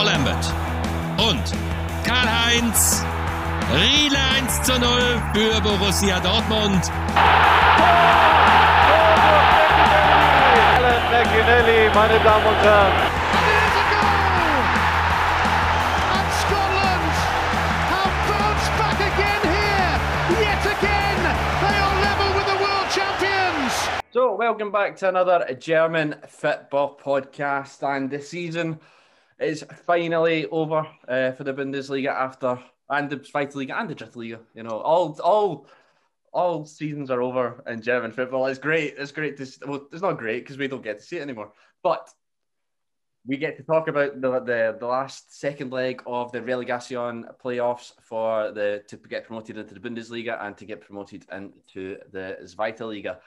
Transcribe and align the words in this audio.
Paul 0.00 0.08
Lambert 0.08 0.46
und 1.18 1.44
Karl-Heinz 2.06 3.04
Riedle 3.70 4.16
1 4.38 4.62
zu 4.62 4.80
0 4.80 4.88
für 5.34 5.60
Borussia 5.60 6.18
Dortmund. 6.20 6.90
Alan 10.74 11.02
McInally, 11.12 11.90
meine 11.94 12.18
Damen 12.20 12.46
und 12.46 12.56
Herren. 12.62 12.92
And 12.96 13.44
it 13.44 13.60
is 13.60 13.76
a 13.76 13.84
goal! 13.92 14.64
And 16.16 16.28
Scotland 16.40 17.12
have 17.92 18.16
bounced 18.30 18.72
back 18.80 18.98
again 19.04 19.42
here. 19.52 20.00
Yet 20.40 20.64
again, 20.64 21.20
they 21.60 21.76
are 21.76 21.96
level 22.00 22.32
with 22.38 22.46
the 22.46 22.56
world 22.56 22.88
champions. 22.88 23.72
So, 24.14 24.34
welcome 24.34 24.70
back 24.72 24.96
to 24.96 25.10
another 25.10 25.54
German 25.60 26.16
football 26.26 26.96
podcast, 26.98 27.82
and 27.82 28.08
the 28.10 28.22
season 28.22 28.80
is 29.40 29.64
finally 29.86 30.46
over 30.46 30.86
uh, 31.08 31.32
for 31.32 31.44
the 31.44 31.54
Bundesliga 31.54 32.08
after 32.08 32.58
and 32.90 33.08
the 33.08 33.16
Zweite 33.16 33.54
Liga 33.54 33.78
and 33.78 33.88
the 33.88 33.94
Dritte 33.94 34.16
Liga. 34.16 34.40
You 34.54 34.62
know, 34.62 34.78
all 34.78 35.18
all 35.22 35.66
all 36.32 36.64
seasons 36.64 37.10
are 37.10 37.22
over 37.22 37.62
in 37.66 37.80
German 37.80 38.12
football. 38.12 38.46
It's 38.46 38.58
great. 38.58 38.94
It's 38.98 39.12
great 39.12 39.36
to 39.38 39.46
well, 39.66 39.86
it's 39.92 40.02
not 40.02 40.18
great 40.18 40.44
because 40.44 40.58
we 40.58 40.68
don't 40.68 40.82
get 40.82 40.98
to 40.98 41.04
see 41.04 41.16
it 41.16 41.22
anymore, 41.22 41.52
but 41.82 42.08
we 43.26 43.36
get 43.36 43.56
to 43.56 43.62
talk 43.62 43.88
about 43.88 44.20
the, 44.20 44.40
the 44.40 44.76
the 44.78 44.86
last 44.86 45.38
second 45.38 45.72
leg 45.72 46.02
of 46.06 46.32
the 46.32 46.42
relegation 46.42 47.26
playoffs 47.42 47.92
for 48.00 48.50
the 48.52 48.82
to 48.88 48.96
get 48.96 49.26
promoted 49.26 49.58
into 49.58 49.74
the 49.74 49.80
Bundesliga 49.80 50.42
and 50.44 50.56
to 50.56 50.64
get 50.64 50.80
promoted 50.80 51.24
into 51.32 51.98
the 52.12 52.38
Zweite 52.44 52.80
Liga. 52.80 53.18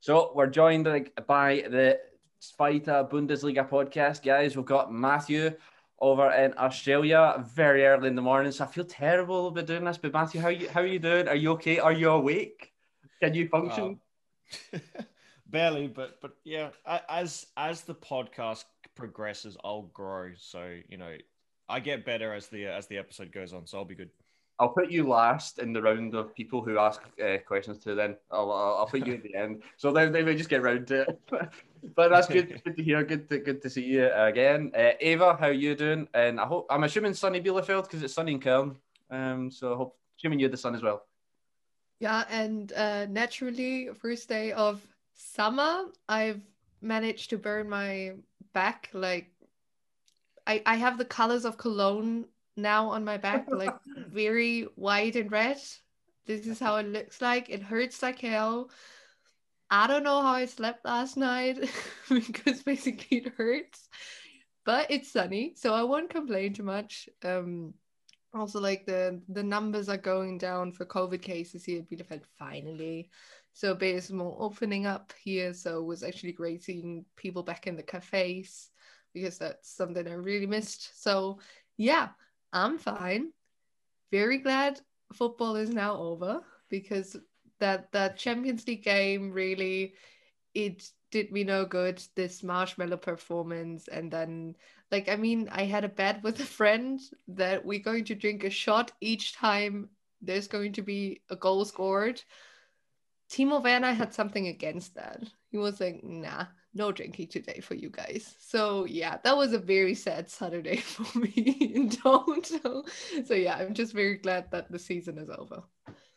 So 0.00 0.32
we're 0.34 0.46
joined 0.46 0.84
by 1.26 1.64
the 1.68 2.00
Zweite 2.40 3.08
Bundesliga 3.10 3.68
podcast, 3.68 4.22
guys. 4.22 4.56
We've 4.56 4.64
got 4.64 4.92
Matthew 4.92 5.52
over 5.98 6.30
in 6.32 6.54
Australia 6.56 7.44
very 7.46 7.84
early 7.84 8.08
in 8.08 8.14
the 8.14 8.22
morning. 8.22 8.52
So 8.52 8.64
I 8.64 8.66
feel 8.66 8.84
terrible 8.84 9.48
about 9.48 9.66
doing 9.66 9.84
this. 9.84 9.98
But 9.98 10.12
Matthew, 10.12 10.40
how 10.40 10.48
you 10.48 10.68
how 10.68 10.80
are 10.80 10.86
you 10.86 10.98
doing? 10.98 11.28
Are 11.28 11.36
you 11.36 11.52
okay? 11.52 11.78
Are 11.78 11.92
you 11.92 12.10
awake? 12.10 12.72
Can 13.22 13.34
you 13.34 13.48
function? 13.48 14.00
Um, 14.72 14.80
barely 15.50 15.88
but 15.88 16.20
but 16.20 16.32
yeah 16.44 16.68
as 17.08 17.46
as 17.56 17.82
the 17.82 17.94
podcast 17.94 18.64
progresses 18.94 19.56
i'll 19.64 19.90
grow 19.94 20.30
so 20.36 20.76
you 20.88 20.96
know 20.96 21.16
i 21.68 21.80
get 21.80 22.04
better 22.04 22.32
as 22.32 22.46
the 22.48 22.66
as 22.66 22.86
the 22.86 22.96
episode 22.96 23.32
goes 23.32 23.52
on 23.52 23.66
so 23.66 23.78
i'll 23.78 23.84
be 23.84 23.94
good 23.94 24.10
I'll 24.60 24.68
put 24.68 24.90
you 24.90 25.08
last 25.08 25.58
in 25.58 25.72
the 25.72 25.80
round 25.80 26.14
of 26.14 26.34
people 26.34 26.62
who 26.62 26.78
ask 26.78 27.00
uh, 27.24 27.38
questions 27.46 27.78
to. 27.78 27.94
Then 27.94 28.14
I'll, 28.30 28.52
I'll 28.52 28.76
I'll 28.80 28.86
put 28.86 29.06
you 29.06 29.14
at 29.14 29.22
the 29.22 29.34
end, 29.34 29.62
so 29.78 29.90
then 29.90 30.12
they 30.12 30.22
may 30.22 30.36
just 30.36 30.50
get 30.50 30.62
round 30.62 30.86
to 30.88 31.00
it. 31.02 31.20
but 31.96 32.10
that's 32.10 32.28
good, 32.28 32.60
good 32.62 32.76
to 32.76 32.82
hear. 32.82 33.02
Good 33.02 33.26
to 33.30 33.38
good 33.38 33.62
to 33.62 33.70
see 33.70 33.84
you 33.84 34.12
again, 34.12 34.70
uh, 34.76 34.90
Ava. 35.00 35.34
How 35.40 35.46
you 35.46 35.74
doing? 35.74 36.08
And 36.12 36.38
I 36.38 36.44
hope 36.44 36.66
I'm 36.68 36.84
assuming 36.84 37.14
sunny 37.14 37.40
Bielefeld 37.40 37.84
because 37.84 38.02
it's 38.02 38.12
sunny 38.12 38.32
in 38.32 38.40
Köln. 38.40 38.76
Um, 39.10 39.50
so 39.50 39.72
I 39.72 39.76
hope 39.78 39.96
assuming 40.18 40.40
you 40.40 40.44
had 40.44 40.52
the 40.52 40.58
sun 40.58 40.74
as 40.74 40.82
well. 40.82 41.06
Yeah, 41.98 42.24
and 42.28 42.70
uh, 42.74 43.06
naturally, 43.06 43.88
first 43.98 44.28
day 44.28 44.52
of 44.52 44.86
summer, 45.14 45.86
I've 46.06 46.42
managed 46.82 47.30
to 47.30 47.38
burn 47.38 47.66
my 47.66 48.12
back. 48.52 48.90
Like, 48.92 49.30
I 50.46 50.62
I 50.66 50.74
have 50.76 50.98
the 50.98 51.06
colors 51.06 51.46
of 51.46 51.56
Cologne 51.56 52.26
now 52.62 52.88
on 52.88 53.04
my 53.04 53.16
back, 53.16 53.46
like 53.50 53.74
very 54.08 54.62
white 54.76 55.16
and 55.16 55.30
red. 55.30 55.58
This 56.26 56.46
is 56.46 56.58
how 56.58 56.76
it 56.76 56.86
looks 56.86 57.20
like. 57.20 57.50
It 57.50 57.62
hurts 57.62 58.02
like 58.02 58.20
hell. 58.20 58.70
I 59.70 59.86
don't 59.86 60.02
know 60.04 60.22
how 60.22 60.32
I 60.32 60.46
slept 60.46 60.84
last 60.84 61.16
night 61.16 61.58
because 62.08 62.62
basically 62.62 63.18
it 63.18 63.32
hurts, 63.36 63.88
but 64.64 64.90
it's 64.90 65.12
sunny, 65.12 65.54
so 65.56 65.74
I 65.74 65.84
won't 65.84 66.10
complain 66.10 66.54
too 66.54 66.64
much. 66.64 67.08
Um, 67.24 67.74
also 68.34 68.60
like 68.60 68.86
the 68.86 69.20
the 69.28 69.42
numbers 69.42 69.88
are 69.88 69.96
going 69.96 70.38
down 70.38 70.72
for 70.72 70.84
covid 70.84 71.20
cases 71.20 71.64
here 71.64 71.80
at 71.80 71.90
bielefeld 71.90 72.22
finally 72.38 73.10
so 73.52 73.74
there's 73.74 74.12
more 74.12 74.36
opening 74.38 74.86
up 74.86 75.12
here 75.22 75.52
so 75.52 75.80
it 75.80 75.84
was 75.84 76.02
actually 76.02 76.32
great 76.32 76.62
seeing 76.62 77.04
people 77.16 77.42
back 77.42 77.66
in 77.66 77.76
the 77.76 77.82
cafes 77.82 78.70
because 79.12 79.38
that's 79.38 79.74
something 79.74 80.06
i 80.06 80.12
really 80.12 80.46
missed 80.46 81.02
so 81.02 81.38
yeah 81.76 82.08
i'm 82.52 82.78
fine. 82.78 83.32
Very 84.10 84.38
glad 84.38 84.80
football 85.12 85.56
is 85.56 85.70
now 85.70 85.96
over 85.96 86.40
because 86.68 87.16
that 87.58 87.92
that 87.92 88.16
champions 88.16 88.66
league 88.66 88.84
game 88.84 89.32
really 89.32 89.94
it 90.54 90.90
did 91.10 91.32
me 91.32 91.44
no 91.44 91.64
good 91.64 92.02
this 92.14 92.42
marshmallow 92.42 92.96
performance. 92.96 93.88
And 93.88 94.10
then 94.10 94.56
like 94.90 95.08
i 95.08 95.16
mean 95.16 95.48
i 95.52 95.64
had 95.64 95.84
a 95.84 95.88
bet 95.88 96.22
with 96.22 96.40
a 96.40 96.44
friend 96.44 97.00
that 97.28 97.64
we're 97.64 97.80
going 97.80 98.04
to 98.06 98.14
drink 98.14 98.44
a 98.44 98.50
shot 98.50 98.92
each 99.00 99.34
time 99.34 99.90
there's 100.22 100.48
going 100.48 100.72
to 100.74 100.82
be 100.82 101.22
a 101.30 101.36
goal 101.36 101.64
scored. 101.64 102.22
Timo 103.30 103.62
werner 103.62 103.92
had 103.92 104.12
something 104.12 104.48
against 104.48 104.96
that. 104.96 105.22
He 105.50 105.56
was 105.56 105.80
like 105.80 106.02
nah 106.02 106.46
no 106.74 106.92
drinking 106.92 107.26
today 107.26 107.60
for 107.60 107.74
you 107.74 107.90
guys 107.90 108.36
so 108.40 108.84
yeah 108.86 109.18
that 109.24 109.36
was 109.36 109.52
a 109.52 109.58
very 109.58 109.94
sad 109.94 110.28
saturday 110.30 110.76
for 110.78 111.18
me 111.18 111.72
in 111.74 111.90
total 111.90 112.86
so 113.24 113.34
yeah 113.34 113.56
i'm 113.56 113.74
just 113.74 113.92
very 113.92 114.16
glad 114.18 114.50
that 114.50 114.70
the 114.70 114.78
season 114.78 115.18
is 115.18 115.28
over 115.30 115.62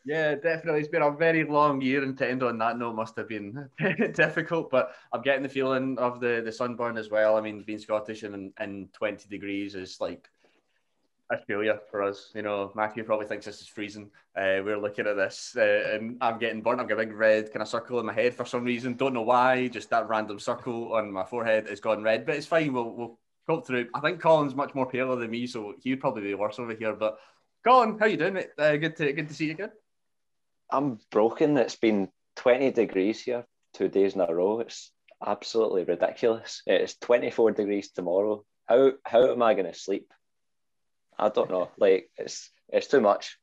Yeah, 0.05 0.35
definitely. 0.35 0.81
It's 0.81 0.89
been 0.89 1.01
a 1.01 1.11
very 1.11 1.45
long 1.45 1.79
year, 1.81 2.03
and 2.03 2.17
to 2.17 2.27
end 2.29 2.43
on 2.43 2.57
that 2.57 2.77
note 2.77 2.95
must 2.95 3.15
have 3.15 3.29
been 3.29 3.69
difficult. 4.13 4.69
But 4.69 4.93
I'm 5.13 5.21
getting 5.21 5.43
the 5.43 5.49
feeling 5.49 5.97
of 5.97 6.19
the 6.19 6.41
the 6.43 6.51
sunburn 6.51 6.97
as 6.97 7.09
well. 7.09 7.37
I 7.37 7.41
mean, 7.41 7.63
being 7.63 7.79
Scottish 7.79 8.23
and 8.23 8.51
and 8.57 8.91
20 8.93 9.29
degrees 9.29 9.75
is 9.75 10.01
like 10.01 10.29
Australia 11.31 11.79
for 11.89 12.03
us. 12.03 12.31
You 12.35 12.41
know, 12.41 12.72
Matthew 12.75 13.03
probably 13.03 13.28
thinks 13.28 13.45
this 13.45 13.61
is 13.61 13.67
freezing. 13.67 14.09
Uh, 14.35 14.61
we're 14.63 14.79
looking 14.79 15.07
at 15.07 15.16
this, 15.16 15.56
uh, 15.57 15.95
and 15.95 16.17
I'm 16.22 16.39
getting 16.39 16.61
burnt. 16.61 16.79
I've 16.79 16.88
got 16.88 17.00
a 17.00 17.06
big 17.06 17.13
red 17.13 17.51
kind 17.51 17.61
of 17.61 17.67
circle 17.67 18.00
in 18.00 18.06
my 18.06 18.13
head 18.13 18.34
for 18.34 18.45
some 18.45 18.63
reason. 18.63 18.95
Don't 18.95 19.13
know 19.13 19.22
why. 19.22 19.67
Just 19.67 19.89
that 19.89 20.09
random 20.09 20.39
circle 20.39 20.94
on 20.94 21.12
my 21.12 21.23
forehead 21.23 21.67
has 21.69 21.79
gone 21.79 22.03
red, 22.03 22.25
but 22.25 22.35
it's 22.35 22.47
fine. 22.47 22.73
We'll 22.73 22.95
we'll 22.95 23.19
cope 23.47 23.67
through. 23.67 23.88
I 23.94 24.00
think 24.00 24.22
Colin's 24.22 24.56
much 24.56 24.75
more 24.75 24.89
paler 24.89 25.16
than 25.16 25.31
me, 25.31 25.47
so 25.47 25.73
he'd 25.81 26.01
probably 26.01 26.23
be 26.23 26.33
worse 26.35 26.59
over 26.59 26.73
here. 26.73 26.94
But 26.94 27.17
Colin, 27.63 27.97
how 28.00 28.06
you 28.06 28.17
doing, 28.17 28.33
mate? 28.33 28.50
Uh, 28.57 28.75
good 28.78 28.95
to 28.97 29.13
good 29.13 29.29
to 29.29 29.33
see 29.33 29.45
you 29.45 29.51
again. 29.51 29.72
I'm 30.69 31.00
broken. 31.12 31.57
It's 31.57 31.75
been 31.75 32.09
20 32.38 32.72
degrees 32.72 33.22
here 33.22 33.45
two 33.73 33.89
days 33.89 34.16
in 34.16 34.22
a 34.22 34.33
row. 34.33 34.59
It's 34.59 34.91
absolutely 35.25 35.83
ridiculous. 35.83 36.62
It's 36.66 36.95
24 36.95 37.51
degrees 37.51 37.91
tomorrow. 37.91 38.45
How 38.66 38.94
how 39.03 39.31
am 39.31 39.41
I 39.41 39.53
going 39.53 39.72
to 39.72 39.78
sleep? 39.78 40.12
I 41.18 41.29
don't 41.29 41.50
know. 41.50 41.69
Like 41.78 42.09
it's 42.18 42.50
it's 42.69 42.88
too 42.88 43.01
much. 43.01 43.38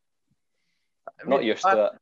I 1.09 1.23
I'm 1.23 1.31
not 1.31 1.41
mean, 1.41 1.49
used 1.49 1.65
I- 1.67 1.75
to 1.75 1.85
it. 1.87 1.93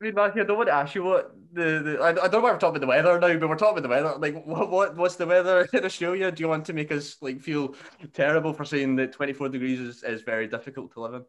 I 0.00 0.04
mean, 0.04 0.14
Matthew, 0.14 0.42
I 0.42 0.46
don't 0.46 0.56
want 0.56 0.68
to 0.68 0.74
ask 0.74 0.94
you 0.94 1.02
what 1.02 1.34
the, 1.52 1.80
the 1.80 1.98
I, 2.00 2.10
I 2.10 2.12
don't 2.12 2.34
know 2.34 2.40
why 2.40 2.52
we're 2.52 2.58
talking 2.58 2.76
about 2.76 2.80
the 2.82 2.86
weather 2.86 3.18
now, 3.18 3.36
but 3.36 3.48
we're 3.48 3.56
talking 3.56 3.78
about 3.78 3.82
the 3.82 3.88
weather. 3.88 4.16
Like, 4.16 4.44
what, 4.46 4.70
what 4.70 4.96
what's 4.96 5.16
the 5.16 5.26
weather 5.26 5.66
in 5.72 5.84
Australia? 5.84 6.30
Do 6.30 6.40
you 6.40 6.48
want 6.48 6.66
to 6.66 6.72
make 6.72 6.92
us 6.92 7.16
like 7.20 7.40
feel 7.40 7.74
terrible 8.12 8.52
for 8.52 8.64
saying 8.64 8.94
that 8.96 9.12
24 9.12 9.48
degrees 9.48 9.80
is, 9.80 10.04
is 10.04 10.22
very 10.22 10.46
difficult 10.46 10.92
to 10.92 11.00
live 11.00 11.14
in? 11.14 11.24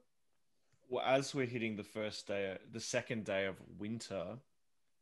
well 0.92 1.04
as 1.06 1.36
we're 1.36 1.46
hitting 1.46 1.76
the 1.76 1.84
first 1.84 2.28
day 2.28 2.58
the 2.72 2.80
second 2.80 3.24
day 3.24 3.46
of 3.46 3.56
winter 3.78 4.26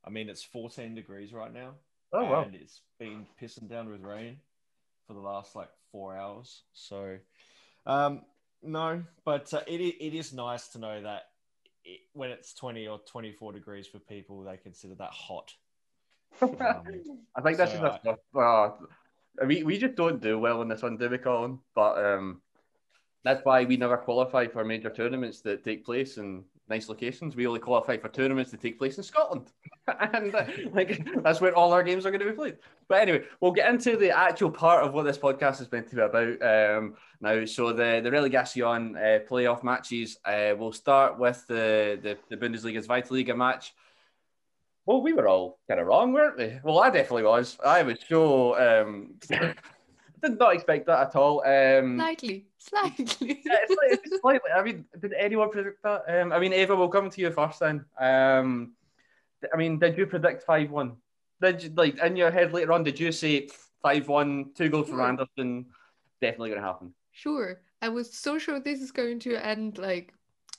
i 0.03 0.09
mean 0.09 0.27
it's 0.27 0.43
14 0.43 0.93
degrees 0.93 1.31
right 1.31 1.53
now 1.53 1.75
Oh 2.11 2.25
wow! 2.25 2.41
and 2.43 2.53
it's 2.55 2.81
been 2.99 3.25
pissing 3.41 3.69
down 3.69 3.89
with 3.89 4.01
rain 4.01 4.35
for 5.07 5.13
the 5.13 5.21
last 5.21 5.55
like 5.55 5.69
four 5.89 6.13
hours 6.13 6.63
so 6.73 7.17
um 7.85 8.19
no 8.63 9.03
but 9.23 9.53
uh, 9.53 9.61
it, 9.67 9.79
it 9.81 10.13
is 10.13 10.33
nice 10.33 10.67
to 10.69 10.79
know 10.79 11.01
that 11.01 11.23
it, 11.83 12.01
when 12.13 12.29
it's 12.31 12.53
20 12.53 12.87
or 12.87 12.99
24 12.99 13.53
degrees 13.53 13.87
for 13.87 13.99
people 13.99 14.41
they 14.43 14.57
consider 14.57 14.95
that 14.95 15.11
hot 15.11 15.53
Um, 16.41 16.83
I 17.35 17.41
think 17.41 17.57
this 17.57 17.71
so 17.71 17.77
is 17.77 17.83
I- 17.83 18.09
a. 18.35 18.39
Uh, 18.39 18.71
we 19.45 19.63
we 19.63 19.77
just 19.77 19.95
don't 19.95 20.21
do 20.21 20.37
well 20.39 20.61
in 20.61 20.67
this 20.67 20.81
one, 20.81 20.97
do 20.97 21.09
we, 21.09 21.17
Colin? 21.17 21.59
But 21.75 22.03
um, 22.03 22.41
that's 23.23 23.43
why 23.45 23.63
we 23.65 23.77
never 23.77 23.97
qualify 23.97 24.47
for 24.47 24.63
major 24.63 24.89
tournaments 24.89 25.41
that 25.41 25.63
take 25.63 25.85
place 25.85 26.17
in 26.17 26.43
nice 26.69 26.89
locations. 26.89 27.35
We 27.35 27.47
only 27.47 27.59
qualify 27.59 27.97
for 27.97 28.09
tournaments 28.09 28.51
that 28.51 28.61
take 28.61 28.77
place 28.77 28.97
in 28.97 29.03
Scotland, 29.03 29.51
and 29.87 30.33
uh, 30.33 30.45
like 30.73 31.07
that's 31.23 31.41
where 31.41 31.55
all 31.55 31.73
our 31.73 31.83
games 31.83 32.05
are 32.05 32.11
going 32.11 32.21
to 32.21 32.29
be 32.29 32.35
played. 32.35 32.57
But 32.87 33.01
anyway, 33.01 33.23
we'll 33.39 33.51
get 33.51 33.69
into 33.69 33.97
the 33.97 34.17
actual 34.17 34.51
part 34.51 34.83
of 34.83 34.93
what 34.93 35.03
this 35.03 35.17
podcast 35.17 35.61
is 35.61 35.71
meant 35.71 35.89
to 35.89 35.95
be 35.95 36.01
about 36.01 36.41
um, 36.41 36.95
now. 37.21 37.45
So 37.45 37.73
the 37.73 38.01
the 38.03 38.11
relegation 38.11 38.95
uh, 38.95 39.19
playoff 39.29 39.63
matches. 39.63 40.17
Uh, 40.25 40.53
we'll 40.57 40.73
start 40.73 41.17
with 41.17 41.45
the 41.47 41.99
the, 42.01 42.17
the 42.29 42.37
Bundesliga's 42.37 42.87
Zweite 42.87 43.11
Liga 43.11 43.35
match. 43.35 43.73
Well, 44.85 45.01
we 45.01 45.11
were 45.11 45.27
all 45.27 45.59
kind 45.67 45.81
of 45.81 45.87
wrong, 45.87 46.13
weren't 46.13 46.37
we? 46.37 46.59
Well, 46.63 46.79
I 46.79 46.89
definitely 46.89 47.23
was. 47.23 47.57
I 47.63 47.83
was 47.83 47.97
so 48.07 48.57
um, 48.57 49.15
did 50.21 50.37
not 50.39 50.53
expect 50.55 50.87
that 50.87 50.99
at 51.07 51.15
all. 51.15 51.41
Um, 51.45 51.97
slightly 51.97 52.47
slightly 52.57 53.41
yeah, 53.45 53.57
it's 53.69 54.19
slightly. 54.21 54.51
I 54.55 54.61
mean, 54.63 54.85
did 54.99 55.13
anyone 55.13 55.49
predict 55.49 55.83
that? 55.83 56.03
Um, 56.07 56.31
I 56.33 56.39
mean, 56.39 56.53
Ava, 56.53 56.75
we'll 56.75 56.89
come 56.89 57.09
to 57.09 57.21
you 57.21 57.31
first 57.31 57.59
then. 57.59 57.85
Um, 57.99 58.73
I 59.53 59.57
mean, 59.57 59.79
did 59.79 59.97
you 59.97 60.05
predict 60.07 60.43
five 60.43 60.71
one? 60.71 60.97
Did 61.41 61.63
you 61.63 61.71
like 61.75 61.97
in 61.99 62.15
your 62.15 62.31
head 62.31 62.53
later 62.53 62.71
on? 62.73 62.83
Did 62.83 62.99
you 62.99 63.11
say 63.11 63.49
five 63.81 64.07
one, 64.07 64.51
two 64.55 64.69
goals 64.69 64.89
from 64.89 64.97
Hmm. 64.99 65.05
Anderson? 65.05 65.65
Definitely 66.21 66.49
going 66.49 66.61
to 66.61 66.67
happen. 66.67 66.93
sure. 67.11 67.61
I 67.79 67.89
was 67.89 68.11
so 68.11 68.39
sure 68.39 68.59
this 68.59 68.81
is 68.81 68.91
going 68.91 69.19
to 69.19 69.35
end 69.35 69.77
like 69.77 70.11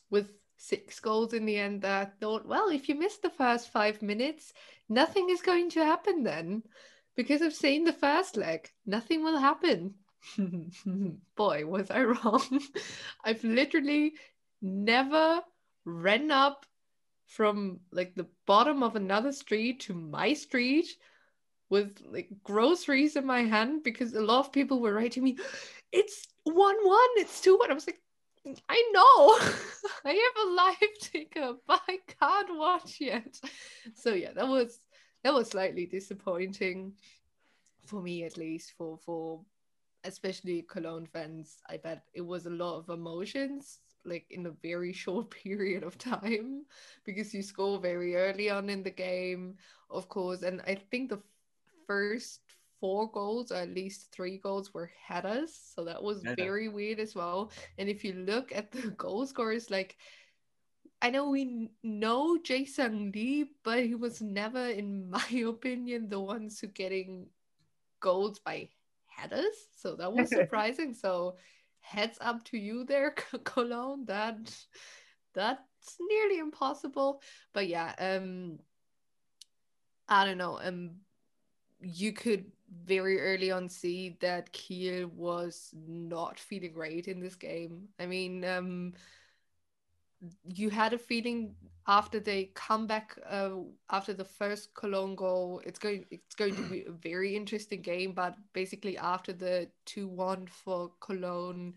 with 0.09 0.31
six 0.57 1.01
goals 1.01 1.33
in 1.35 1.47
the 1.47 1.57
end 1.59 1.83
that 1.83 2.07
I 2.07 2.11
thought, 2.21 2.47
well, 2.47 2.69
if 2.69 2.89
you 2.89 2.95
miss 2.95 3.19
the 3.19 3.31
first 3.31 3.71
five 3.73 4.01
minutes, 4.03 4.53
nothing 4.89 5.29
is 5.31 5.43
going 5.43 5.71
to 5.71 5.85
happen 5.85 6.23
then. 6.23 6.63
Because 7.19 7.43
I've 7.43 7.53
seen 7.53 7.83
the 7.83 7.93
first 7.93 8.37
leg, 8.37 8.71
nothing 8.87 9.25
will 9.25 9.39
happen. 9.39 9.95
Boy, 11.37 11.67
was 11.67 11.91
I 11.91 12.05
wrong. 12.05 12.61
I've 13.25 13.43
literally 13.43 14.13
never 14.63 15.41
ran 15.85 16.31
up 16.31 16.65
from 17.27 17.81
like 17.91 18.15
the 18.15 18.29
bottom 18.47 18.85
of 18.85 18.95
another 18.95 19.33
street 19.33 19.81
to 19.81 19.95
my 19.95 20.33
street 20.33 20.87
with 21.69 22.01
like 22.09 22.29
groceries 22.45 23.17
in 23.17 23.27
my 23.27 23.43
hand 23.43 23.83
because 23.83 24.15
a 24.15 24.21
lot 24.21 24.47
of 24.47 24.53
people 24.53 24.79
were 24.79 24.95
writing 24.95 25.25
me, 25.25 25.39
it's 25.91 26.25
one 26.45 26.77
one, 26.85 27.11
it's 27.17 27.41
two 27.41 27.59
one. 27.59 27.73
I 27.73 27.75
was 27.75 27.89
like, 27.89 28.01
I 28.69 28.91
know 28.93 29.37
I 30.05 30.13
have 30.13 30.47
a 30.47 30.55
live 30.55 30.99
ticker, 31.01 31.55
but 31.67 31.81
I 31.89 31.99
can't 32.21 32.57
watch 32.57 33.01
yet. 33.01 33.41
So 33.97 34.15
yeah, 34.15 34.35
that 34.35 34.47
was 34.47 34.79
that 35.25 35.35
was 35.35 35.51
slightly 35.51 35.87
disappointing 35.87 36.95
for 37.85 38.03
me 38.03 38.25
at 38.25 38.37
least 38.37 38.75
for 38.77 38.99
for 38.99 39.41
especially 40.05 40.63
Cologne 40.63 41.07
fans. 41.07 41.59
I 41.69 41.77
bet 41.77 42.05
it 42.15 42.21
was 42.21 42.47
a 42.47 42.51
lot 42.51 42.79
of 42.79 42.89
emotions 42.89 43.81
like 44.05 44.27
in 44.31 44.47
a 44.47 44.51
very 44.63 44.93
short 45.05 45.31
period 45.31 45.83
of 45.83 45.99
time 45.99 46.65
because 47.05 47.35
you 47.35 47.43
score 47.43 47.79
very 47.79 48.17
early 48.17 48.51
on 48.51 48.71
in 48.71 48.83
the 48.83 48.91
game, 48.91 49.57
of 49.91 50.09
course. 50.09 50.43
And 50.43 50.61
I 50.67 50.75
think 50.75 51.11
the 51.11 51.23
first 51.87 52.41
four 52.81 53.11
goals, 53.11 53.51
or 53.51 53.57
at 53.57 53.75
least 53.75 54.13
three 54.13 54.39
goals, 54.39 54.73
were 54.73 54.91
headers. 55.07 55.73
So 55.75 55.85
that 55.85 56.03
was 56.03 56.23
very 56.37 56.69
weird 56.69 57.01
as 57.01 57.15
well. 57.15 57.51
And 57.77 57.89
if 57.89 58.05
you 58.05 58.13
look 58.13 58.53
at 58.55 58.71
the 58.71 58.91
goal 58.97 59.27
scorers, 59.27 59.71
like 59.71 59.97
I 61.01 61.11
know 61.11 61.31
we 61.31 61.71
know 61.83 62.39
Jae 62.39 62.67
Sung 62.69 63.13
Lee, 63.15 63.51
but 63.63 63.85
he 63.85 63.95
was 63.95 64.21
never, 64.21 64.67
in 64.67 65.11
my 65.11 65.29
opinion, 65.47 66.09
the 66.09 66.21
ones 66.21 66.61
who 66.61 66.67
getting 66.69 67.29
goals 68.01 68.39
by 68.41 68.69
headers. 69.07 69.69
So 69.77 69.95
that 69.97 70.13
was 70.13 70.29
surprising. 70.31 70.95
so 70.95 71.37
heads 71.81 72.19
up 72.21 72.45
to 72.45 72.59
you 72.59 72.85
there, 72.85 73.11
Cologne. 73.45 74.05
That 74.07 74.39
that's 75.35 75.97
nearly 76.01 76.39
impossible. 76.39 77.23
But 77.53 77.69
yeah, 77.69 77.95
um 77.99 78.59
I 80.09 80.25
don't 80.25 80.39
know. 80.39 80.59
Um 80.63 80.97
you 81.81 82.13
could 82.13 82.47
very 82.85 83.21
early 83.21 83.51
on 83.51 83.69
see 83.69 84.17
that 84.21 84.53
Kiel 84.53 85.09
was 85.15 85.73
not 85.87 86.39
feeling 86.39 86.73
great 86.73 87.09
in 87.09 87.21
this 87.21 87.35
game. 87.37 87.89
I 87.99 88.07
mean, 88.07 88.45
um, 88.45 88.95
you 90.45 90.71
had 90.71 90.93
a 90.93 90.99
feeling 90.99 91.55
after 91.87 92.21
they 92.21 92.51
come 92.55 92.87
back 92.87 93.19
uh, 93.29 93.51
after 93.91 94.13
the 94.13 94.25
first 94.25 94.75
Cologne 94.75 95.15
goal, 95.15 95.63
it's 95.65 95.79
going 95.79 96.05
it's 96.11 96.35
going 96.35 96.55
to 96.55 96.63
be 96.63 96.85
a 96.87 96.93
very 96.93 97.35
interesting 97.35 97.81
game. 97.81 98.13
But 98.13 98.37
basically, 98.53 98.99
after 98.99 99.33
the 99.33 99.69
two 99.87 100.09
one 100.09 100.47
for 100.47 100.93
Cologne, 101.01 101.75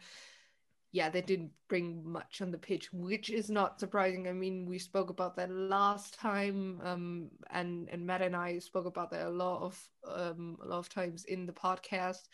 yeah, 0.91 1.09
they 1.09 1.21
didn't 1.21 1.51
bring 1.69 2.03
much 2.03 2.41
on 2.41 2.51
the 2.51 2.57
pitch, 2.57 2.91
which 2.91 3.29
is 3.29 3.49
not 3.49 3.79
surprising. 3.79 4.27
I 4.27 4.33
mean, 4.33 4.65
we 4.65 4.79
spoke 4.79 5.09
about 5.09 5.37
that 5.37 5.49
last 5.49 6.15
time, 6.15 6.81
um, 6.83 7.29
and 7.49 7.87
and 7.89 8.05
Matt 8.05 8.21
and 8.21 8.35
I 8.35 8.59
spoke 8.59 8.85
about 8.85 9.11
that 9.11 9.27
a 9.27 9.29
lot 9.29 9.61
of 9.61 9.89
um, 10.13 10.57
a 10.61 10.67
lot 10.67 10.79
of 10.79 10.89
times 10.89 11.23
in 11.25 11.45
the 11.45 11.53
podcast. 11.53 12.27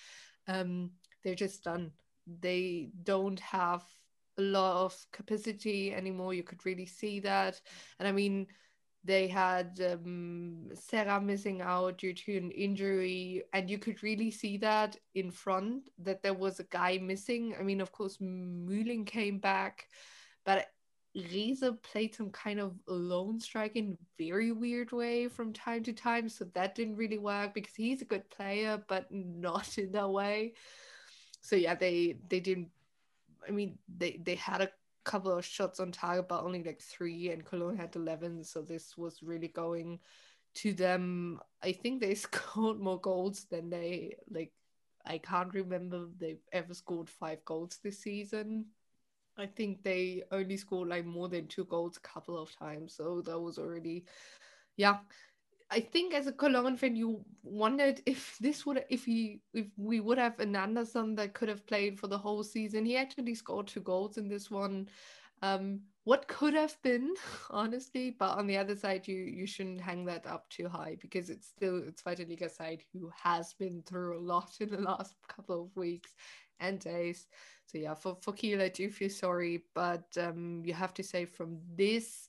Um, 0.48 0.92
they're 1.24 1.36
just 1.36 1.64
done. 1.64 1.92
They 2.26 2.90
don't 3.04 3.40
have 3.42 3.84
a 4.38 4.42
lot 4.42 4.86
of 4.86 5.06
capacity 5.12 5.94
anymore. 5.94 6.34
You 6.34 6.44
could 6.44 6.66
really 6.66 6.86
see 6.86 7.20
that, 7.22 7.62
and 8.00 8.08
I 8.08 8.12
mean, 8.12 8.48
they 9.04 9.28
had 9.28 9.80
um, 9.82 10.70
Serra 10.74 11.22
missing 11.22 11.62
out 11.62 11.98
due 11.98 12.14
to 12.14 12.38
an 12.38 12.52
injury, 12.52 13.44
and 13.54 13.70
you 13.70 13.80
could 13.80 14.04
really 14.04 14.32
see 14.32 14.58
that 14.58 14.98
in 15.16 15.32
front 15.32 15.90
that 16.00 16.22
there 16.22 16.34
was 16.34 16.60
a 16.60 16.66
guy 16.66 16.98
missing. 16.98 17.56
I 17.60 17.64
mean, 17.64 17.82
of 17.82 17.92
course, 17.92 18.18
Mühling 18.18 19.06
came 19.06 19.40
back, 19.40 19.88
but 20.46 20.68
Reese 21.16 21.64
played 21.84 22.14
some 22.14 22.30
kind 22.32 22.60
of 22.60 22.76
lone 22.88 23.40
strike 23.40 23.76
in 23.76 23.98
very 24.20 24.52
weird 24.52 24.92
way 24.92 25.28
from 25.28 25.54
time 25.54 25.84
to 25.84 25.94
time, 25.94 26.30
so 26.30 26.46
that 26.54 26.76
didn't 26.76 26.98
really 26.98 27.18
work 27.18 27.54
because 27.54 27.74
he's 27.76 28.02
a 28.02 28.06
good 28.06 28.30
player, 28.30 28.84
but 28.88 29.08
not 29.12 29.78
in 29.78 29.92
that 29.94 30.10
way. 30.10 30.54
So 31.42 31.56
yeah, 31.56 31.76
they 31.76 32.18
they 32.30 32.40
didn't. 32.40 32.70
I 33.48 33.52
mean, 33.52 33.78
they 33.88 34.20
they 34.24 34.36
had 34.36 34.62
a 34.62 34.70
couple 35.04 35.32
of 35.32 35.46
shots 35.46 35.80
on 35.80 35.92
target, 35.92 36.28
but 36.28 36.44
only 36.44 36.64
like 36.64 36.82
three, 36.82 37.30
and 37.32 37.46
Cologne 37.46 37.78
had 37.78 37.96
11. 37.96 38.44
So 38.44 38.62
this 38.62 38.98
was 38.98 39.24
really 39.24 39.48
going 39.48 40.00
to 40.56 40.74
them. 40.74 41.40
I 41.64 41.72
think 41.72 42.02
they 42.02 42.16
scored 42.28 42.80
more 42.80 43.00
goals 43.00 43.46
than 43.50 43.70
they 43.70 44.16
like. 44.30 44.52
I 45.06 45.20
can't 45.20 45.54
remember 45.54 46.08
they've 46.18 46.44
ever 46.52 46.74
scored 46.74 47.10
five 47.10 47.44
goals 47.46 47.80
this 47.82 48.00
season. 48.00 48.66
I 49.38 49.46
think 49.46 49.84
they 49.84 50.24
only 50.32 50.58
scored 50.58 50.90
like 50.90 51.06
more 51.06 51.30
than 51.30 51.48
two 51.48 51.66
goals 51.66 51.98
a 51.98 52.02
couple 52.02 52.38
of 52.38 52.54
times. 52.58 52.96
So 52.96 53.22
that 53.22 53.40
was 53.40 53.58
already, 53.58 54.06
yeah, 54.76 54.98
I 55.70 55.82
think 55.82 56.14
as 56.14 56.28
a 56.28 56.32
Cologne 56.32 56.78
fan, 56.78 56.96
you 56.96 57.26
wondered 57.44 58.02
if 58.06 58.38
this 58.40 58.66
would 58.66 58.86
if 58.90 59.04
he 59.04 59.42
if 59.54 59.68
we 59.76 60.00
would 60.00 60.18
have 60.18 60.40
an 60.40 60.56
Anderson 60.56 61.16
that 61.16 61.34
could 61.34 61.50
have 61.50 61.66
played 61.68 62.00
for 62.00 62.08
the 62.08 62.18
whole 62.18 62.44
season. 62.44 62.86
He 62.86 62.96
actually 62.96 63.36
scored 63.36 63.68
two 63.68 63.82
goals 63.82 64.18
in 64.18 64.28
this 64.30 64.50
one. 64.50 64.88
Um, 65.42 65.82
what 66.06 66.28
could 66.30 66.54
have 66.54 66.82
been, 66.84 67.14
honestly, 67.52 68.16
but 68.18 68.38
on 68.38 68.48
the 68.48 68.58
other 68.58 68.76
side, 68.78 69.08
you 69.08 69.18
you 69.18 69.46
shouldn't 69.46 69.82
hang 69.82 70.06
that 70.06 70.26
up 70.26 70.50
too 70.50 70.70
high 70.70 70.96
because 71.02 71.30
it's 71.30 71.48
still 71.48 71.84
it's 71.86 72.06
Liga 72.06 72.50
side 72.50 72.84
who 72.94 73.12
has 73.22 73.54
been 73.54 73.84
through 73.84 74.18
a 74.18 74.22
lot 74.22 74.56
in 74.62 74.70
the 74.70 74.80
last 74.82 75.16
couple 75.28 75.64
of 75.64 75.76
weeks 75.76 76.14
and 76.62 76.80
days. 76.80 77.28
So 77.66 77.78
yeah, 77.78 77.94
for 77.94 78.18
for 78.22 78.32
Kiel, 78.32 78.62
I 78.62 78.70
do 78.70 78.90
feel 78.90 79.10
sorry, 79.10 79.64
but 79.76 80.08
um, 80.18 80.64
you 80.66 80.74
have 80.74 80.94
to 80.94 81.04
say 81.04 81.26
from 81.26 81.60
this 81.76 82.27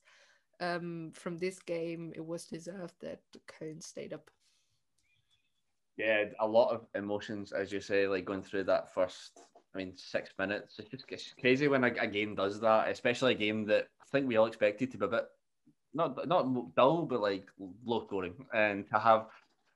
um, 0.60 1.12
from 1.14 1.38
this 1.38 1.58
game, 1.60 2.12
it 2.14 2.24
was 2.24 2.44
deserved 2.44 2.94
that 3.00 3.20
Köln 3.46 3.82
stayed 3.82 4.12
up. 4.12 4.30
Yeah, 5.96 6.24
a 6.38 6.46
lot 6.46 6.72
of 6.72 6.86
emotions, 6.94 7.52
as 7.52 7.72
you 7.72 7.80
say, 7.80 8.06
like 8.06 8.24
going 8.24 8.42
through 8.42 8.64
that 8.64 8.94
first, 8.94 9.40
I 9.74 9.78
mean, 9.78 9.94
six 9.96 10.30
minutes. 10.38 10.78
It's 10.78 10.88
just 10.90 11.04
it's 11.08 11.34
crazy 11.40 11.66
when 11.68 11.84
a, 11.84 11.88
a 12.00 12.06
game 12.06 12.34
does 12.34 12.60
that, 12.60 12.88
especially 12.88 13.34
a 13.34 13.38
game 13.38 13.66
that 13.66 13.88
I 14.00 14.04
think 14.12 14.26
we 14.26 14.36
all 14.36 14.46
expected 14.46 14.92
to 14.92 14.98
be 14.98 15.06
a 15.06 15.08
bit, 15.08 15.24
not 15.94 16.28
not 16.28 16.74
dull, 16.76 17.04
but 17.04 17.20
like 17.20 17.48
low 17.84 18.04
scoring, 18.06 18.34
and 18.54 18.86
to 18.88 18.98
have 18.98 19.26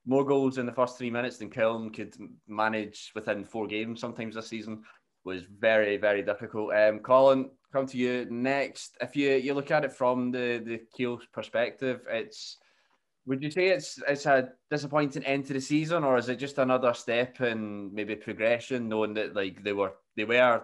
more 0.07 0.25
goals 0.25 0.59
in 0.59 0.67
the 0.67 0.73
first 0.73 0.97
three 0.99 1.11
minutes 1.11 1.39
than 1.39 1.51
Köln 1.51 1.95
could 1.95 2.17
manage 2.49 3.13
within 3.15 3.45
four 3.45 3.67
games 3.67 4.01
sometimes 4.01 4.35
this 4.35 4.49
season 4.49 4.83
was 5.25 5.43
very, 5.45 5.97
very 5.97 6.23
difficult. 6.23 6.75
Um, 6.75 6.99
Colin, 6.99 7.51
come 7.73 7.87
to 7.87 7.97
you 7.97 8.27
next. 8.31 8.97
If 9.01 9.17
you, 9.17 9.31
you 9.31 9.55
look 9.55 9.71
at 9.71 9.85
it 9.85 9.93
from 9.93 10.31
the 10.31 10.63
the 10.65 10.81
Kiel 10.95 11.21
perspective, 11.33 12.03
it's 12.09 12.59
would 13.27 13.43
you 13.43 13.51
say 13.51 13.69
it's 13.69 14.01
it's 14.09 14.27
a 14.27 14.51
disappointing 14.71 15.25
end 15.25 15.47
to 15.47 15.53
the 15.53 15.61
season, 15.61 16.05
or 16.05 16.17
is 16.17 16.29
it 16.29 16.37
just 16.37 16.59
another 16.59 16.95
step 16.95 17.41
in 17.41 17.95
maybe 17.95 18.17
progression, 18.17 18.89
knowing 18.89 19.15
that 19.15 19.35
like 19.35 19.63
they 19.63 19.73
were 19.73 19.93
they 20.17 20.25
were 20.25 20.63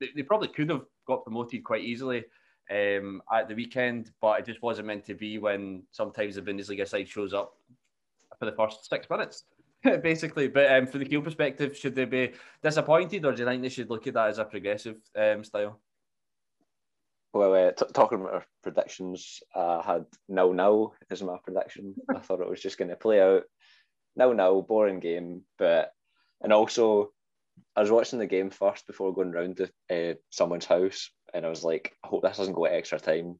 they, 0.00 0.08
they 0.16 0.22
probably 0.22 0.48
could 0.48 0.70
have 0.70 0.84
got 1.06 1.24
promoted 1.24 1.64
quite 1.64 1.84
easily 1.84 2.24
um, 2.70 3.22
at 3.32 3.48
the 3.48 3.54
weekend, 3.54 4.10
but 4.20 4.40
it 4.40 4.46
just 4.46 4.62
wasn't 4.62 4.86
meant 4.86 5.04
to 5.06 5.14
be 5.14 5.38
when 5.38 5.82
sometimes 5.90 6.36
the 6.36 6.42
Bundesliga 6.42 6.88
side 6.88 7.08
shows 7.08 7.34
up 7.34 7.54
for 8.38 8.46
the 8.46 8.52
first 8.52 8.88
six 8.88 9.08
minutes. 9.10 9.44
basically. 10.02 10.48
But 10.48 10.70
um, 10.72 10.86
from 10.86 11.00
the 11.00 11.06
Kiel 11.06 11.22
perspective, 11.22 11.76
should 11.76 11.94
they 11.94 12.04
be 12.04 12.32
disappointed, 12.62 13.24
or 13.24 13.32
do 13.32 13.42
you 13.42 13.48
think 13.48 13.62
they 13.62 13.68
should 13.68 13.90
look 13.90 14.06
at 14.06 14.14
that 14.14 14.28
as 14.28 14.38
a 14.38 14.44
progressive 14.44 14.96
um, 15.16 15.44
style? 15.44 15.80
Well, 17.32 17.54
uh, 17.54 17.72
t- 17.72 17.84
talking 17.92 18.20
about 18.20 18.34
our 18.34 18.46
predictions, 18.62 19.40
I 19.54 19.82
had 19.84 20.06
no 20.28 20.52
no 20.52 20.94
as 21.10 21.22
my 21.22 21.36
prediction. 21.44 21.94
I 22.14 22.18
thought 22.20 22.40
it 22.40 22.48
was 22.48 22.60
just 22.60 22.76
going 22.78 22.90
to 22.90 22.96
play 22.96 23.20
out 23.20 23.44
no 24.16 24.32
no, 24.32 24.62
boring 24.62 25.00
game. 25.00 25.42
But 25.58 25.92
and 26.42 26.52
also, 26.52 27.12
I 27.76 27.80
was 27.80 27.90
watching 27.90 28.18
the 28.18 28.26
game 28.26 28.50
first 28.50 28.86
before 28.86 29.14
going 29.14 29.32
round 29.32 29.58
to 29.58 29.70
uh, 29.90 30.14
someone's 30.30 30.66
house, 30.66 31.10
and 31.32 31.46
I 31.46 31.48
was 31.48 31.64
like, 31.64 31.92
I 32.04 32.08
hope 32.08 32.22
this 32.22 32.36
doesn't 32.36 32.54
go 32.54 32.64
extra 32.64 32.98
time. 32.98 33.38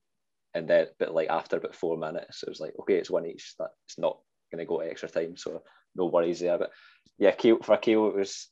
And 0.54 0.68
then, 0.68 0.86
but 0.98 1.14
like 1.14 1.28
after 1.28 1.56
about 1.56 1.74
four 1.74 1.96
minutes, 1.96 2.42
it 2.42 2.48
was 2.48 2.60
like, 2.60 2.74
okay, 2.80 2.94
it's 2.94 3.10
one 3.10 3.26
each. 3.26 3.54
That 3.58 3.70
it's 3.86 3.98
not 3.98 4.18
going 4.50 4.58
to 4.60 4.68
go 4.68 4.80
extra 4.80 5.08
time, 5.08 5.36
so 5.36 5.62
no 5.94 6.06
worries 6.06 6.40
there. 6.40 6.58
But 6.58 6.70
yeah, 7.18 7.32
Kiel, 7.32 7.58
for 7.62 7.76
Kiel, 7.76 8.08
it 8.08 8.16
was 8.16 8.48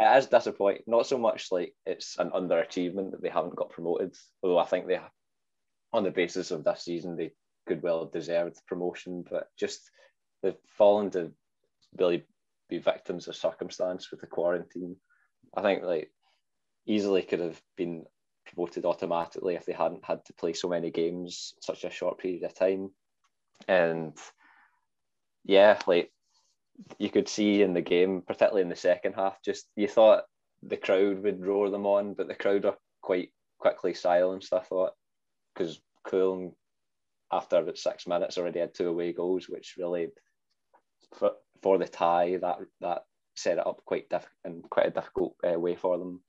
it 0.00 0.18
is 0.18 0.26
disappointing. 0.26 0.82
Not 0.86 1.06
so 1.06 1.18
much 1.18 1.52
like 1.52 1.74
it's 1.86 2.18
an 2.18 2.30
underachievement 2.30 3.12
that 3.12 3.22
they 3.22 3.28
haven't 3.28 3.56
got 3.56 3.70
promoted, 3.70 4.16
although 4.42 4.58
I 4.58 4.66
think 4.66 4.86
they, 4.86 4.98
on 5.92 6.04
the 6.04 6.10
basis 6.10 6.50
of 6.50 6.64
this 6.64 6.82
season, 6.82 7.16
they 7.16 7.32
could 7.66 7.82
well 7.82 8.00
have 8.04 8.12
deserved 8.12 8.60
promotion, 8.66 9.24
but 9.28 9.48
just 9.58 9.90
they've 10.42 10.56
fallen 10.66 11.10
to 11.12 11.32
really 11.96 12.24
be 12.68 12.78
victims 12.78 13.28
of 13.28 13.36
circumstance 13.36 14.10
with 14.10 14.20
the 14.20 14.26
quarantine. 14.26 14.96
I 15.56 15.62
think 15.62 15.82
like 15.82 16.10
easily 16.86 17.22
could 17.22 17.40
have 17.40 17.60
been 17.76 18.04
promoted 18.46 18.84
automatically 18.84 19.54
if 19.54 19.64
they 19.64 19.72
hadn't 19.72 20.04
had 20.04 20.24
to 20.26 20.32
play 20.34 20.52
so 20.52 20.68
many 20.68 20.90
games 20.90 21.54
such 21.60 21.84
a 21.84 21.90
short 21.90 22.18
period 22.18 22.42
of 22.42 22.54
time. 22.54 22.90
And 23.68 24.16
yeah, 25.44 25.78
like 25.86 26.10
you 26.98 27.10
could 27.10 27.28
see 27.28 27.62
in 27.62 27.74
the 27.74 27.80
game, 27.80 28.22
particularly 28.26 28.62
in 28.62 28.68
the 28.68 28.76
second 28.76 29.14
half, 29.14 29.42
just 29.44 29.66
you 29.76 29.88
thought 29.88 30.24
the 30.62 30.76
crowd 30.76 31.22
would 31.22 31.44
roar 31.44 31.70
them 31.70 31.86
on, 31.86 32.14
but 32.14 32.28
the 32.28 32.34
crowd 32.34 32.64
are 32.64 32.76
quite 33.02 33.30
quickly 33.58 33.94
silenced, 33.94 34.52
I 34.52 34.60
thought, 34.60 34.92
because 35.54 35.80
Köln, 36.06 36.52
after 37.32 37.58
about 37.58 37.78
six 37.78 38.06
minutes, 38.06 38.38
already 38.38 38.60
had 38.60 38.74
two 38.74 38.88
away 38.88 39.12
goals, 39.12 39.48
which 39.48 39.74
really, 39.78 40.08
for, 41.14 41.32
for 41.62 41.78
the 41.78 41.86
tie, 41.88 42.38
that 42.40 42.58
that 42.80 43.02
set 43.36 43.58
it 43.58 43.66
up 43.66 43.80
quite 43.84 44.08
diff- 44.08 44.28
in 44.44 44.62
quite 44.62 44.86
a 44.86 44.90
difficult 44.90 45.34
uh, 45.44 45.58
way 45.58 45.74
for 45.74 45.98
them. 45.98 46.22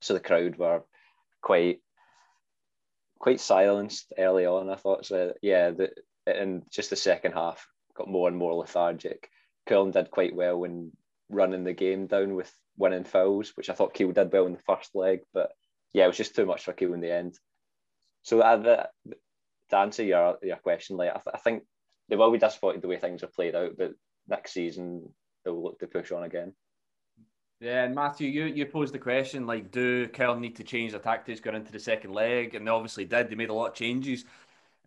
So 0.00 0.14
the 0.14 0.20
crowd 0.20 0.56
were 0.56 0.82
quite 1.40 1.80
quite 3.18 3.40
silenced 3.40 4.12
early 4.18 4.46
on. 4.46 4.68
I 4.68 4.76
thought 4.76 5.06
so. 5.06 5.34
Yeah, 5.42 5.70
the, 5.70 5.90
and 6.26 6.62
just 6.70 6.90
the 6.90 6.96
second 6.96 7.32
half 7.32 7.66
got 7.94 8.08
more 8.08 8.28
and 8.28 8.36
more 8.36 8.54
lethargic. 8.54 9.28
Köln 9.68 9.92
did 9.92 10.10
quite 10.10 10.34
well 10.34 10.58
when 10.58 10.92
running 11.28 11.64
the 11.64 11.72
game 11.72 12.06
down 12.06 12.34
with 12.34 12.52
winning 12.76 13.04
fouls, 13.04 13.52
which 13.56 13.70
I 13.70 13.74
thought 13.74 13.94
Kiel 13.94 14.12
did 14.12 14.32
well 14.32 14.46
in 14.46 14.52
the 14.52 14.58
first 14.58 14.94
leg, 14.94 15.20
but 15.32 15.52
yeah, 15.92 16.04
it 16.04 16.08
was 16.08 16.16
just 16.16 16.34
too 16.34 16.46
much 16.46 16.64
for 16.64 16.72
Kiel 16.72 16.94
in 16.94 17.00
the 17.00 17.12
end. 17.12 17.38
So 18.22 18.40
uh, 18.40 18.86
to 19.70 19.76
answer 19.76 20.02
your 20.02 20.38
your 20.42 20.56
question, 20.56 20.96
like 20.96 21.10
I, 21.10 21.14
th- 21.14 21.34
I 21.34 21.38
think 21.38 21.64
they 22.08 22.16
will 22.16 22.30
be 22.30 22.38
disappointed 22.38 22.82
the 22.82 22.88
way 22.88 22.98
things 22.98 23.20
have 23.22 23.34
played 23.34 23.54
out, 23.54 23.72
but 23.76 23.92
next 24.28 24.52
season 24.52 25.08
they'll 25.44 25.62
look 25.62 25.78
to 25.80 25.86
push 25.86 26.12
on 26.12 26.24
again. 26.24 26.54
Yeah, 27.60 27.84
and 27.84 27.94
Matthew, 27.94 28.28
you, 28.28 28.46
you 28.46 28.66
posed 28.66 28.92
the 28.92 28.98
question 28.98 29.46
like, 29.46 29.70
do 29.70 30.08
Köln 30.08 30.40
need 30.40 30.56
to 30.56 30.64
change 30.64 30.90
their 30.90 31.00
tactics 31.00 31.40
going 31.40 31.54
into 31.54 31.70
the 31.70 31.78
second 31.78 32.12
leg? 32.12 32.56
And 32.56 32.66
they 32.66 32.70
obviously 32.72 33.04
did. 33.04 33.30
They 33.30 33.36
made 33.36 33.50
a 33.50 33.54
lot 33.54 33.68
of 33.68 33.74
changes. 33.74 34.24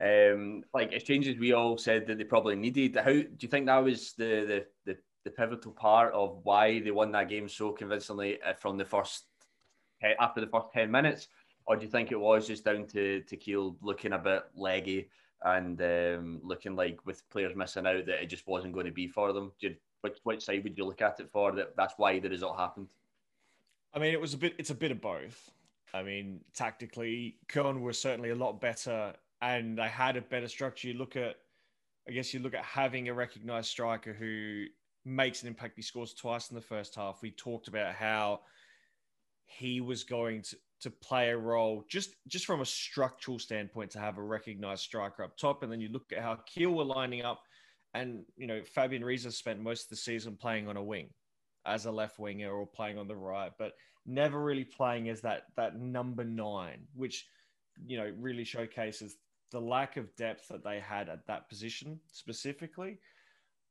Um, 0.02 0.64
like 0.74 0.92
it's 0.92 1.06
changes 1.06 1.40
we 1.40 1.54
all 1.54 1.78
said 1.78 2.06
that 2.08 2.18
they 2.18 2.26
probably 2.26 2.56
needed. 2.56 2.98
How 2.98 3.14
do 3.14 3.28
you 3.40 3.48
think 3.48 3.68
that 3.68 3.84
was 3.84 4.14
the 4.18 4.66
the, 4.86 4.94
the, 4.94 4.98
the 5.24 5.32
pivotal 5.32 5.72
part 5.72 6.14
of 6.14 6.40
why 6.44 6.80
they 6.80 6.92
won 6.92 7.12
that 7.14 7.30
game 7.30 7.48
so 7.48 7.72
convincingly 7.72 8.42
uh, 8.42 8.54
from 8.54 8.78
the 8.78 8.86
first 8.86 9.26
after 10.20 10.42
the 10.42 10.48
first 10.48 10.74
ten 10.74 10.92
minutes, 10.92 11.30
or 11.66 11.78
do 11.78 11.86
you 11.86 11.90
think 11.90 12.12
it 12.12 12.20
was 12.20 12.48
just 12.48 12.66
down 12.66 12.86
to 12.88 13.22
to 13.22 13.38
Kiel 13.38 13.78
looking 13.82 14.14
a 14.14 14.20
bit 14.20 14.44
leggy 14.56 15.10
and 15.44 15.82
um, 15.82 16.42
looking 16.44 16.76
like 16.76 17.00
with 17.06 17.28
players 17.30 17.56
missing 17.56 17.88
out 17.88 18.06
that 18.06 18.22
it 18.22 18.28
just 18.28 18.48
wasn't 18.48 18.74
going 18.74 18.88
to 18.88 18.92
be 18.92 19.08
for 19.08 19.32
them? 19.32 19.54
You, 19.60 19.76
which, 20.02 20.18
which 20.24 20.44
side 20.44 20.64
would 20.64 20.78
you 20.78 20.86
look 20.86 21.02
at 21.02 21.20
it 21.20 21.30
for? 21.32 21.54
That 21.54 21.76
that's 21.78 21.96
why 21.98 22.20
the 22.20 22.30
result 22.30 22.60
happened. 22.60 22.88
I 23.94 24.00
mean, 24.00 24.12
it 24.12 24.20
was 24.20 24.34
a 24.34 24.38
bit. 24.38 24.56
It's 24.58 24.72
a 24.72 24.76
bit 24.76 24.92
of 24.92 25.00
both. 25.00 25.52
I 25.94 26.04
mean, 26.04 26.42
tactically, 26.54 27.38
Köln 27.48 27.80
were 27.80 27.94
certainly 27.94 28.32
a 28.32 28.36
lot 28.36 28.60
better, 28.60 29.14
and 29.42 29.78
they 29.78 29.88
had 29.88 30.18
a 30.18 30.22
better 30.22 30.48
structure. 30.48 30.88
You 30.88 30.96
look 30.96 31.16
at, 31.16 31.36
I 32.08 32.12
guess, 32.12 32.34
you 32.34 32.40
look 32.40 32.54
at 32.54 32.64
having 32.64 33.10
a 33.10 33.14
recognised 33.14 33.70
striker 33.70 34.14
who 34.14 34.66
makes 35.06 35.42
an 35.42 35.48
impact. 35.48 35.74
He 35.76 35.82
scores 35.82 36.14
twice 36.14 36.50
in 36.50 36.56
the 36.56 36.62
first 36.62 36.96
half. 36.96 37.22
We 37.22 37.32
talked 37.32 37.68
about 37.68 37.94
how 37.94 38.42
he 39.46 39.82
was 39.82 40.04
going 40.04 40.42
to 40.42 40.58
to 40.82 40.92
play 40.92 41.30
a 41.30 41.38
role 41.38 41.86
just 41.90 42.16
just 42.28 42.46
from 42.46 42.62
a 42.62 42.66
structural 42.66 43.40
standpoint 43.40 43.90
to 43.92 44.00
have 44.00 44.18
a 44.18 44.22
recognized 44.22 44.84
striker 44.84 45.24
up 45.24 45.38
top 45.38 45.64
and 45.64 45.72
then 45.72 45.80
you 45.80 45.90
look 45.90 46.12
at 46.12 46.22
how 46.22 46.38
Kiel 46.46 46.72
were 46.72 46.84
lining 46.84 47.24
up 47.24 47.42
and 47.94 48.24
you 48.36 48.46
know 48.46 48.62
Fabian 48.66 49.04
Reese 49.04 49.24
spent 49.36 49.62
most 49.62 49.84
of 49.84 49.90
the 49.90 49.96
season 49.96 50.36
playing 50.36 50.68
on 50.68 50.78
a 50.78 50.84
wing 50.84 51.10
as 51.66 51.86
a 51.86 51.92
left 51.92 52.20
winger 52.20 52.52
or 52.52 52.68
playing 52.68 52.98
on 52.98 53.08
the 53.08 53.16
right 53.16 53.52
but 53.58 53.74
never 54.06 54.44
really 54.44 54.66
playing 54.66 55.10
as 55.10 55.22
that 55.22 55.44
that 55.56 55.80
number 55.80 56.24
9 56.24 56.80
which 56.94 57.26
you 57.88 57.98
know 57.98 58.14
really 58.20 58.44
showcases 58.44 59.16
the 59.52 59.62
lack 59.62 59.98
of 59.98 60.16
depth 60.16 60.48
that 60.50 60.64
they 60.64 60.80
had 60.80 61.10
at 61.10 61.26
that 61.28 61.50
position 61.50 62.00
specifically 62.12 63.00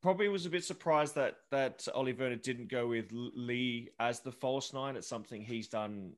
probably 0.04 0.28
was 0.28 0.44
a 0.44 0.50
bit 0.50 0.62
surprised 0.62 1.14
that 1.14 1.36
that 1.50 1.86
Ole 1.94 2.12
Werner 2.12 2.36
didn't 2.36 2.70
go 2.70 2.88
with 2.88 3.06
Lee 3.10 3.88
as 3.98 4.20
the 4.20 4.30
false 4.30 4.74
nine. 4.74 4.96
It's 4.96 5.08
something 5.08 5.42
he's 5.42 5.68
done 5.68 6.12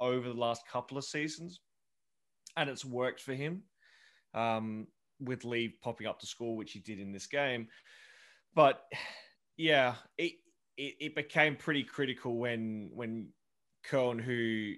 over 0.00 0.28
the 0.28 0.38
last 0.38 0.68
couple 0.68 0.98
of 0.98 1.04
seasons, 1.04 1.60
and 2.58 2.68
it's 2.68 2.84
worked 2.84 3.22
for 3.22 3.32
him. 3.32 3.62
Um, 4.34 4.86
with 5.20 5.44
Lee 5.44 5.76
popping 5.82 6.06
up 6.06 6.18
to 6.20 6.26
score, 6.26 6.56
which 6.56 6.72
he 6.72 6.80
did 6.80 6.98
in 6.98 7.12
this 7.12 7.26
game, 7.26 7.68
but 8.54 8.82
yeah, 9.56 9.94
it 10.18 10.32
it, 10.76 10.94
it 11.00 11.14
became 11.14 11.56
pretty 11.56 11.84
critical 11.84 12.36
when 12.36 12.90
when 12.92 13.28
Köln, 13.88 14.20
who 14.20 14.74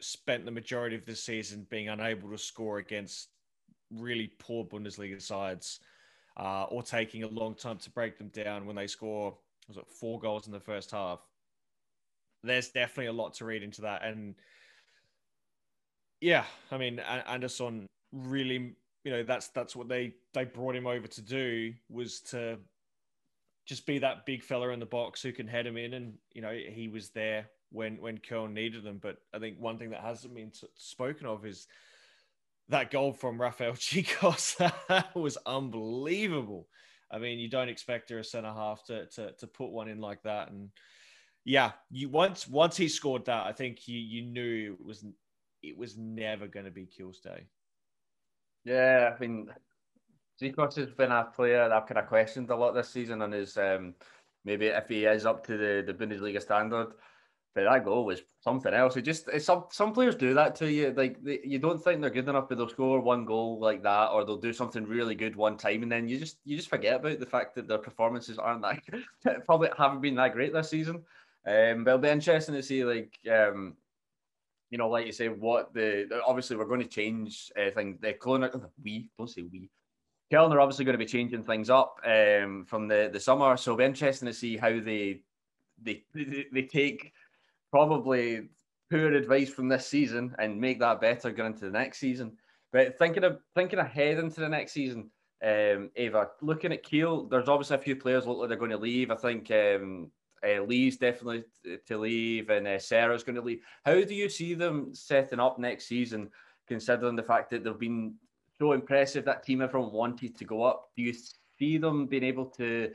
spent 0.00 0.44
the 0.44 0.50
majority 0.50 0.96
of 0.96 1.04
the 1.04 1.16
season 1.16 1.66
being 1.70 1.88
unable 1.88 2.30
to 2.30 2.38
score 2.38 2.78
against 2.78 3.28
really 3.90 4.32
poor 4.38 4.64
Bundesliga 4.64 5.20
sides 5.20 5.80
uh, 6.36 6.64
or 6.64 6.82
taking 6.82 7.22
a 7.22 7.28
long 7.28 7.54
time 7.54 7.78
to 7.78 7.90
break 7.90 8.18
them 8.18 8.28
down 8.28 8.66
when 8.66 8.76
they 8.76 8.86
score 8.86 9.36
was 9.68 9.76
it 9.76 9.86
four 9.88 10.20
goals 10.20 10.46
in 10.46 10.52
the 10.52 10.60
first 10.60 10.90
half. 10.90 11.20
There's 12.42 12.68
definitely 12.68 13.06
a 13.06 13.12
lot 13.12 13.34
to 13.34 13.44
read 13.44 13.62
into 13.62 13.82
that, 13.82 14.04
and 14.04 14.34
yeah, 16.20 16.44
I 16.70 16.78
mean 16.78 17.00
Anderson 17.00 17.86
really, 18.12 18.76
you 19.04 19.10
know, 19.10 19.22
that's 19.22 19.48
that's 19.48 19.74
what 19.74 19.88
they 19.88 20.14
they 20.34 20.44
brought 20.44 20.76
him 20.76 20.86
over 20.86 21.06
to 21.06 21.22
do 21.22 21.72
was 21.88 22.20
to 22.20 22.58
just 23.66 23.86
be 23.86 23.98
that 23.98 24.24
big 24.26 24.44
fella 24.44 24.68
in 24.68 24.78
the 24.78 24.86
box 24.86 25.20
who 25.20 25.32
can 25.32 25.48
head 25.48 25.66
him 25.66 25.76
in, 25.76 25.94
and 25.94 26.14
you 26.32 26.42
know 26.42 26.52
he 26.52 26.88
was 26.88 27.10
there 27.10 27.48
when 27.72 27.96
when 28.00 28.18
Köln 28.18 28.52
needed 28.52 28.84
him. 28.84 28.98
But 29.02 29.16
I 29.34 29.38
think 29.38 29.58
one 29.58 29.78
thing 29.78 29.90
that 29.90 30.02
hasn't 30.02 30.34
been 30.34 30.52
spoken 30.76 31.26
of 31.26 31.44
is 31.44 31.66
that 32.68 32.90
goal 32.90 33.12
from 33.12 33.40
Rafael 33.40 33.72
Czichos 33.74 34.72
was 35.14 35.38
unbelievable. 35.46 36.68
I 37.10 37.18
mean, 37.18 37.38
you 37.38 37.48
don't 37.48 37.68
expect 37.68 38.10
a 38.10 38.24
centre 38.24 38.52
half 38.52 38.84
to, 38.86 39.06
to 39.06 39.32
to 39.32 39.46
put 39.46 39.70
one 39.70 39.88
in 39.88 40.00
like 40.00 40.22
that, 40.22 40.50
and 40.50 40.70
yeah, 41.44 41.72
you 41.90 42.08
once 42.08 42.48
once 42.48 42.76
he 42.76 42.88
scored 42.88 43.26
that, 43.26 43.46
I 43.46 43.52
think 43.52 43.86
you 43.86 43.98
you 43.98 44.22
knew 44.22 44.76
it 44.78 44.84
was 44.84 45.04
it 45.62 45.76
was 45.76 45.96
never 45.96 46.48
going 46.48 46.66
to 46.66 46.72
be 46.72 46.86
Kiel's 46.86 47.20
day. 47.20 47.46
Yeah, 48.64 49.12
I 49.14 49.20
mean, 49.20 49.48
Czichos 50.40 50.74
has 50.76 50.90
been 50.90 51.12
a 51.12 51.24
player 51.24 51.68
that 51.68 51.72
I've 51.72 51.86
kind 51.86 51.98
of 51.98 52.08
questioned 52.08 52.50
a 52.50 52.56
lot 52.56 52.72
this 52.72 52.88
season, 52.88 53.22
and 53.22 53.32
is 53.32 53.56
um, 53.56 53.94
maybe 54.44 54.66
if 54.66 54.88
he 54.88 55.04
is 55.04 55.24
up 55.24 55.46
to 55.46 55.56
the 55.56 55.84
the 55.86 55.94
Bundesliga 55.94 56.42
standard. 56.42 56.88
But 57.56 57.64
that 57.64 57.86
goal 57.86 58.04
was 58.04 58.20
something 58.40 58.74
else. 58.74 58.98
It 58.98 59.02
just 59.02 59.28
some 59.40 59.64
some 59.70 59.94
players 59.94 60.14
do 60.14 60.34
that 60.34 60.54
to 60.56 60.70
you. 60.70 60.92
Like 60.94 61.24
they, 61.24 61.40
you 61.42 61.58
don't 61.58 61.82
think 61.82 62.02
they're 62.02 62.10
good 62.10 62.28
enough, 62.28 62.50
but 62.50 62.58
they'll 62.58 62.68
score 62.68 63.00
one 63.00 63.24
goal 63.24 63.58
like 63.58 63.82
that, 63.82 64.10
or 64.10 64.26
they'll 64.26 64.36
do 64.36 64.52
something 64.52 64.84
really 64.84 65.14
good 65.14 65.34
one 65.34 65.56
time, 65.56 65.82
and 65.82 65.90
then 65.90 66.06
you 66.06 66.18
just 66.18 66.36
you 66.44 66.54
just 66.54 66.68
forget 66.68 66.96
about 66.96 67.18
the 67.18 67.24
fact 67.24 67.54
that 67.54 67.66
their 67.66 67.78
performances 67.78 68.36
aren't 68.36 68.60
that 68.60 69.44
probably 69.46 69.70
haven't 69.76 70.02
been 70.02 70.16
that 70.16 70.34
great 70.34 70.52
this 70.52 70.68
season. 70.68 70.96
Um, 71.46 71.82
but 71.84 71.92
it'll 71.92 71.98
be 71.98 72.08
interesting 72.08 72.54
to 72.56 72.62
see 72.62 72.84
like 72.84 73.18
um, 73.32 73.74
you 74.70 74.76
know, 74.76 74.90
like 74.90 75.06
you 75.06 75.12
say, 75.12 75.28
what 75.28 75.72
the 75.72 76.06
obviously 76.26 76.56
we're 76.56 76.66
going 76.66 76.82
to 76.82 76.86
change 76.86 77.50
uh, 77.58 77.70
things. 77.70 77.98
The 78.02 78.12
clone, 78.12 78.48
we 78.84 79.08
don't 79.16 79.28
say 79.28 79.42
we. 79.42 79.70
Köln 80.30 80.52
are 80.52 80.60
obviously 80.60 80.84
going 80.84 80.98
to 80.98 81.04
be 81.04 81.06
changing 81.06 81.44
things 81.44 81.70
up 81.70 82.00
um, 82.04 82.66
from 82.68 82.88
the, 82.88 83.08
the 83.10 83.20
summer, 83.20 83.56
so 83.56 83.70
it'll 83.70 83.78
be 83.78 83.84
interesting 83.84 84.26
to 84.26 84.34
see 84.34 84.58
how 84.58 84.78
they 84.78 85.22
they 85.82 86.04
they, 86.14 86.46
they 86.52 86.62
take 86.62 87.12
probably 87.76 88.48
poor 88.90 89.12
advice 89.12 89.50
from 89.50 89.68
this 89.68 89.86
season 89.86 90.34
and 90.38 90.58
make 90.58 90.80
that 90.80 90.98
better 90.98 91.30
going 91.30 91.52
into 91.52 91.66
the 91.66 91.70
next 91.70 91.98
season. 91.98 92.32
But 92.72 92.98
thinking 92.98 93.22
of 93.22 93.38
thinking 93.54 93.78
ahead 93.78 94.18
into 94.18 94.40
the 94.40 94.48
next 94.48 94.72
season, 94.72 95.10
um, 95.44 95.90
Ava, 95.94 96.30
looking 96.40 96.72
at 96.72 96.82
Kiel, 96.82 97.26
there's 97.26 97.50
obviously 97.50 97.76
a 97.76 97.80
few 97.80 97.94
players 97.94 98.26
look 98.26 98.38
like 98.38 98.48
they're 98.48 98.56
going 98.56 98.70
to 98.70 98.78
leave. 98.78 99.10
I 99.10 99.16
think 99.16 99.50
um, 99.50 100.10
uh, 100.42 100.62
Lee's 100.62 100.96
definitely 100.96 101.44
to 101.86 101.98
leave, 101.98 102.48
and 102.48 102.66
uh, 102.66 102.78
Serra's 102.78 103.22
going 103.22 103.36
to 103.36 103.42
leave. 103.42 103.60
How 103.84 104.00
do 104.00 104.14
you 104.14 104.30
see 104.30 104.54
them 104.54 104.94
setting 104.94 105.38
up 105.38 105.58
next 105.58 105.86
season, 105.86 106.30
considering 106.66 107.14
the 107.14 107.22
fact 107.22 107.50
that 107.50 107.62
they've 107.62 107.78
been 107.78 108.14
so 108.58 108.72
impressive 108.72 109.26
that 109.26 109.42
team 109.42 109.60
everyone 109.60 109.92
wanted 109.92 110.34
to 110.38 110.44
go 110.46 110.62
up? 110.62 110.88
Do 110.96 111.02
you 111.02 111.14
see 111.58 111.76
them 111.76 112.06
being 112.06 112.24
able 112.24 112.46
to 112.56 112.90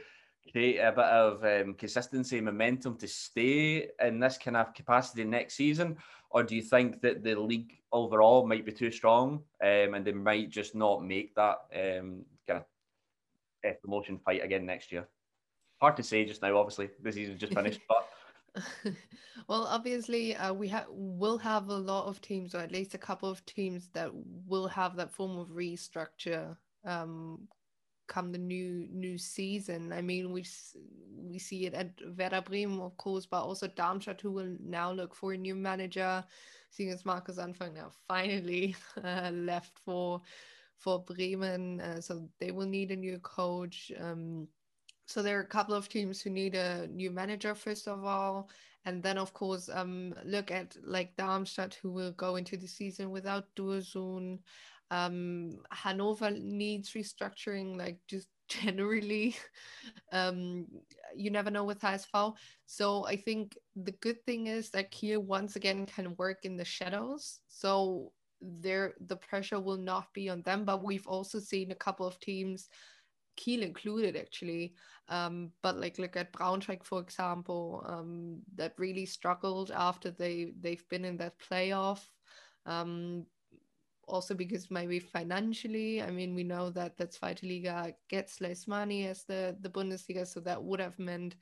create 0.51 0.79
a 0.79 0.91
bit 0.91 1.05
of 1.05 1.43
um, 1.43 1.74
consistency, 1.74 2.41
momentum 2.41 2.98
to 2.98 3.08
stay 3.08 3.89
in 4.01 4.20
this 4.20 4.38
kind 4.38 4.58
of 4.58 4.74
capacity 4.74 5.24
next 5.24 5.55
season? 5.55 5.98
Or 6.29 6.43
do 6.43 6.55
you 6.55 6.62
think 6.62 7.01
that 7.01 7.24
the 7.24 7.36
league 7.36 7.77
overall 7.91 8.46
might 8.46 8.65
be 8.65 8.72
too 8.72 8.91
strong 8.91 9.43
um, 9.62 9.93
and 9.93 10.05
they 10.05 10.13
might 10.13 10.50
just 10.50 10.75
not 10.75 11.03
make 11.03 11.36
that 11.36 11.58
um, 11.74 12.25
kind 12.48 12.60
of 12.60 12.63
uh, 13.65 13.74
promotion 13.81 14.20
fight 14.20 14.43
again 14.43 14.65
next 14.65 14.91
year? 14.91 15.08
Hard 15.79 15.98
to 15.98 16.03
say 16.03 16.25
just 16.25 16.41
now, 16.41 16.58
obviously, 16.58 16.89
the 17.01 17.12
season's 17.12 17.39
just 17.39 17.53
finished, 17.53 17.81
but. 17.88 18.08
well, 19.48 19.65
obviously, 19.65 20.36
uh, 20.36 20.53
we 20.53 20.67
have 20.67 20.86
will 20.89 21.38
have 21.38 21.70
a 21.70 21.77
lot 21.77 22.05
of 22.05 22.22
teams, 22.22 22.53
or 22.53 22.60
at 22.60 22.72
least 22.72 22.93
a 22.93 22.98
couple 22.98 23.29
of 23.29 23.46
teams 23.46 23.89
that 23.93 24.12
will 24.46 24.67
have 24.67 24.98
that 24.98 25.10
form 25.10 25.38
of 25.38 25.48
restructure 25.50 26.58
um, 26.86 27.48
come 28.12 28.32
the 28.32 28.38
new 28.38 28.88
new 28.91 29.18
season. 29.18 29.94
I 29.94 30.01
mean, 30.01 30.32
we 30.32 30.46
we 31.30 31.39
see 31.39 31.65
it 31.65 31.74
at 31.74 31.91
Werder 32.18 32.41
Bremen, 32.41 32.82
of 32.82 32.98
course, 32.98 33.25
but 33.25 33.44
also 33.44 33.68
Darmstadt, 33.68 34.20
who 34.20 34.32
will 34.32 34.58
now 34.60 34.91
look 34.91 35.15
for 35.15 35.32
a 35.32 35.38
new 35.38 35.56
manager. 35.56 36.24
Seeing 36.70 36.91
as 36.91 37.06
Markus 37.06 37.38
Anfang 37.38 37.74
now 37.74 37.91
finally 38.08 38.75
uh, 39.03 39.32
left 39.34 39.80
for 39.86 40.22
for 40.77 41.03
Bremen, 41.03 41.80
uh, 41.80 42.01
so 42.01 42.27
they 42.39 42.51
will 42.51 42.68
need 42.68 42.91
a 42.91 42.96
new 42.96 43.18
coach. 43.20 43.91
Um, 44.00 44.48
so 45.06 45.22
there 45.22 45.38
are 45.38 45.44
a 45.44 45.56
couple 45.58 45.75
of 45.75 45.89
teams 45.89 46.22
who 46.22 46.30
need 46.30 46.56
a 46.56 46.88
new 46.88 47.12
manager 47.12 47.56
first 47.56 47.88
of 47.88 48.03
all, 48.03 48.50
and 48.86 49.01
then 49.01 49.18
of 49.18 49.34
course 49.34 49.70
um, 49.70 50.13
look 50.25 50.51
at 50.51 50.75
like 50.84 51.15
Darmstadt, 51.15 51.75
who 51.82 51.91
will 51.91 52.12
go 52.12 52.36
into 52.36 52.58
the 52.58 52.68
season 52.68 53.10
without 53.10 53.46
Dursun. 53.56 54.39
Um, 54.91 55.57
Hanover 55.71 56.29
needs 56.29 56.91
restructuring, 56.91 57.77
like 57.77 57.98
just 58.07 58.27
generally. 58.50 59.36
um, 60.12 60.67
you 61.15 61.31
never 61.31 61.50
know 61.50 61.63
with 61.63 61.79
HSV. 61.79 62.33
So 62.65 63.05
I 63.05 63.15
think 63.15 63.57
the 63.75 63.93
good 63.93 64.24
thing 64.25 64.48
is 64.48 64.69
that 64.71 64.91
Kiel 64.91 65.21
once 65.21 65.55
again 65.55 65.86
can 65.86 66.15
work 66.17 66.39
in 66.43 66.57
the 66.57 66.65
shadows. 66.65 67.39
So 67.48 68.12
there 68.41 68.93
the 69.07 69.15
pressure 69.15 69.60
will 69.60 69.77
not 69.77 70.13
be 70.13 70.29
on 70.29 70.41
them. 70.41 70.65
But 70.65 70.83
we've 70.83 71.07
also 71.07 71.39
seen 71.39 71.71
a 71.71 71.75
couple 71.75 72.05
of 72.05 72.19
teams, 72.19 72.67
Kiel 73.38 73.63
included 73.63 74.17
actually, 74.17 74.74
um, 75.07 75.51
but 75.63 75.77
like 75.77 76.00
look 76.00 76.17
at 76.17 76.33
Braunschweig 76.33 76.83
for 76.83 77.00
example, 77.00 77.83
um, 77.88 78.41
that 78.55 78.74
really 78.77 79.05
struggled 79.05 79.71
after 79.71 80.12
they 80.12 80.53
they've 80.60 80.88
been 80.89 81.05
in 81.05 81.17
that 81.17 81.39
playoff. 81.39 82.01
Um, 82.65 83.25
also 84.12 84.36
because 84.36 84.70
maybe 84.70 85.00
financially, 85.00 86.01
I 86.01 86.12
mean, 86.12 86.36
we 86.36 86.44
know 86.44 86.70
that 86.72 86.98
that 86.98 87.13
Zweite 87.13 87.44
Liga 87.44 87.94
gets 88.10 88.41
less 88.41 88.68
money 88.68 89.08
as 89.08 89.24
the 89.24 89.56
the 89.62 89.70
Bundesliga, 89.70 90.27
so 90.27 90.39
that 90.41 90.62
would 90.62 90.80
have 90.80 91.00
meant 91.00 91.36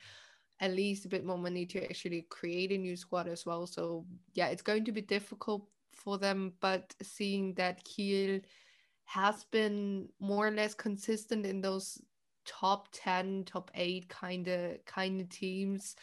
at 0.61 0.71
least 0.71 1.05
a 1.05 1.09
bit 1.09 1.25
more 1.25 1.37
money 1.37 1.65
to 1.65 1.83
actually 1.83 2.27
create 2.29 2.71
a 2.71 2.77
new 2.77 2.95
squad 2.95 3.27
as 3.27 3.45
well. 3.45 3.65
So 3.65 4.05
yeah, 4.33 4.47
it's 4.47 4.61
going 4.61 4.85
to 4.85 4.91
be 4.91 5.01
difficult 5.01 5.67
for 5.93 6.17
them, 6.17 6.53
but 6.59 6.93
seeing 7.01 7.53
that 7.55 7.83
Kiel 7.83 8.39
has 9.05 9.43
been 9.45 10.07
more 10.19 10.47
or 10.47 10.51
less 10.51 10.75
consistent 10.75 11.45
in 11.45 11.61
those 11.61 11.99
top 12.45 12.87
10 12.93 13.43
top 13.45 13.71
8 13.75 14.07
kind 14.09 14.47
of 14.47 14.85
kind 14.85 15.21
of 15.21 15.29
teams 15.29 15.95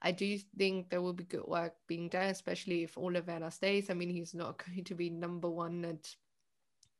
I 0.00 0.12
do 0.12 0.38
think 0.56 0.90
there 0.90 1.02
will 1.02 1.12
be 1.12 1.24
good 1.24 1.46
work 1.46 1.74
being 1.86 2.08
done, 2.08 2.28
especially 2.28 2.84
if 2.84 2.96
Werner 2.96 3.50
stays. 3.50 3.90
I 3.90 3.94
mean, 3.94 4.10
he's 4.10 4.34
not 4.34 4.62
going 4.66 4.84
to 4.84 4.94
be 4.94 5.10
number 5.10 5.50
one 5.50 5.84
at 5.84 6.14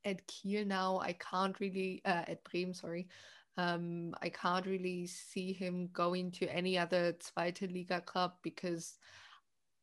at 0.05 0.27
Kiel 0.27 0.65
now. 0.65 0.99
I 1.01 1.13
can't 1.15 1.59
really 1.61 2.03
uh, 2.05 2.25
at 2.27 2.45
Bremen, 2.45 2.75
sorry. 2.75 3.09
Um, 3.57 4.15
I 4.23 4.29
can't 4.29 4.67
really 4.67 5.07
see 5.07 5.53
him 5.53 5.89
going 5.93 6.31
to 6.33 6.47
any 6.47 6.79
other 6.79 7.13
Zweite 7.15 7.73
Liga 7.73 8.01
club 8.01 8.35
because 8.43 8.99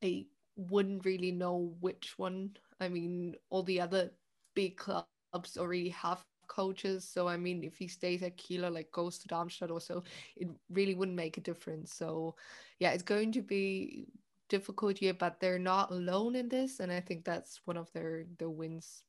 I 0.01 0.27
wouldn't 0.55 1.05
really 1.05 1.31
know 1.31 1.75
which 1.81 2.13
one. 2.17 2.55
I 2.79 2.87
mean, 2.87 3.35
all 3.49 3.63
the 3.63 3.81
other 3.81 4.11
big 4.55 4.77
clubs 4.77 5.57
already 5.57 5.89
have 5.89 6.23
coaches. 6.47 7.07
So 7.07 7.27
I 7.27 7.37
mean, 7.37 7.63
if 7.63 7.77
he 7.77 7.87
stays 7.87 8.23
at 8.23 8.37
Kiel, 8.37 8.69
like 8.69 8.91
goes 8.91 9.17
to 9.19 9.27
Darmstadt 9.27 9.71
or 9.71 9.81
so, 9.81 10.03
it 10.35 10.47
really 10.69 10.95
wouldn't 10.95 11.17
make 11.17 11.37
a 11.37 11.41
difference. 11.41 11.93
So 11.93 12.35
yeah, 12.79 12.91
it's 12.91 13.03
going 13.03 13.31
to 13.33 13.41
be 13.41 14.07
difficult 14.49 15.01
year, 15.01 15.13
but 15.13 15.39
they're 15.39 15.59
not 15.59 15.91
alone 15.91 16.35
in 16.35 16.49
this, 16.49 16.79
and 16.79 16.91
I 16.91 16.99
think 16.99 17.25
that's 17.25 17.61
one 17.65 17.77
of 17.77 17.91
their 17.93 18.25
their 18.37 18.49
wins. 18.49 19.03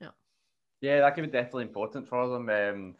Yeah. 0.00 0.10
Yeah, 0.80 1.00
that 1.00 1.14
could 1.14 1.24
be 1.24 1.30
definitely 1.30 1.64
important 1.64 2.08
for 2.08 2.28
them. 2.28 2.48
Um, 2.48 2.96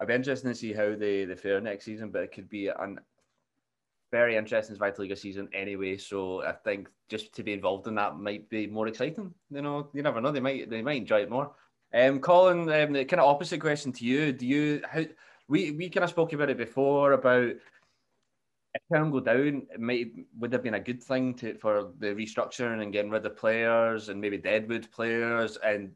I'd 0.00 0.08
be 0.08 0.14
interested 0.14 0.48
to 0.48 0.54
see 0.54 0.72
how 0.72 0.94
they 0.94 1.24
they 1.24 1.36
fare 1.36 1.60
next 1.60 1.84
season, 1.84 2.10
but 2.10 2.22
it 2.22 2.32
could 2.32 2.48
be 2.48 2.68
an 2.68 3.00
very 4.10 4.36
interesting 4.36 4.76
Zweite 4.76 4.98
Liga 4.98 5.16
season 5.16 5.48
anyway. 5.52 5.96
So 5.96 6.42
I 6.42 6.52
think 6.52 6.88
just 7.08 7.34
to 7.34 7.42
be 7.42 7.52
involved 7.52 7.86
in 7.86 7.94
that 7.96 8.18
might 8.18 8.48
be 8.48 8.66
more 8.66 8.88
exciting. 8.88 9.34
You 9.50 9.62
know, 9.62 9.88
you 9.92 10.02
never 10.02 10.20
know. 10.20 10.30
They 10.30 10.40
might 10.40 10.70
they 10.70 10.82
might 10.82 10.98
enjoy 10.98 11.22
it 11.22 11.30
more. 11.30 11.52
Um, 11.92 12.20
Colin, 12.20 12.60
um, 12.60 12.92
the 12.92 13.04
kind 13.04 13.20
of 13.20 13.28
opposite 13.28 13.60
question 13.60 13.92
to 13.92 14.04
you. 14.04 14.32
Do 14.32 14.46
you 14.46 14.82
how 14.88 15.04
we 15.48 15.72
we 15.72 15.88
kind 15.88 16.04
of 16.04 16.10
spoke 16.10 16.32
about 16.32 16.50
it 16.50 16.58
before 16.58 17.12
about 17.12 17.54
if 18.74 18.82
Köln 18.92 19.10
go 19.10 19.20
down, 19.20 19.66
it 19.72 19.80
might 19.80 20.12
would 20.38 20.52
have 20.52 20.62
been 20.62 20.74
a 20.74 20.80
good 20.80 21.02
thing 21.02 21.34
to 21.34 21.54
for 21.54 21.92
the 21.98 22.08
restructuring 22.08 22.82
and 22.82 22.92
getting 22.92 23.10
rid 23.10 23.24
of 23.24 23.36
players 23.36 24.08
and 24.08 24.20
maybe 24.20 24.36
deadwood 24.36 24.90
players 24.92 25.56
and 25.64 25.92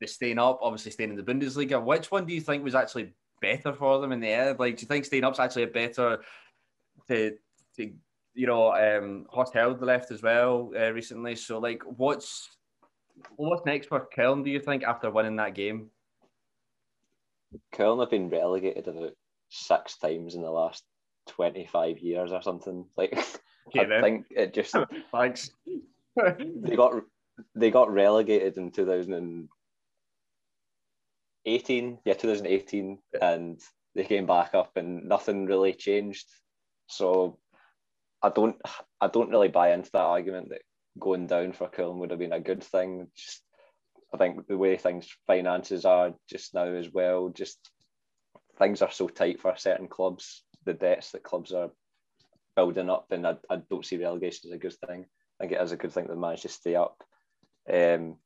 the 0.00 0.06
staying 0.06 0.38
up, 0.38 0.60
obviously 0.62 0.92
staying 0.92 1.10
in 1.10 1.16
the 1.16 1.22
Bundesliga. 1.22 1.82
Which 1.82 2.10
one 2.10 2.24
do 2.24 2.32
you 2.32 2.40
think 2.40 2.64
was 2.64 2.74
actually 2.74 3.12
better 3.42 3.74
for 3.74 4.00
them 4.00 4.12
in 4.12 4.20
the 4.20 4.28
end? 4.28 4.58
Like, 4.58 4.78
do 4.78 4.82
you 4.82 4.88
think 4.88 5.04
staying 5.04 5.24
up's 5.24 5.38
actually 5.38 5.64
a 5.64 5.68
better 5.68 6.20
to 7.08 7.36
to 7.76 7.92
you 8.34 8.46
know 8.46 8.72
um 8.72 9.26
Horst 9.28 9.52
Heldt 9.52 9.80
the 9.80 9.86
left 9.86 10.10
as 10.10 10.22
well 10.22 10.72
uh, 10.78 10.92
recently. 10.92 11.36
So 11.36 11.58
like, 11.58 11.82
what's 11.82 12.48
what's 13.36 13.64
next 13.66 13.88
for 13.88 14.08
Köln, 14.16 14.44
do 14.44 14.50
you 14.50 14.60
think, 14.60 14.82
after 14.82 15.10
winning 15.10 15.36
that 15.36 15.54
game? 15.54 15.90
Köln 17.74 18.00
have 18.00 18.10
been 18.10 18.28
relegated 18.28 18.86
about 18.88 19.12
six 19.48 19.96
times 19.98 20.34
in 20.34 20.42
the 20.42 20.50
last 20.50 20.84
25 21.28 21.98
years 21.98 22.32
or 22.32 22.42
something. 22.42 22.86
Like, 22.96 23.12
okay, 23.68 23.80
I 23.80 23.84
then. 23.86 24.02
think 24.02 24.26
it 24.30 24.54
just. 24.54 24.74
Thanks. 25.12 25.50
they 26.16 26.76
got 26.76 27.02
they 27.54 27.70
got 27.70 27.92
relegated 27.92 28.56
in 28.58 28.70
2018. 28.70 29.48
Yeah, 32.04 32.14
2018. 32.14 32.98
Yeah. 33.14 33.32
And 33.32 33.60
they 33.94 34.04
came 34.04 34.26
back 34.26 34.54
up 34.54 34.76
and 34.76 35.08
nothing 35.08 35.46
really 35.46 35.72
changed. 35.72 36.26
So 36.86 37.38
I 38.22 38.28
don't 38.30 38.60
I 39.00 39.08
don't 39.08 39.30
really 39.30 39.48
buy 39.48 39.72
into 39.72 39.90
that 39.92 40.00
argument 40.00 40.50
that 40.50 40.62
going 41.00 41.26
down 41.26 41.52
for 41.52 41.68
Köln 41.68 41.96
would 41.96 42.10
have 42.10 42.18
been 42.20 42.32
a 42.32 42.40
good 42.40 42.62
thing. 42.62 43.08
Just, 43.16 43.42
I 44.14 44.16
think 44.16 44.46
the 44.46 44.58
way 44.58 44.76
things 44.76 45.08
finances 45.26 45.84
are 45.84 46.14
just 46.28 46.54
now 46.54 46.66
as 46.66 46.90
well, 46.92 47.28
just 47.30 47.58
things 48.58 48.82
are 48.82 48.90
so 48.90 49.08
tight 49.08 49.40
for 49.40 49.54
certain 49.56 49.88
clubs. 49.88 50.44
The 50.64 50.74
debts 50.74 51.12
that 51.12 51.22
clubs 51.22 51.52
are 51.52 51.70
building 52.54 52.90
up, 52.90 53.06
and 53.10 53.26
I, 53.26 53.36
I 53.48 53.56
don't 53.70 53.84
see 53.84 53.96
relegation 53.96 54.50
as 54.50 54.54
a 54.54 54.58
good 54.58 54.74
thing. 54.86 55.06
I 55.40 55.44
think 55.44 55.52
it 55.52 55.62
is 55.62 55.72
a 55.72 55.76
good 55.76 55.92
thing 55.92 56.06
that 56.08 56.16
managed 56.16 56.42
to 56.42 56.48
stay 56.48 56.76
up. 56.76 57.02
Um, 57.72 58.16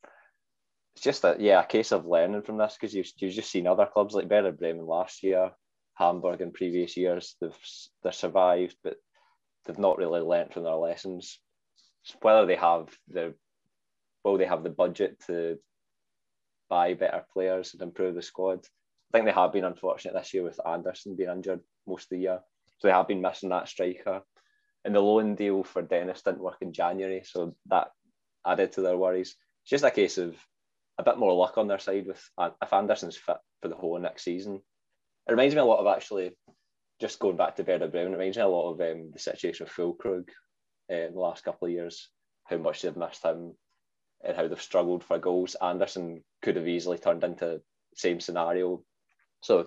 it's 0.95 1.05
just 1.05 1.23
that 1.23 1.41
yeah, 1.41 1.63
a 1.63 1.67
case 1.67 1.93
of 1.93 2.07
learning 2.07 2.43
from 2.43 2.59
this 2.59 2.77
because 2.79 2.95
you've, 2.95 3.11
you've 3.19 3.35
just 3.35 3.51
seen 3.51 3.67
other 3.67 3.87
clubs 3.87 4.15
like 4.15 4.29
Werder 4.29 4.53
Bremen 4.53 4.87
last 4.87 5.23
year, 5.23 5.51
Hamburg 5.95 6.41
in 6.41 6.53
previous 6.53 6.97
years. 6.97 7.37
They've 7.41 7.57
they've 8.03 8.15
survived, 8.15 8.77
but 8.83 8.97
they've 9.65 9.79
not 9.79 9.99
really 9.99 10.21
learnt 10.21 10.53
from 10.53 10.65
their 10.65 10.75
lessons 10.75 11.39
whether 12.21 12.47
they 12.47 12.57
have 12.57 12.89
the 13.09 13.35
will 14.25 14.39
they 14.39 14.47
have 14.47 14.63
the 14.63 14.71
budget 14.71 15.21
to 15.27 15.59
buy 16.71 16.95
better 16.95 17.25
players 17.33 17.73
and 17.73 17.83
improve 17.83 18.15
the 18.15 18.23
squad. 18.23 18.61
I 19.13 19.19
think 19.19 19.27
they 19.27 19.33
have 19.33 19.53
been 19.53 19.65
unfortunate 19.65 20.15
this 20.15 20.35
year 20.35 20.43
with 20.43 20.59
Anderson 20.67 21.15
being 21.15 21.31
injured 21.31 21.61
most 21.87 22.05
of 22.05 22.09
the 22.11 22.19
year. 22.19 22.41
So 22.79 22.89
they 22.89 22.93
have 22.93 23.07
been 23.07 23.21
missing 23.21 23.51
that 23.51 23.69
striker. 23.69 24.23
And 24.85 24.95
the 24.95 25.01
loan 25.01 25.35
deal 25.35 25.63
for 25.63 25.83
Dennis 25.83 26.23
didn't 26.23 26.43
work 26.43 26.59
in 26.61 26.73
January, 26.73 27.23
so 27.25 27.55
that 27.67 27.89
added 28.47 28.73
to 28.73 28.81
their 28.81 28.97
worries. 28.97 29.37
It's 29.63 29.71
just 29.71 29.85
a 29.85 29.91
case 29.91 30.19
of 30.19 30.37
a 30.99 31.03
bit 31.03 31.19
more 31.19 31.33
luck 31.33 31.57
on 31.59 31.69
their 31.69 31.79
side 31.79 32.07
with 32.07 32.23
if 32.63 32.73
Anderson's 32.73 33.17
fit 33.17 33.37
for 33.63 33.69
the 33.69 33.77
whole 33.77 33.99
next 33.99 34.25
season. 34.25 34.61
It 35.27 35.31
reminds 35.31 35.55
me 35.55 35.61
a 35.61 35.65
lot 35.65 35.79
of 35.79 35.87
actually 35.87 36.37
just 37.01 37.19
going 37.19 37.37
back 37.37 37.57
to 37.57 37.63
Werder 37.63 37.89
Bremen. 37.89 38.13
It 38.13 38.17
reminds 38.17 38.37
me 38.37 38.43
a 38.43 38.49
lot 38.49 38.73
of 38.73 38.81
um, 38.81 39.11
the 39.13 39.19
situation 39.19 39.65
with 39.65 39.75
Füllkrug 39.75 40.29
uh, 40.91 40.95
in 40.95 41.15
the 41.15 41.21
last 41.21 41.45
couple 41.45 41.67
of 41.67 41.73
years, 41.73 42.09
how 42.45 42.57
much 42.57 42.83
they've 42.83 42.97
missed 42.97 43.25
him 43.25 43.55
and 44.25 44.37
how 44.37 44.49
they've 44.49 44.61
struggled 44.61 45.05
for 45.05 45.19
goals. 45.19 45.57
Anderson 45.57 46.23
could 46.43 46.57
have 46.57 46.69
easily 46.69 46.99
turned 46.99 47.25
into 47.25 47.61
same 47.95 48.21
scenario. 48.21 48.83
So 49.43 49.67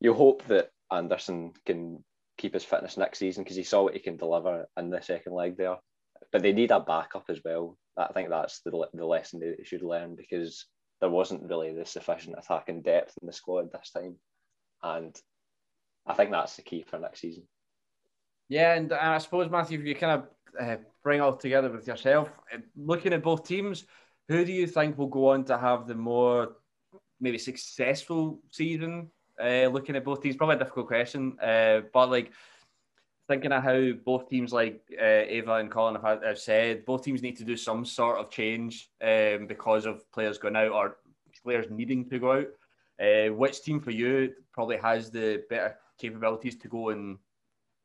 you 0.00 0.14
hope 0.14 0.44
that 0.46 0.70
Anderson 0.90 1.52
can 1.66 2.04
keep 2.38 2.54
his 2.54 2.64
fitness 2.64 2.96
next 2.96 3.18
season 3.18 3.44
because 3.44 3.56
he 3.56 3.62
saw 3.64 3.84
what 3.84 3.94
he 3.94 4.00
can 4.00 4.16
deliver 4.16 4.66
in 4.76 4.90
the 4.90 5.02
second 5.02 5.32
leg 5.32 5.56
there. 5.56 5.76
But 6.30 6.42
they 6.42 6.52
need 6.52 6.70
a 6.70 6.80
backup 6.80 7.24
as 7.28 7.40
well. 7.44 7.76
I 7.96 8.12
think 8.12 8.30
that's 8.30 8.60
the, 8.62 8.88
the 8.94 9.04
lesson 9.04 9.40
they 9.40 9.64
should 9.64 9.82
learn 9.82 10.16
because 10.16 10.66
there 11.00 11.10
wasn't 11.10 11.48
really 11.48 11.72
the 11.74 11.84
sufficient 11.84 12.36
attacking 12.38 12.82
depth 12.82 13.14
in 13.20 13.26
the 13.26 13.32
squad 13.32 13.70
this 13.72 13.90
time. 13.90 14.16
And 14.82 15.14
I 16.06 16.14
think 16.14 16.30
that's 16.30 16.56
the 16.56 16.62
key 16.62 16.84
for 16.86 16.98
next 16.98 17.20
season. 17.20 17.44
Yeah, 18.52 18.74
and 18.74 18.92
I 18.92 19.16
suppose 19.16 19.50
Matthew, 19.50 19.78
if 19.78 19.86
you 19.86 19.94
kind 19.94 20.20
of 20.20 20.28
uh, 20.60 20.76
bring 21.02 21.22
all 21.22 21.34
together 21.34 21.70
with 21.70 21.86
yourself, 21.86 22.28
uh, 22.52 22.58
looking 22.76 23.14
at 23.14 23.22
both 23.22 23.48
teams, 23.48 23.86
who 24.28 24.44
do 24.44 24.52
you 24.52 24.66
think 24.66 24.98
will 24.98 25.06
go 25.06 25.30
on 25.30 25.44
to 25.44 25.56
have 25.56 25.86
the 25.86 25.94
more 25.94 26.56
maybe 27.18 27.38
successful 27.38 28.42
season? 28.50 29.10
Uh, 29.42 29.68
looking 29.72 29.96
at 29.96 30.04
both 30.04 30.22
teams, 30.22 30.36
probably 30.36 30.56
a 30.56 30.58
difficult 30.58 30.86
question, 30.86 31.34
uh, 31.40 31.80
but 31.94 32.10
like 32.10 32.30
thinking 33.26 33.52
of 33.52 33.62
how 33.62 33.92
both 34.04 34.28
teams, 34.28 34.52
like 34.52 34.82
uh, 35.00 35.24
Ava 35.36 35.54
and 35.54 35.70
Colin 35.70 35.98
have, 36.02 36.22
have, 36.22 36.38
said, 36.38 36.84
both 36.84 37.02
teams 37.04 37.22
need 37.22 37.38
to 37.38 37.44
do 37.44 37.56
some 37.56 37.86
sort 37.86 38.18
of 38.18 38.28
change 38.28 38.90
um, 39.02 39.46
because 39.46 39.86
of 39.86 40.12
players 40.12 40.36
going 40.36 40.56
out 40.56 40.72
or 40.72 40.98
players 41.42 41.70
needing 41.70 42.06
to 42.10 42.18
go 42.18 42.32
out. 42.32 42.48
Uh, 43.02 43.32
which 43.32 43.62
team 43.62 43.80
for 43.80 43.92
you 43.92 44.34
probably 44.52 44.76
has 44.76 45.10
the 45.10 45.42
better 45.48 45.74
capabilities 45.98 46.56
to 46.56 46.68
go 46.68 46.90
and 46.90 47.16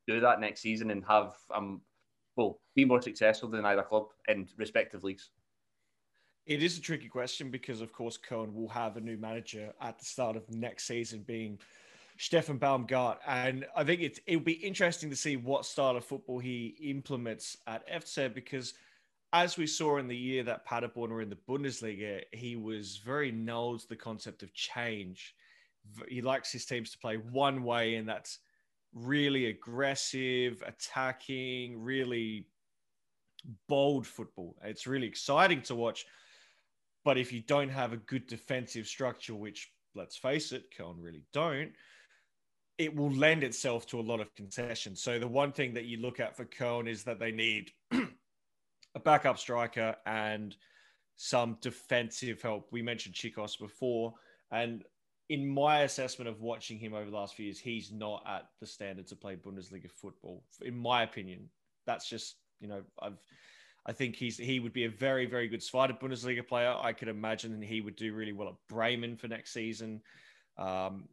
do 0.08 0.20
that 0.22 0.40
next 0.40 0.62
season 0.62 0.92
and 0.92 1.04
have 1.06 1.34
um 1.54 1.82
well 2.36 2.60
be 2.76 2.86
more 2.86 3.02
successful 3.02 3.50
than 3.50 3.66
either 3.66 3.84
club 3.84 4.08
in 4.28 4.48
respective 4.58 5.04
leagues? 5.04 5.30
It 6.46 6.64
is 6.64 6.78
a 6.78 6.82
tricky 6.82 7.10
question 7.10 7.52
because, 7.52 7.82
of 7.82 7.92
course, 7.92 8.18
Köln 8.18 8.54
will 8.54 8.70
have 8.70 8.96
a 8.96 9.02
new 9.02 9.18
manager 9.18 9.74
at 9.82 10.00
the 10.00 10.06
start 10.06 10.38
of 10.38 10.50
next 10.50 10.88
season, 10.88 11.24
being 11.28 11.60
Steffen 12.18 12.58
Baumgart, 12.58 13.18
and 13.28 13.66
I 13.76 13.84
think 13.84 14.02
it's 14.02 14.20
it'll 14.26 14.42
be 14.42 14.54
interesting 14.54 15.10
to 15.10 15.16
see 15.16 15.36
what 15.36 15.66
style 15.66 15.96
of 15.96 16.06
football 16.06 16.40
he 16.40 16.76
implements 16.82 17.58
at 17.68 17.88
FC 17.90 18.34
because, 18.34 18.74
as 19.34 19.58
we 19.58 19.68
saw 19.68 19.98
in 19.98 20.08
the 20.08 20.18
year 20.18 20.44
that 20.44 20.66
Paderborn 20.66 21.12
were 21.12 21.22
in 21.22 21.30
the 21.30 21.38
Bundesliga, 21.48 22.24
he 22.32 22.56
was 22.56 22.98
very 22.98 23.32
knows 23.32 23.86
the 23.86 23.96
concept 23.96 24.42
of 24.42 24.54
change. 24.54 25.36
He 26.08 26.22
likes 26.22 26.52
his 26.52 26.66
teams 26.66 26.92
to 26.92 26.98
play 26.98 27.18
one 27.18 27.64
way, 27.64 27.96
and 27.96 28.10
that's 28.10 28.40
really 28.94 29.48
aggressive, 29.48 30.64
attacking, 30.66 31.82
really 31.82 32.48
bold 33.68 34.06
football. 34.08 34.56
It's 34.64 34.88
really 34.88 35.08
exciting 35.08 35.62
to 35.64 35.76
watch 35.76 36.06
but 37.08 37.18
if 37.18 37.32
you 37.32 37.40
don't 37.40 37.70
have 37.70 37.94
a 37.94 37.98
good 37.98 38.28
defensive 38.28 38.86
structure, 38.86 39.34
which 39.34 39.72
let's 39.96 40.18
face 40.18 40.52
it, 40.52 40.66
Köln 40.78 40.96
really 41.00 41.24
don't, 41.32 41.72
it 42.78 42.94
will 42.94 43.14
lend 43.14 43.46
itself 43.46 43.88
to 43.88 44.00
a 44.02 44.02
lot 44.02 44.20
of 44.20 44.36
concessions. 44.36 45.02
So 45.02 45.18
the 45.18 45.26
one 45.26 45.54
thing 45.54 45.74
that 45.76 45.86
you 45.86 46.02
look 46.02 46.20
at 46.20 46.36
for 46.36 46.44
Köln 46.44 46.86
is 46.86 47.06
that 47.06 47.18
they 47.18 47.32
need 47.32 47.72
a 47.94 49.00
backup 49.06 49.40
striker 49.40 49.96
and 50.06 50.54
some 51.16 51.58
defensive 51.62 52.42
help. 52.42 52.68
We 52.74 52.82
mentioned 52.82 53.16
Czichos 53.16 53.58
before, 53.58 54.14
and 54.52 54.84
in 55.30 55.48
my 55.48 55.82
assessment 55.82 56.30
of 56.30 56.42
watching 56.42 56.80
him 56.80 56.94
over 56.94 57.10
the 57.10 57.16
last 57.16 57.36
few 57.36 57.46
years, 57.46 57.60
he's 57.60 57.92
not 57.92 58.24
at 58.28 58.48
the 58.60 58.66
standard 58.66 59.08
to 59.08 59.16
play 59.16 59.36
Bundesliga 59.36 59.92
football. 59.92 60.44
In 60.62 60.78
my 60.78 61.04
opinion, 61.04 61.50
that's 61.86 62.10
just 62.10 62.36
you 62.60 62.68
know 62.68 62.82
I've 63.02 63.20
I 63.86 63.94
think 63.94 64.16
he's 64.16 64.38
he 64.38 64.60
would 64.60 64.74
be 64.74 64.86
a 64.86 64.90
very 64.90 65.26
very 65.26 65.48
good 65.48 65.62
Zweite 65.62 66.00
Bundesliga 66.00 66.46
player. 66.46 66.76
I 66.80 66.94
could 66.94 67.08
imagine 67.08 67.62
he 67.62 67.82
would 67.82 67.96
do 67.96 68.14
really 68.14 68.34
well 68.34 68.50
at 68.50 68.56
Bremen 68.70 69.16
for 69.16 69.28
next 69.28 69.54
season, 69.54 70.02
um, 70.58 71.08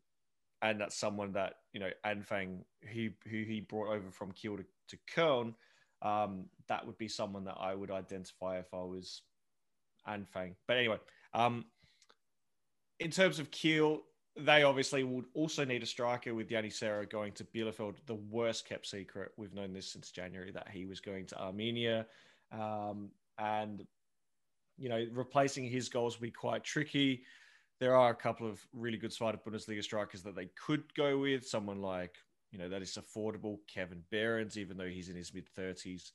and 0.63 0.81
that's 0.81 0.97
someone 0.97 1.33
that 1.33 1.55
you 1.73 1.81
know 1.81 1.91
Anfang 2.05 2.65
who 2.93 3.11
who 3.29 3.43
he 3.45 3.61
brought 3.61 3.95
over 3.95 4.11
from 4.11 4.33
Kiel 4.33 4.57
to, 4.57 4.65
to 4.89 4.99
Köln. 5.15 5.55
Um, 6.03 6.47
that 6.69 6.87
would 6.87 6.99
be 6.99 7.09
someone 7.09 7.45
that 7.45 7.57
I 7.59 7.75
would 7.75 7.91
identify 7.91 8.59
if 8.59 8.75
I 8.75 8.83
was 8.83 9.23
Anfang. 10.07 10.55
But 10.67 10.77
anyway, 10.77 10.99
um, 11.33 11.65
in 13.01 13.11
terms 13.11 13.39
of 13.39 13.51
Kiel, 13.51 14.03
they 14.37 14.65
obviously 14.65 15.05
would 15.05 15.27
also 15.35 15.65
need 15.65 15.83
a 15.83 15.87
striker 15.87 16.35
with 16.35 16.49
Janni 16.49 16.73
Serra 16.73 17.07
going 17.07 17.33
to 17.33 17.45
Bielefeld. 17.45 17.97
The 18.07 18.15
worst 18.15 18.69
kept 18.69 18.87
secret. 18.87 19.31
We've 19.37 19.55
known 19.55 19.73
this 19.73 19.93
since 19.93 20.11
January 20.11 20.51
that 20.53 20.69
he 20.69 20.87
was 20.87 21.01
going 21.01 21.27
to 21.27 21.37
Arminia. 21.37 22.07
Um, 22.51 23.11
and, 23.39 23.85
you 24.77 24.89
know, 24.89 25.07
replacing 25.13 25.69
his 25.69 25.89
goals 25.89 26.19
will 26.19 26.27
be 26.27 26.31
quite 26.33 26.65
tricky. 26.65 27.23
There 27.81 27.97
are 27.97 28.11
a 28.11 28.15
couple 28.15 28.49
of 28.49 28.61
really 28.73 28.99
good 28.99 29.13
Zweite 29.13 29.39
Bundesliga 29.45 29.83
strikers 29.83 30.23
that 30.23 30.35
they 30.35 30.49
could 30.67 30.93
go 30.95 31.19
with. 31.19 31.47
Someone 31.47 31.81
like, 31.81 32.17
you 32.51 32.59
know, 32.59 32.69
that 32.69 32.83
is 32.83 32.99
affordable, 32.99 33.59
Kevin 33.73 34.03
Behrens, 34.11 34.59
even 34.59 34.77
though 34.77 34.89
he's 34.89 35.09
in 35.09 35.17
his 35.17 35.33
mid 35.33 35.49
30s. 35.57 36.11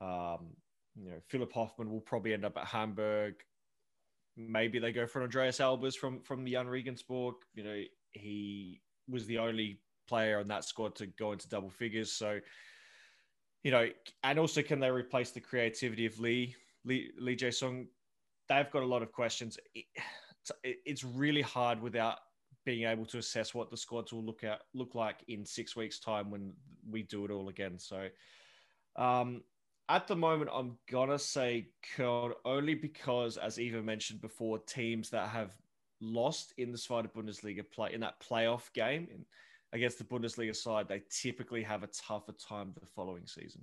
Um, 0.00 0.50
you 0.96 1.10
know, 1.10 1.18
Philipp 1.28 1.52
Hofmann 1.52 1.90
will 1.90 2.00
probably 2.00 2.34
end 2.34 2.44
up 2.44 2.56
at 2.56 2.66
Hamburg. 2.66 3.34
Maybe 4.36 4.78
they 4.78 4.92
go 4.92 5.06
for 5.06 5.22
Andreas 5.22 5.58
Albers 5.58 5.94
from 5.94 6.20
from 6.20 6.44
the 6.44 6.56
Regensburg. 6.56 7.34
You 7.54 7.64
know, 7.64 7.82
he 8.12 8.80
was 9.08 9.26
the 9.26 9.38
only 9.38 9.80
player 10.08 10.38
on 10.38 10.48
that 10.48 10.64
squad 10.64 10.94
to 10.96 11.06
go 11.06 11.32
into 11.32 11.48
double 11.48 11.70
figures. 11.70 12.12
So 12.12 12.40
you 13.62 13.70
know, 13.70 13.88
and 14.24 14.38
also 14.38 14.62
can 14.62 14.80
they 14.80 14.90
replace 14.90 15.30
the 15.30 15.40
creativity 15.40 16.06
of 16.06 16.18
Lee 16.18 16.54
Lee 16.84 17.10
Lee 17.18 17.36
Jae 17.36 17.54
Sung? 17.54 17.86
They've 18.48 18.70
got 18.70 18.82
a 18.82 18.86
lot 18.86 19.02
of 19.02 19.12
questions. 19.12 19.58
It, 19.74 19.86
it's 20.64 21.04
really 21.04 21.42
hard 21.42 21.80
without 21.80 22.18
being 22.64 22.86
able 22.86 23.06
to 23.06 23.18
assess 23.18 23.54
what 23.54 23.70
the 23.70 23.76
squads 23.76 24.12
will 24.12 24.24
look 24.24 24.44
at 24.44 24.62
look 24.74 24.94
like 24.94 25.22
in 25.28 25.44
six 25.44 25.76
weeks' 25.76 26.00
time 26.00 26.30
when 26.30 26.52
we 26.88 27.02
do 27.02 27.24
it 27.24 27.30
all 27.30 27.48
again. 27.48 27.78
So, 27.78 28.08
um, 28.96 29.42
at 29.92 30.08
the 30.08 30.16
moment, 30.16 30.50
I'm 30.52 30.78
gonna 30.90 31.18
say 31.18 31.68
Köln 31.96 32.32
only 32.46 32.74
because, 32.74 33.36
as 33.36 33.58
Eva 33.58 33.82
mentioned 33.82 34.22
before, 34.22 34.58
teams 34.58 35.10
that 35.10 35.28
have 35.28 35.52
lost 36.00 36.54
in 36.56 36.72
the 36.72 36.78
Zweite 36.78 37.12
Bundesliga 37.12 37.62
play 37.70 37.92
in 37.92 38.00
that 38.00 38.18
playoff 38.18 38.72
game 38.72 39.26
against 39.74 39.98
the 39.98 40.04
Bundesliga 40.04 40.56
side, 40.56 40.88
they 40.88 41.02
typically 41.10 41.62
have 41.62 41.82
a 41.82 41.88
tougher 41.88 42.32
time 42.32 42.72
the 42.80 42.86
following 42.86 43.26
season. 43.26 43.62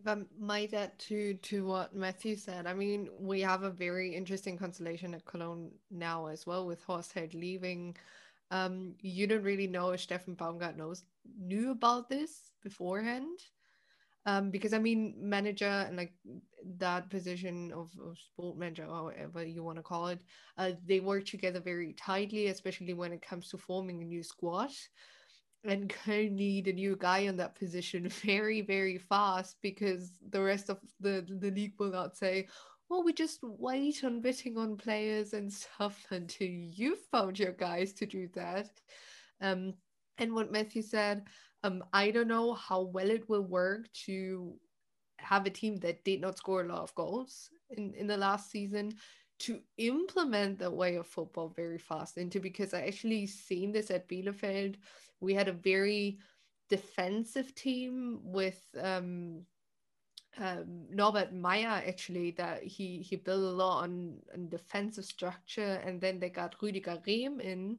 If 0.00 0.08
I 0.08 0.16
might 0.38 0.72
add 0.72 0.98
to 1.00 1.34
to 1.34 1.66
what 1.66 1.94
Matthew 1.94 2.36
said, 2.36 2.66
I 2.66 2.72
mean, 2.72 3.10
we 3.18 3.42
have 3.42 3.62
a 3.62 3.70
very 3.70 4.14
interesting 4.14 4.56
constellation 4.56 5.12
at 5.12 5.26
Cologne 5.26 5.70
now 5.90 6.26
as 6.26 6.46
well, 6.46 6.66
with 6.66 6.82
Horst 6.82 7.12
Heldt 7.12 7.34
leaving. 7.34 7.94
Um, 8.50 8.94
you 9.02 9.26
don't 9.26 9.42
really 9.42 9.66
know 9.66 9.90
if 9.90 10.06
Steffen 10.06 10.36
Baumgart 10.36 10.76
knows 10.76 11.04
knew 11.38 11.72
about 11.72 12.08
this 12.08 12.52
beforehand. 12.62 13.38
Um, 14.26 14.50
because 14.50 14.72
I 14.72 14.78
mean, 14.78 15.14
manager 15.18 15.86
and 15.86 15.96
like 15.96 16.12
that 16.78 17.08
position 17.10 17.72
of, 17.72 17.92
of 18.04 18.18
sport 18.18 18.58
manager, 18.58 18.84
or 18.84 19.04
whatever 19.04 19.44
you 19.44 19.62
want 19.62 19.76
to 19.76 19.82
call 19.82 20.08
it, 20.08 20.18
uh, 20.58 20.72
they 20.84 20.98
work 20.98 21.24
together 21.24 21.60
very 21.60 21.92
tightly, 21.92 22.48
especially 22.48 22.92
when 22.92 23.12
it 23.12 23.22
comes 23.22 23.48
to 23.50 23.58
forming 23.58 24.02
a 24.02 24.04
new 24.04 24.24
squad. 24.24 24.70
And 25.64 25.88
Köln 25.88 26.32
need 26.32 26.66
a 26.66 26.72
new 26.72 26.96
guy 26.96 27.28
on 27.28 27.36
that 27.36 27.54
position 27.54 28.08
very, 28.24 28.62
very 28.62 28.98
fast 28.98 29.58
because 29.62 30.10
the 30.30 30.42
rest 30.42 30.70
of 30.70 30.80
the, 30.98 31.24
the 31.28 31.52
league 31.52 31.74
will 31.78 31.92
not 31.92 32.16
say, 32.16 32.48
well, 32.88 33.04
we 33.04 33.12
just 33.12 33.40
wait 33.42 34.02
on 34.04 34.20
bidding 34.20 34.56
on 34.58 34.76
players 34.76 35.32
and 35.34 35.52
stuff 35.52 36.04
until 36.10 36.48
you 36.48 36.96
found 37.12 37.38
your 37.38 37.52
guys 37.52 37.92
to 37.94 38.06
do 38.06 38.28
that. 38.34 38.70
Um, 39.40 39.74
and 40.18 40.32
what 40.32 40.52
Matthew 40.52 40.82
said, 40.82 41.24
um, 41.62 41.84
I 41.92 42.10
don't 42.10 42.28
know 42.28 42.54
how 42.54 42.82
well 42.82 43.10
it 43.10 43.28
will 43.28 43.42
work 43.42 43.92
to 44.04 44.54
have 45.18 45.46
a 45.46 45.50
team 45.50 45.76
that 45.76 46.04
did 46.04 46.20
not 46.20 46.36
score 46.36 46.62
a 46.62 46.68
lot 46.68 46.82
of 46.82 46.94
goals 46.94 47.50
in, 47.70 47.94
in 47.94 48.06
the 48.06 48.16
last 48.16 48.50
season 48.50 48.94
to 49.38 49.60
implement 49.76 50.58
that 50.58 50.72
way 50.72 50.96
of 50.96 51.06
football 51.06 51.48
very 51.48 51.78
fast 51.78 52.16
into 52.16 52.40
because 52.40 52.72
I 52.72 52.82
actually 52.82 53.26
seen 53.26 53.72
this 53.72 53.90
at 53.90 54.08
Bielefeld. 54.08 54.76
We 55.20 55.34
had 55.34 55.48
a 55.48 55.52
very 55.52 56.18
defensive 56.68 57.54
team 57.54 58.20
with 58.22 58.60
um, 58.80 59.42
um, 60.38 60.86
Norbert 60.90 61.32
Meier 61.32 61.82
actually 61.86 62.32
that 62.32 62.62
he 62.62 62.98
he 62.98 63.16
built 63.16 63.42
a 63.42 63.56
lot 63.56 63.84
on, 63.84 64.16
on 64.34 64.48
defensive 64.48 65.04
structure 65.04 65.80
and 65.84 66.00
then 66.00 66.18
they 66.18 66.28
got 66.28 66.58
Rüdiger 66.58 67.02
Rehm 67.06 67.40
in 67.40 67.78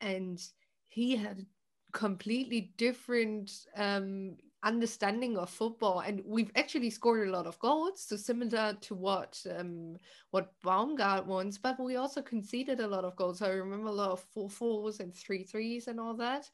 and 0.00 0.40
he 0.88 1.16
had 1.16 1.44
completely 1.92 2.72
different 2.76 3.50
um, 3.76 4.36
understanding 4.62 5.38
of 5.38 5.50
football. 5.50 6.00
And 6.00 6.22
we've 6.24 6.50
actually 6.56 6.90
scored 6.90 7.28
a 7.28 7.30
lot 7.30 7.46
of 7.46 7.58
goals 7.58 8.02
so 8.02 8.16
similar 8.16 8.76
to 8.82 8.94
what 8.94 9.40
um 9.56 9.96
what 10.30 10.52
Baumgart 10.64 11.26
wants 11.26 11.58
but 11.58 11.78
we 11.78 11.96
also 11.96 12.20
conceded 12.22 12.80
a 12.80 12.86
lot 12.86 13.04
of 13.04 13.16
goals. 13.16 13.40
I 13.40 13.50
remember 13.50 13.88
a 13.88 13.92
lot 13.92 14.10
of 14.10 14.20
four 14.20 14.50
fours 14.50 15.00
and 15.00 15.14
three 15.14 15.44
threes 15.44 15.86
and 15.86 16.00
all 16.00 16.14
that. 16.14 16.50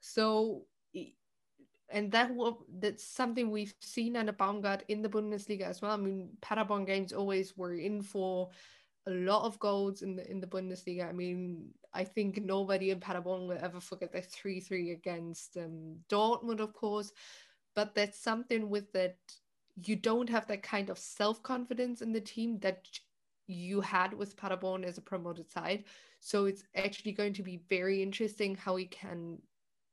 So 0.00 0.66
and 1.90 2.10
that 2.12 2.30
that's 2.78 3.04
something 3.04 3.50
we've 3.50 3.74
seen 3.80 4.16
under 4.16 4.32
Baumgart 4.32 4.82
in 4.88 5.00
the 5.00 5.08
Bundesliga 5.08 5.62
as 5.62 5.80
well. 5.80 5.92
I 5.92 5.96
mean 5.96 6.28
Paderborn 6.42 6.84
games 6.84 7.12
always 7.12 7.56
were 7.56 7.74
in 7.74 8.02
for 8.02 8.50
a 9.06 9.10
lot 9.10 9.44
of 9.44 9.58
goals 9.58 10.02
in 10.02 10.16
the 10.16 10.30
in 10.30 10.40
the 10.40 10.46
Bundesliga. 10.46 11.08
I 11.08 11.12
mean, 11.12 11.70
I 11.92 12.04
think 12.04 12.42
nobody 12.42 12.90
in 12.90 13.00
Paderborn 13.00 13.46
will 13.46 13.58
ever 13.60 13.80
forget 13.80 14.12
the 14.12 14.20
three 14.20 14.60
three 14.60 14.92
against 14.92 15.56
um, 15.56 15.96
Dortmund, 16.08 16.60
of 16.60 16.72
course. 16.72 17.12
But 17.74 17.94
that's 17.94 18.18
something 18.18 18.70
with 18.70 18.92
that 18.92 19.16
you 19.82 19.96
don't 19.96 20.28
have 20.28 20.46
that 20.46 20.62
kind 20.62 20.90
of 20.90 20.98
self 20.98 21.42
confidence 21.42 22.00
in 22.02 22.12
the 22.12 22.20
team 22.20 22.58
that 22.60 22.86
you 23.46 23.80
had 23.80 24.14
with 24.14 24.36
Paderborn 24.36 24.84
as 24.84 24.98
a 24.98 25.02
promoted 25.02 25.50
side. 25.50 25.84
So 26.20 26.46
it's 26.46 26.64
actually 26.74 27.12
going 27.12 27.34
to 27.34 27.42
be 27.42 27.60
very 27.68 28.02
interesting 28.02 28.54
how 28.54 28.74
we 28.74 28.86
can, 28.86 29.38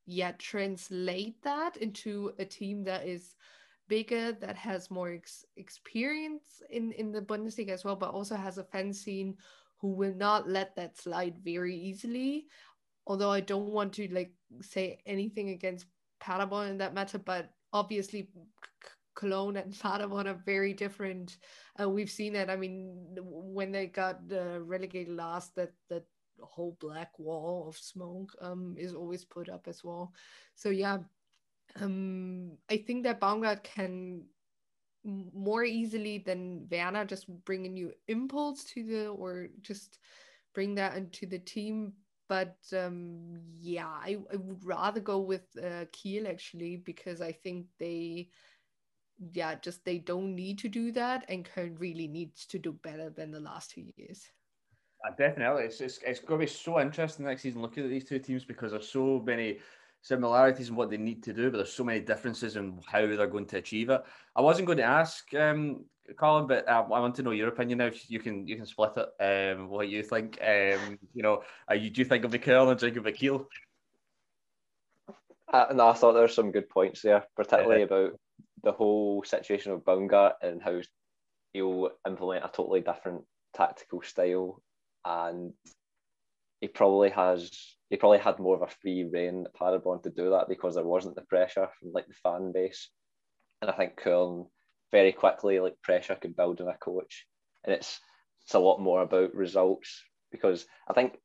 yeah, 0.05 0.31
translate 0.37 1.41
that 1.43 1.75
into 1.77 2.31
a 2.39 2.45
team 2.45 2.85
that 2.85 3.05
is 3.05 3.35
bigger, 3.91 4.31
that 4.31 4.55
has 4.55 4.89
more 4.89 5.11
ex- 5.11 5.43
experience 5.57 6.63
in, 6.69 6.93
in 6.93 7.11
the 7.11 7.21
Bundesliga 7.21 7.71
as 7.71 7.83
well, 7.83 7.97
but 7.97 8.11
also 8.11 8.35
has 8.37 8.57
a 8.57 8.63
fan 8.63 8.93
scene 8.93 9.35
who 9.81 9.89
will 9.89 10.15
not 10.15 10.47
let 10.47 10.73
that 10.77 10.95
slide 10.95 11.35
very 11.43 11.75
easily. 11.75 12.47
Although 13.05 13.31
I 13.31 13.41
don't 13.41 13.73
want 13.73 13.91
to 13.95 14.07
like 14.13 14.31
say 14.61 15.01
anything 15.05 15.49
against 15.49 15.87
Paderborn 16.21 16.69
in 16.69 16.77
that 16.77 16.93
matter, 16.93 17.17
but 17.17 17.49
obviously 17.73 18.29
Cologne 19.13 19.57
and 19.57 19.73
Paderborn 19.83 20.27
are 20.27 20.41
very 20.45 20.73
different. 20.73 21.37
Uh, 21.77 21.89
we've 21.89 22.09
seen 22.09 22.33
it. 22.37 22.49
I 22.49 22.55
mean, 22.55 22.95
when 23.19 23.73
they 23.73 23.87
got 23.87 24.21
uh, 24.31 24.61
relegated 24.61 25.17
last, 25.17 25.53
that 25.55 25.73
that 25.89 26.05
whole 26.39 26.77
black 26.79 27.11
wall 27.19 27.67
of 27.67 27.75
smoke 27.77 28.31
um, 28.41 28.75
is 28.77 28.93
always 28.93 29.25
put 29.25 29.49
up 29.49 29.67
as 29.67 29.83
well. 29.83 30.13
So 30.55 30.69
yeah, 30.69 30.99
um, 31.79 32.57
I 32.69 32.77
think 32.77 33.03
that 33.03 33.21
Baumgart 33.21 33.63
can 33.63 34.23
more 35.03 35.63
easily 35.63 36.19
than 36.19 36.67
Werner 36.69 37.05
just 37.05 37.27
bring 37.45 37.65
a 37.65 37.69
new 37.69 37.91
impulse 38.07 38.63
to 38.65 38.83
the 38.83 39.07
or 39.07 39.47
just 39.61 39.99
bring 40.53 40.75
that 40.75 40.95
into 40.95 41.25
the 41.25 41.39
team. 41.39 41.93
But 42.29 42.57
um, 42.73 43.39
yeah, 43.59 43.87
I, 43.87 44.17
I 44.31 44.37
would 44.37 44.63
rather 44.63 45.01
go 45.01 45.19
with 45.19 45.43
uh, 45.61 45.85
Kiel 45.91 46.27
actually 46.27 46.77
because 46.77 47.19
I 47.19 47.31
think 47.31 47.65
they, 47.77 48.29
yeah, 49.33 49.55
just 49.55 49.83
they 49.83 49.97
don't 49.97 50.35
need 50.35 50.59
to 50.59 50.69
do 50.69 50.91
that, 50.93 51.25
and 51.27 51.45
Köln 51.45 51.79
really 51.79 52.07
needs 52.07 52.45
to 52.47 52.59
do 52.59 52.71
better 52.71 53.09
than 53.09 53.31
the 53.31 53.39
last 53.39 53.71
two 53.71 53.83
years. 53.97 54.23
Uh, 55.05 55.11
definitely, 55.17 55.63
it's, 55.63 55.81
it's, 55.81 55.99
it's 56.05 56.19
going 56.19 56.39
to 56.39 56.45
be 56.45 56.51
so 56.51 56.79
interesting 56.79 57.25
next 57.25 57.41
season 57.41 57.61
looking 57.61 57.83
at 57.83 57.89
these 57.89 58.05
two 58.05 58.19
teams 58.19 58.45
because 58.45 58.71
there's 58.71 58.87
so 58.87 59.21
many 59.25 59.59
similarities 60.01 60.69
in 60.69 60.75
what 60.75 60.89
they 60.89 60.97
need 60.97 61.23
to 61.23 61.33
do, 61.33 61.49
but 61.49 61.57
there's 61.57 61.73
so 61.73 61.83
many 61.83 61.99
differences 61.99 62.55
in 62.55 62.79
how 62.87 63.05
they're 63.05 63.27
going 63.27 63.45
to 63.47 63.57
achieve 63.57 63.89
it. 63.89 64.01
I 64.35 64.41
wasn't 64.41 64.65
going 64.65 64.79
to 64.79 64.83
ask 64.83 65.33
um, 65.35 65.85
Colin, 66.17 66.47
but 66.47 66.67
uh, 66.67 66.83
I 66.91 66.99
want 66.99 67.15
to 67.15 67.23
know 67.23 67.31
your 67.31 67.49
opinion 67.49 67.77
now. 67.79 67.91
You 68.07 68.19
can 68.19 68.47
you 68.47 68.55
can 68.55 68.65
split 68.65 68.97
it. 68.97 69.55
Um, 69.55 69.69
what 69.69 69.89
you 69.89 70.03
think? 70.03 70.39
Um, 70.41 70.97
you 71.13 71.23
know, 71.23 71.43
uh, 71.69 71.75
you 71.75 71.89
do 71.89 72.01
you 72.01 72.05
think 72.05 72.25
of 72.25 72.31
the 72.31 72.39
curl 72.39 72.69
and 72.69 72.79
think 72.79 72.97
of 72.97 73.03
the 73.03 73.11
Kiel? 73.11 73.47
Uh, 75.51 75.67
no, 75.73 75.89
I 75.89 75.93
thought 75.93 76.13
there 76.13 76.21
were 76.21 76.27
some 76.27 76.51
good 76.51 76.69
points 76.69 77.01
there, 77.01 77.25
particularly 77.35 77.83
about 77.83 78.19
the 78.63 78.71
whole 78.71 79.23
situation 79.23 79.71
of 79.71 79.83
Baumgart 79.83 80.33
and 80.41 80.61
how 80.61 80.79
he'll 81.53 81.89
implement 82.07 82.45
a 82.45 82.47
totally 82.47 82.81
different 82.81 83.23
tactical 83.53 84.01
style, 84.01 84.61
and 85.03 85.53
he 86.61 86.67
probably 86.67 87.09
has 87.09 87.51
he 87.91 87.97
probably 87.97 88.19
had 88.19 88.39
more 88.39 88.55
of 88.55 88.61
a 88.61 88.73
free 88.81 89.03
reign 89.03 89.45
at 89.45 89.53
Paderborn 89.53 90.01
to 90.03 90.09
do 90.09 90.29
that 90.31 90.47
because 90.47 90.75
there 90.75 90.83
wasn't 90.85 91.15
the 91.15 91.23
pressure 91.23 91.67
from 91.77 91.91
like 91.91 92.07
the 92.07 92.13
fan 92.23 92.53
base, 92.53 92.89
and 93.61 93.69
I 93.69 93.73
think 93.73 93.99
Köln 94.01 94.47
very 94.93 95.11
quickly 95.11 95.59
like 95.59 95.81
pressure 95.83 96.15
could 96.15 96.35
build 96.35 96.61
on 96.61 96.69
a 96.69 96.77
coach, 96.77 97.27
and 97.65 97.75
it's 97.75 97.99
it's 98.43 98.55
a 98.55 98.59
lot 98.59 98.79
more 98.79 99.01
about 99.01 99.35
results 99.35 100.03
because 100.31 100.65
I 100.87 100.93
think 100.93 101.17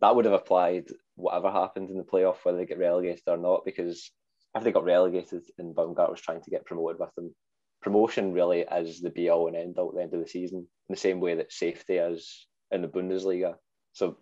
that 0.00 0.14
would 0.14 0.24
have 0.24 0.34
applied 0.34 0.86
whatever 1.14 1.52
happened 1.52 1.88
in 1.88 1.96
the 1.96 2.02
playoff, 2.02 2.38
whether 2.42 2.58
they 2.58 2.66
get 2.66 2.78
relegated 2.78 3.22
or 3.28 3.36
not. 3.36 3.64
Because 3.64 4.10
if 4.56 4.64
they 4.64 4.72
got 4.72 4.84
relegated 4.84 5.44
and 5.58 5.74
Baumgart 5.74 6.10
was 6.10 6.20
trying 6.20 6.42
to 6.42 6.50
get 6.50 6.64
promoted 6.66 6.98
with 6.98 7.14
them, 7.14 7.32
promotion 7.80 8.32
really 8.32 8.60
is 8.62 9.00
the 9.00 9.10
be 9.10 9.28
all 9.28 9.46
and 9.46 9.56
end 9.56 9.78
all 9.78 9.90
at 9.90 9.94
the 9.94 10.02
end 10.02 10.14
of 10.14 10.20
the 10.20 10.28
season, 10.28 10.58
in 10.58 10.92
the 10.92 10.96
same 10.96 11.20
way 11.20 11.36
that 11.36 11.52
safety 11.52 11.94
is 11.94 12.48
in 12.72 12.82
the 12.82 12.88
Bundesliga. 12.88 13.54
So 13.92 14.18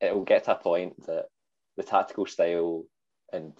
it 0.00 0.14
will 0.14 0.24
get 0.24 0.44
to 0.44 0.52
a 0.52 0.58
point 0.58 0.94
that 1.06 1.26
the 1.76 1.82
tactical 1.82 2.26
style 2.26 2.84
and 3.32 3.52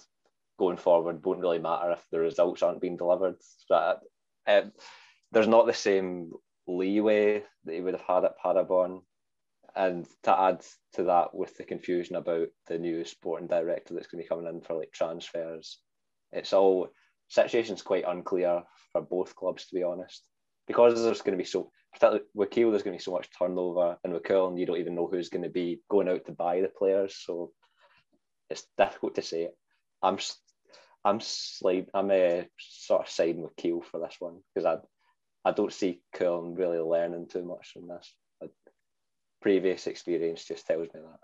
going 0.57 0.77
forward 0.77 1.23
won't 1.23 1.39
really 1.39 1.59
matter 1.59 1.91
if 1.91 2.03
the 2.11 2.19
results 2.19 2.63
aren't 2.63 2.81
being 2.81 2.97
delivered. 2.97 3.35
That 3.69 3.99
um, 4.47 4.71
there's 5.31 5.47
not 5.47 5.67
the 5.67 5.73
same 5.73 6.31
leeway 6.67 7.43
that 7.65 7.73
he 7.73 7.81
would 7.81 7.93
have 7.93 8.03
had 8.07 8.25
at 8.25 8.37
Paderborn. 8.43 9.01
And 9.75 10.07
to 10.23 10.39
add 10.39 10.65
to 10.93 11.03
that, 11.03 11.35
with 11.35 11.55
the 11.57 11.63
confusion 11.63 12.15
about 12.15 12.47
the 12.67 12.79
new 12.79 13.05
sporting 13.05 13.47
director 13.47 13.93
that's 13.93 14.07
going 14.07 14.23
to 14.23 14.25
be 14.25 14.27
coming 14.27 14.47
in 14.47 14.61
for 14.61 14.75
like 14.75 14.91
transfers, 14.91 15.79
it's 16.31 16.53
all 16.53 16.89
situation's 17.27 17.83
quite 17.83 18.05
unclear 18.07 18.63
for 18.91 19.01
both 19.01 19.35
clubs 19.35 19.67
to 19.67 19.75
be 19.75 19.83
honest. 19.83 20.23
Because 20.65 21.01
there's 21.03 21.21
going 21.21 21.37
to 21.37 21.41
be 21.41 21.47
so, 21.47 21.71
particularly 21.99 22.25
with 22.33 22.51
Kiel, 22.51 22.71
there's 22.71 22.83
going 22.83 22.97
to 22.97 22.99
be 22.99 23.03
so 23.03 23.11
much 23.11 23.29
turnover, 23.37 23.97
and 24.03 24.13
with 24.13 24.23
Köln, 24.23 24.59
you 24.59 24.65
don't 24.65 24.77
even 24.77 24.95
know 24.95 25.07
who's 25.07 25.29
going 25.29 25.43
to 25.43 25.49
be 25.49 25.81
going 25.89 26.07
out 26.07 26.25
to 26.25 26.31
buy 26.31 26.61
the 26.61 26.69
players. 26.69 27.15
So 27.15 27.51
it's 28.49 28.65
difficult 28.77 29.15
to 29.15 29.21
say. 29.21 29.49
I'm 30.01 30.19
I'm 31.03 31.19
slide, 31.19 31.87
I'm 31.93 32.11
uh, 32.11 32.43
sort 32.59 33.01
of 33.03 33.09
siding 33.09 33.41
with 33.41 33.55
Kiel 33.55 33.81
for 33.81 33.99
this 33.99 34.15
one 34.19 34.41
because 34.53 34.65
I 34.65 34.77
I 35.47 35.53
don't 35.53 35.73
see 35.73 36.01
Köln 36.15 36.57
really 36.57 36.79
learning 36.79 37.27
too 37.27 37.43
much 37.43 37.71
from 37.71 37.87
this. 37.87 38.13
But 38.39 38.51
previous 39.41 39.87
experience 39.87 40.45
just 40.45 40.67
tells 40.67 40.87
me 40.93 41.01
that. 41.01 41.19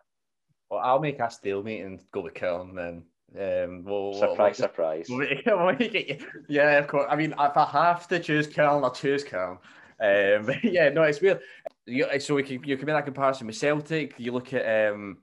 Well, 0.70 0.80
I'll 0.84 1.00
make 1.00 1.20
a 1.20 1.30
stalemate 1.30 1.84
and 1.84 2.00
go 2.12 2.22
with 2.22 2.34
Köln 2.34 2.76
then. 2.76 3.04
Um, 3.36 3.84
we'll, 3.84 4.14
surprise, 4.14 4.60
we'll, 4.60 4.68
surprise. 4.68 5.06
Yeah, 6.50 6.78
of 6.78 6.88
course. 6.88 7.08
I 7.10 7.16
mean, 7.16 7.34
if 7.38 7.58
I 7.58 7.66
have 7.66 8.08
to 8.10 8.20
choose 8.20 8.48
Köln, 8.48 8.84
I'll 8.84 8.92
choose 8.92 9.24
Köln. 9.24 9.58
Um, 10.00 10.50
yeah, 10.64 10.90
no, 10.90 11.04
it's 11.04 11.22
weird. 11.22 11.40
You, 11.86 12.08
so 12.20 12.36
we 12.36 12.44
can 12.44 12.64
you 12.64 12.78
can 12.78 12.86
make 12.86 12.96
that 12.96 13.06
comparison 13.06 13.48
with 13.48 13.56
Celtic. 13.56 14.16
You 14.18 14.32
look 14.32 14.54
at 14.54 14.92
um, 14.92 15.18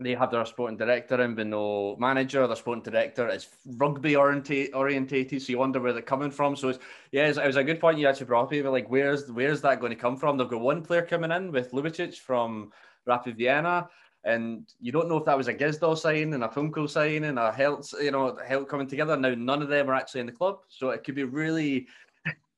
they 0.00 0.14
have 0.14 0.30
their 0.30 0.44
sporting 0.46 0.78
director 0.78 1.20
in, 1.22 1.34
but 1.34 1.46
no 1.46 1.96
manager. 1.96 2.46
Their 2.46 2.56
sporting 2.56 2.82
director 2.82 3.28
is 3.28 3.48
rugby 3.76 4.16
orientate, 4.16 4.74
orientated, 4.74 5.42
so 5.42 5.50
you 5.50 5.58
wonder 5.58 5.78
where 5.78 5.92
they're 5.92 6.02
coming 6.02 6.30
from. 6.30 6.56
So 6.56 6.70
it's 6.70 6.78
yeah, 7.12 7.28
it 7.28 7.46
was 7.46 7.56
a 7.56 7.64
good 7.64 7.80
point 7.80 7.98
you 7.98 8.08
actually 8.08 8.26
brought 8.26 8.52
up. 8.52 8.64
Like, 8.64 8.90
where's 8.90 9.30
where's 9.30 9.60
that 9.60 9.80
going 9.80 9.90
to 9.90 9.96
come 9.96 10.16
from? 10.16 10.38
They've 10.38 10.48
got 10.48 10.60
one 10.60 10.82
player 10.82 11.02
coming 11.02 11.30
in 11.30 11.52
with 11.52 11.72
Ljubicic 11.72 12.16
from 12.16 12.72
Rapid 13.06 13.36
Vienna, 13.36 13.88
and 14.24 14.66
you 14.80 14.90
don't 14.90 15.08
know 15.08 15.18
if 15.18 15.24
that 15.26 15.36
was 15.36 15.48
a 15.48 15.54
Gisdol 15.54 15.98
sign 15.98 16.32
and 16.32 16.44
a 16.44 16.48
Funkel 16.48 16.88
sign 16.88 17.24
and 17.24 17.38
a 17.38 17.52
health, 17.52 17.92
you 18.00 18.10
know, 18.10 18.36
health 18.46 18.68
coming 18.68 18.88
together. 18.88 19.16
Now 19.16 19.34
none 19.34 19.62
of 19.62 19.68
them 19.68 19.90
are 19.90 19.94
actually 19.94 20.20
in 20.20 20.26
the 20.26 20.32
club, 20.32 20.60
so 20.68 20.90
it 20.90 21.04
could 21.04 21.14
be 21.14 21.24
really, 21.24 21.88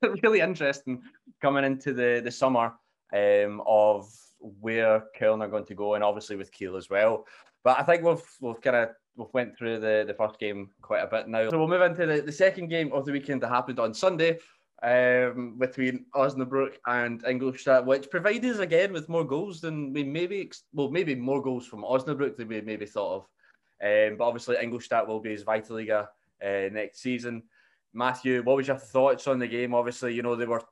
really 0.23 0.41
interesting 0.41 1.03
coming 1.41 1.65
into 1.65 1.93
the 1.93 2.21
the 2.25 2.31
summer 2.31 2.75
um, 3.15 3.63
of 3.67 4.09
where 4.61 5.05
Köln 5.19 5.41
are 5.41 5.49
going 5.49 5.67
to 5.67 5.75
go, 5.75 5.95
and 5.95 6.05
obviously 6.05 6.37
with 6.37 6.53
Kiel 6.53 6.77
as 6.77 6.91
well. 6.91 7.27
But 7.65 7.79
I 7.79 7.83
think 7.83 8.03
we've 8.03 8.23
we've 8.41 8.61
kind 8.61 8.77
of 8.77 8.89
we've 9.17 9.33
went 9.33 9.57
through 9.57 9.79
the, 9.79 10.05
the 10.07 10.15
first 10.15 10.39
game 10.39 10.71
quite 10.81 11.03
a 11.03 11.07
bit 11.07 11.29
now. 11.29 11.49
So 11.51 11.59
we'll 11.59 11.69
move 11.69 11.83
into 11.83 12.07
the, 12.07 12.23
the 12.23 12.33
second 12.33 12.69
game 12.69 12.93
of 12.93 13.05
the 13.05 13.13
weekend 13.13 13.43
that 13.43 13.49
happened 13.49 13.79
on 13.79 13.95
Sunday 13.95 14.39
um, 14.83 15.57
between 15.59 16.07
Osnabrück 16.15 16.75
and 16.87 17.25
Ingolstadt, 17.25 17.87
which 17.87 18.11
provided 18.11 18.51
us 18.51 18.59
again 18.59 18.93
with 18.93 19.09
more 19.09 19.25
goals 19.25 19.61
than 19.61 19.93
we 19.93 20.03
maybe 20.03 20.51
well 20.73 20.91
maybe 20.91 21.15
more 21.15 21.43
goals 21.43 21.67
from 21.67 21.85
Osnabrück 21.85 22.37
than 22.37 22.49
we 22.49 22.61
maybe 22.61 22.87
thought 22.87 23.17
of. 23.17 23.23
Um, 23.83 24.17
but 24.17 24.25
obviously 24.25 24.57
Ingolstadt 24.61 25.07
will 25.07 25.21
be 25.21 25.31
his 25.31 25.45
Zweitliga 25.45 26.09
uh, 26.45 26.69
next 26.73 27.01
season. 27.01 27.43
Matthew, 27.95 28.43
what 28.43 28.57
was 28.57 28.69
your 28.69 28.79
thoughts 28.79 29.27
on 29.27 29.39
the 29.39 29.47
game? 29.47 29.75
Obviously, 29.75 30.15
you 30.15 30.23
know 30.23 30.37
they 30.37 30.47
were 30.47 30.63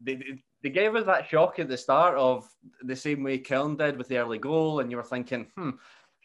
they, 0.00 0.18
they 0.62 0.70
gave 0.70 0.94
us 0.96 1.06
that 1.06 1.28
shock 1.28 1.58
at 1.58 1.68
the 1.68 1.76
start 1.76 2.16
of 2.16 2.48
the 2.82 2.96
same 2.96 3.22
way 3.22 3.38
Köln 3.38 3.78
did 3.78 3.96
with 3.96 4.08
the 4.08 4.18
early 4.18 4.38
goal, 4.38 4.80
and 4.80 4.90
you 4.90 4.96
were 4.96 5.02
thinking, 5.02 5.46
hmm, 5.56 5.70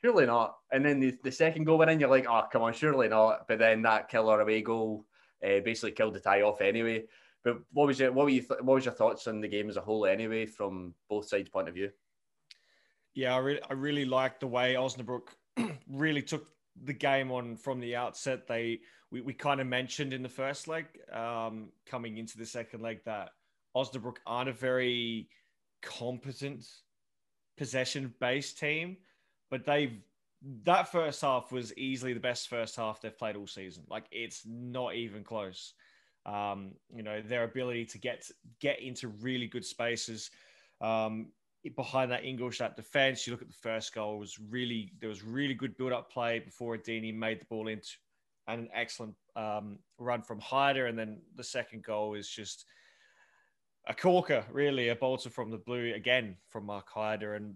surely 0.03 0.25
not. 0.25 0.55
And 0.71 0.83
then 0.85 0.99
the, 0.99 1.15
the 1.23 1.31
second 1.31 1.65
goal 1.65 1.77
went 1.77 1.91
in, 1.91 1.99
you're 1.99 2.09
like, 2.09 2.25
oh, 2.27 2.45
come 2.51 2.61
on, 2.61 2.73
surely 2.73 3.07
not. 3.07 3.47
But 3.47 3.59
then 3.59 3.81
that 3.83 4.09
killer 4.09 4.41
away 4.41 4.61
goal 4.61 5.05
uh, 5.43 5.59
basically 5.63 5.91
killed 5.91 6.13
the 6.13 6.19
tie 6.19 6.41
off 6.41 6.61
anyway. 6.61 7.03
But 7.43 7.59
what 7.71 7.87
was 7.87 7.99
your 7.99 8.11
what 8.11 8.25
were 8.25 8.31
you 8.31 8.41
th- 8.41 8.61
what 8.61 8.75
was 8.75 8.85
your 8.85 8.93
thoughts 8.93 9.27
on 9.27 9.39
the 9.39 9.47
game 9.47 9.69
as 9.69 9.77
a 9.77 9.81
whole 9.81 10.05
anyway, 10.05 10.45
from 10.45 10.93
both 11.09 11.27
sides' 11.27 11.49
point 11.49 11.69
of 11.69 11.73
view? 11.73 11.89
Yeah, 13.13 13.35
I 13.35 13.37
really 13.37 13.61
I 13.69 13.73
really 13.73 14.05
liked 14.05 14.41
the 14.41 14.47
way 14.47 14.73
Osnabrück 14.73 15.27
really 15.89 16.21
took 16.21 16.47
the 16.83 16.93
game 16.93 17.31
on 17.31 17.55
from 17.55 17.79
the 17.79 17.95
outset. 17.95 18.47
They 18.47 18.79
we, 19.11 19.21
we 19.21 19.33
kind 19.33 19.59
of 19.59 19.67
mentioned 19.67 20.13
in 20.13 20.21
the 20.21 20.29
first 20.29 20.67
leg, 20.67 20.85
um, 21.13 21.69
coming 21.85 22.17
into 22.17 22.37
the 22.37 22.45
second 22.45 22.81
leg 22.81 22.99
that 23.05 23.29
Osnabrück 23.75 24.17
aren't 24.25 24.49
a 24.49 24.53
very 24.53 25.29
competent 25.81 26.65
possession 27.57 28.13
based 28.19 28.59
team, 28.59 28.97
but 29.49 29.65
they've 29.65 29.99
that 30.63 30.89
first 30.89 31.21
half 31.21 31.51
was 31.51 31.75
easily 31.77 32.13
the 32.13 32.19
best 32.19 32.47
first 32.47 32.77
half 32.77 33.01
they've 33.01 33.17
played 33.17 33.35
all 33.35 33.47
season. 33.47 33.83
Like 33.89 34.05
it's 34.11 34.43
not 34.45 34.95
even 34.95 35.23
close. 35.23 35.73
Um, 36.25 36.73
you 36.93 37.01
know 37.01 37.21
their 37.21 37.43
ability 37.43 37.85
to 37.85 37.97
get 37.97 38.29
get 38.59 38.81
into 38.81 39.07
really 39.07 39.47
good 39.47 39.65
spaces 39.65 40.29
um, 40.81 41.31
behind 41.75 42.11
that 42.11 42.23
Ingolstadt 42.23 42.75
defense. 42.75 43.25
You 43.25 43.33
look 43.33 43.41
at 43.41 43.47
the 43.47 43.53
first 43.53 43.93
goal 43.93 44.19
was 44.19 44.39
really 44.39 44.93
there 44.99 45.09
was 45.09 45.23
really 45.23 45.53
good 45.53 45.77
build 45.77 45.91
up 45.91 46.11
play 46.11 46.39
before 46.39 46.77
Ajdini 46.77 47.13
made 47.13 47.41
the 47.41 47.45
ball 47.45 47.67
into 47.67 47.89
and 48.47 48.61
an 48.61 48.69
excellent 48.73 49.13
um, 49.35 49.77
run 49.99 50.21
from 50.21 50.41
Heider, 50.41 50.89
and 50.89 50.97
then 50.97 51.21
the 51.35 51.43
second 51.43 51.83
goal 51.83 52.15
is 52.15 52.27
just 52.27 52.65
a 53.87 53.93
corker, 53.93 54.43
really, 54.51 54.89
a 54.89 54.95
bolter 54.95 55.29
from 55.29 55.51
the 55.51 55.57
blue 55.57 55.93
again 55.93 56.35
from 56.49 56.65
Marc 56.65 56.89
Heider. 56.89 57.35
And 57.35 57.55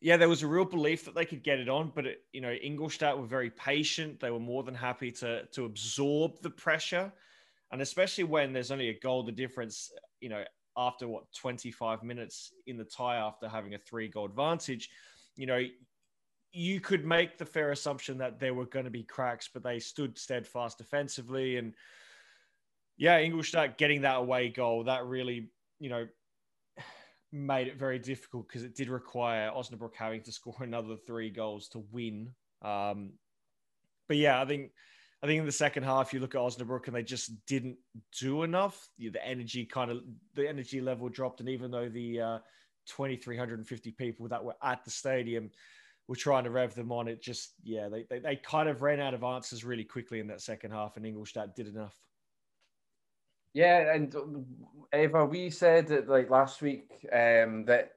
yeah, 0.00 0.16
there 0.16 0.28
was 0.28 0.42
a 0.42 0.46
real 0.46 0.64
belief 0.64 1.04
that 1.04 1.14
they 1.14 1.24
could 1.24 1.42
get 1.42 1.58
it 1.58 1.68
on, 1.68 1.92
but 1.94 2.06
it, 2.06 2.24
you 2.32 2.40
know, 2.40 2.52
Ingolstadt 2.52 3.18
were 3.18 3.26
very 3.26 3.50
patient. 3.50 4.20
They 4.20 4.30
were 4.30 4.40
more 4.40 4.62
than 4.62 4.74
happy 4.74 5.10
to 5.12 5.46
to 5.46 5.64
absorb 5.64 6.42
the 6.42 6.50
pressure, 6.50 7.12
and 7.70 7.80
especially 7.80 8.24
when 8.24 8.52
there's 8.52 8.70
only 8.70 8.90
a 8.90 8.98
goal 8.98 9.22
the 9.22 9.32
difference. 9.32 9.90
You 10.20 10.28
know, 10.28 10.44
after 10.76 11.08
what 11.08 11.24
25 11.34 12.02
minutes 12.02 12.52
in 12.66 12.76
the 12.76 12.84
tie, 12.84 13.16
after 13.16 13.48
having 13.48 13.74
a 13.74 13.78
three 13.78 14.08
goal 14.08 14.26
advantage, 14.26 14.90
you 15.36 15.46
know, 15.46 15.64
you 16.52 16.80
could 16.80 17.04
make 17.04 17.38
the 17.38 17.46
fair 17.46 17.70
assumption 17.70 18.18
that 18.18 18.38
there 18.38 18.54
were 18.54 18.66
going 18.66 18.84
to 18.84 18.90
be 18.90 19.02
cracks, 19.02 19.48
but 19.52 19.62
they 19.62 19.78
stood 19.78 20.18
steadfast 20.18 20.78
defensively 20.78 21.56
and 21.56 21.74
yeah, 22.96 23.18
Ingolstadt 23.18 23.78
getting 23.78 24.02
that 24.02 24.16
away 24.16 24.48
goal, 24.48 24.84
that 24.84 25.06
really, 25.06 25.50
you 25.80 25.88
know, 25.88 26.06
made 27.32 27.66
it 27.66 27.78
very 27.78 27.98
difficult 27.98 28.46
because 28.46 28.62
it 28.62 28.76
did 28.76 28.88
require 28.88 29.50
Osnabrück 29.50 29.94
having 29.94 30.22
to 30.22 30.32
score 30.32 30.56
another 30.60 30.96
three 30.96 31.30
goals 31.30 31.68
to 31.68 31.84
win. 31.90 32.30
Um, 32.60 33.12
but 34.08 34.18
yeah, 34.18 34.40
I 34.40 34.44
think 34.44 34.72
I 35.22 35.26
think 35.28 35.38
in 35.38 35.46
the 35.46 35.52
second 35.52 35.84
half 35.84 36.12
you 36.12 36.18
look 36.18 36.34
at 36.34 36.40
Osnabrück 36.40 36.88
and 36.88 36.96
they 36.96 37.04
just 37.04 37.46
didn't 37.46 37.76
do 38.18 38.42
enough. 38.42 38.88
The 38.98 39.24
energy 39.24 39.64
kind 39.64 39.90
of 39.90 40.02
the 40.34 40.48
energy 40.48 40.80
level 40.80 41.08
dropped, 41.08 41.40
and 41.40 41.48
even 41.48 41.70
though 41.70 41.88
the 41.88 42.20
uh, 42.20 42.38
2,350 42.86 43.92
people 43.92 44.26
that 44.28 44.44
were 44.44 44.56
at 44.62 44.84
the 44.84 44.90
stadium 44.90 45.50
were 46.08 46.16
trying 46.16 46.44
to 46.44 46.50
rev 46.50 46.74
them 46.74 46.90
on, 46.90 47.06
it 47.06 47.22
just 47.22 47.52
yeah 47.62 47.88
they, 47.88 48.04
they 48.10 48.18
they 48.18 48.36
kind 48.36 48.68
of 48.68 48.82
ran 48.82 48.98
out 48.98 49.14
of 49.14 49.22
answers 49.22 49.64
really 49.64 49.84
quickly 49.84 50.18
in 50.18 50.26
that 50.26 50.40
second 50.40 50.72
half, 50.72 50.96
and 50.96 51.06
Ingolstadt 51.06 51.54
did 51.54 51.68
enough. 51.68 51.96
Yeah, 53.54 53.94
and 53.94 54.44
Eva, 54.94 55.26
we 55.26 55.50
said 55.50 55.86
that 55.88 56.08
like 56.08 56.30
last 56.30 56.62
week 56.62 57.06
um, 57.12 57.64
that 57.66 57.92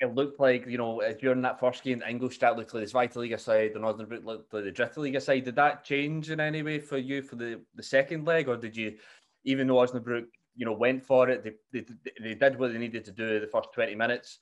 it 0.00 0.14
looked 0.14 0.40
like 0.40 0.66
you 0.66 0.78
know 0.78 1.02
during 1.20 1.42
that 1.42 1.60
first 1.60 1.82
game, 1.82 2.02
Ingolstadt 2.08 2.56
looked 2.56 2.74
like 2.74 2.84
the 2.84 2.90
Zweite 2.90 3.40
side, 3.40 3.72
and 3.74 3.84
Osnabrück 3.84 4.24
looked 4.24 4.52
like 4.52 4.64
the 4.64 4.72
Dritte 4.72 4.96
Liga 4.96 5.20
side. 5.20 5.44
Did 5.44 5.56
that 5.56 5.84
change 5.84 6.30
in 6.30 6.40
any 6.40 6.62
way 6.62 6.78
for 6.78 6.98
you 6.98 7.22
for 7.22 7.36
the, 7.36 7.60
the 7.74 7.82
second 7.82 8.26
leg, 8.26 8.48
or 8.48 8.56
did 8.56 8.76
you, 8.76 8.96
even 9.44 9.66
though 9.66 9.76
Osnabrück 9.76 10.26
you 10.56 10.66
know 10.66 10.72
went 10.72 11.02
for 11.02 11.28
it, 11.28 11.44
they, 11.44 11.54
they, 11.72 11.86
they 12.20 12.34
did 12.34 12.58
what 12.58 12.72
they 12.72 12.78
needed 12.78 13.04
to 13.04 13.12
do 13.12 13.40
the 13.40 13.46
first 13.46 13.72
twenty 13.72 13.94
minutes, 13.94 14.38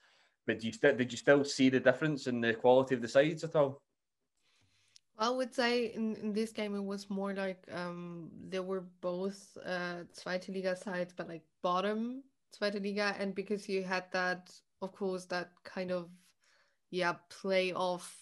but 0.46 0.56
did 0.56 0.64
you 0.64 0.72
still 0.72 0.96
did 0.96 1.12
you 1.12 1.18
still 1.18 1.44
see 1.44 1.68
the 1.68 1.80
difference 1.80 2.26
in 2.26 2.40
the 2.40 2.54
quality 2.54 2.94
of 2.94 3.02
the 3.02 3.08
sides 3.08 3.44
at 3.44 3.56
all? 3.56 3.82
I 5.20 5.30
would 5.30 5.52
say 5.52 5.86
in, 5.86 6.14
in 6.16 6.32
this 6.32 6.52
game 6.52 6.76
it 6.76 6.84
was 6.84 7.10
more 7.10 7.34
like 7.34 7.64
um 7.72 8.30
there 8.48 8.62
were 8.62 8.84
both 9.00 9.56
uh 9.66 10.04
Zweite 10.14 10.54
Liga 10.54 10.76
sides, 10.76 11.12
but 11.16 11.28
like 11.28 11.42
bottom 11.62 12.22
Zweite 12.56 12.82
Liga, 12.82 13.14
and 13.18 13.34
because 13.34 13.68
you 13.68 13.82
had 13.82 14.04
that, 14.12 14.50
of 14.82 14.92
course, 14.92 15.24
that 15.26 15.50
kind 15.64 15.90
of 15.90 16.08
yeah 16.90 17.14
play 17.28 17.72
off, 17.72 18.16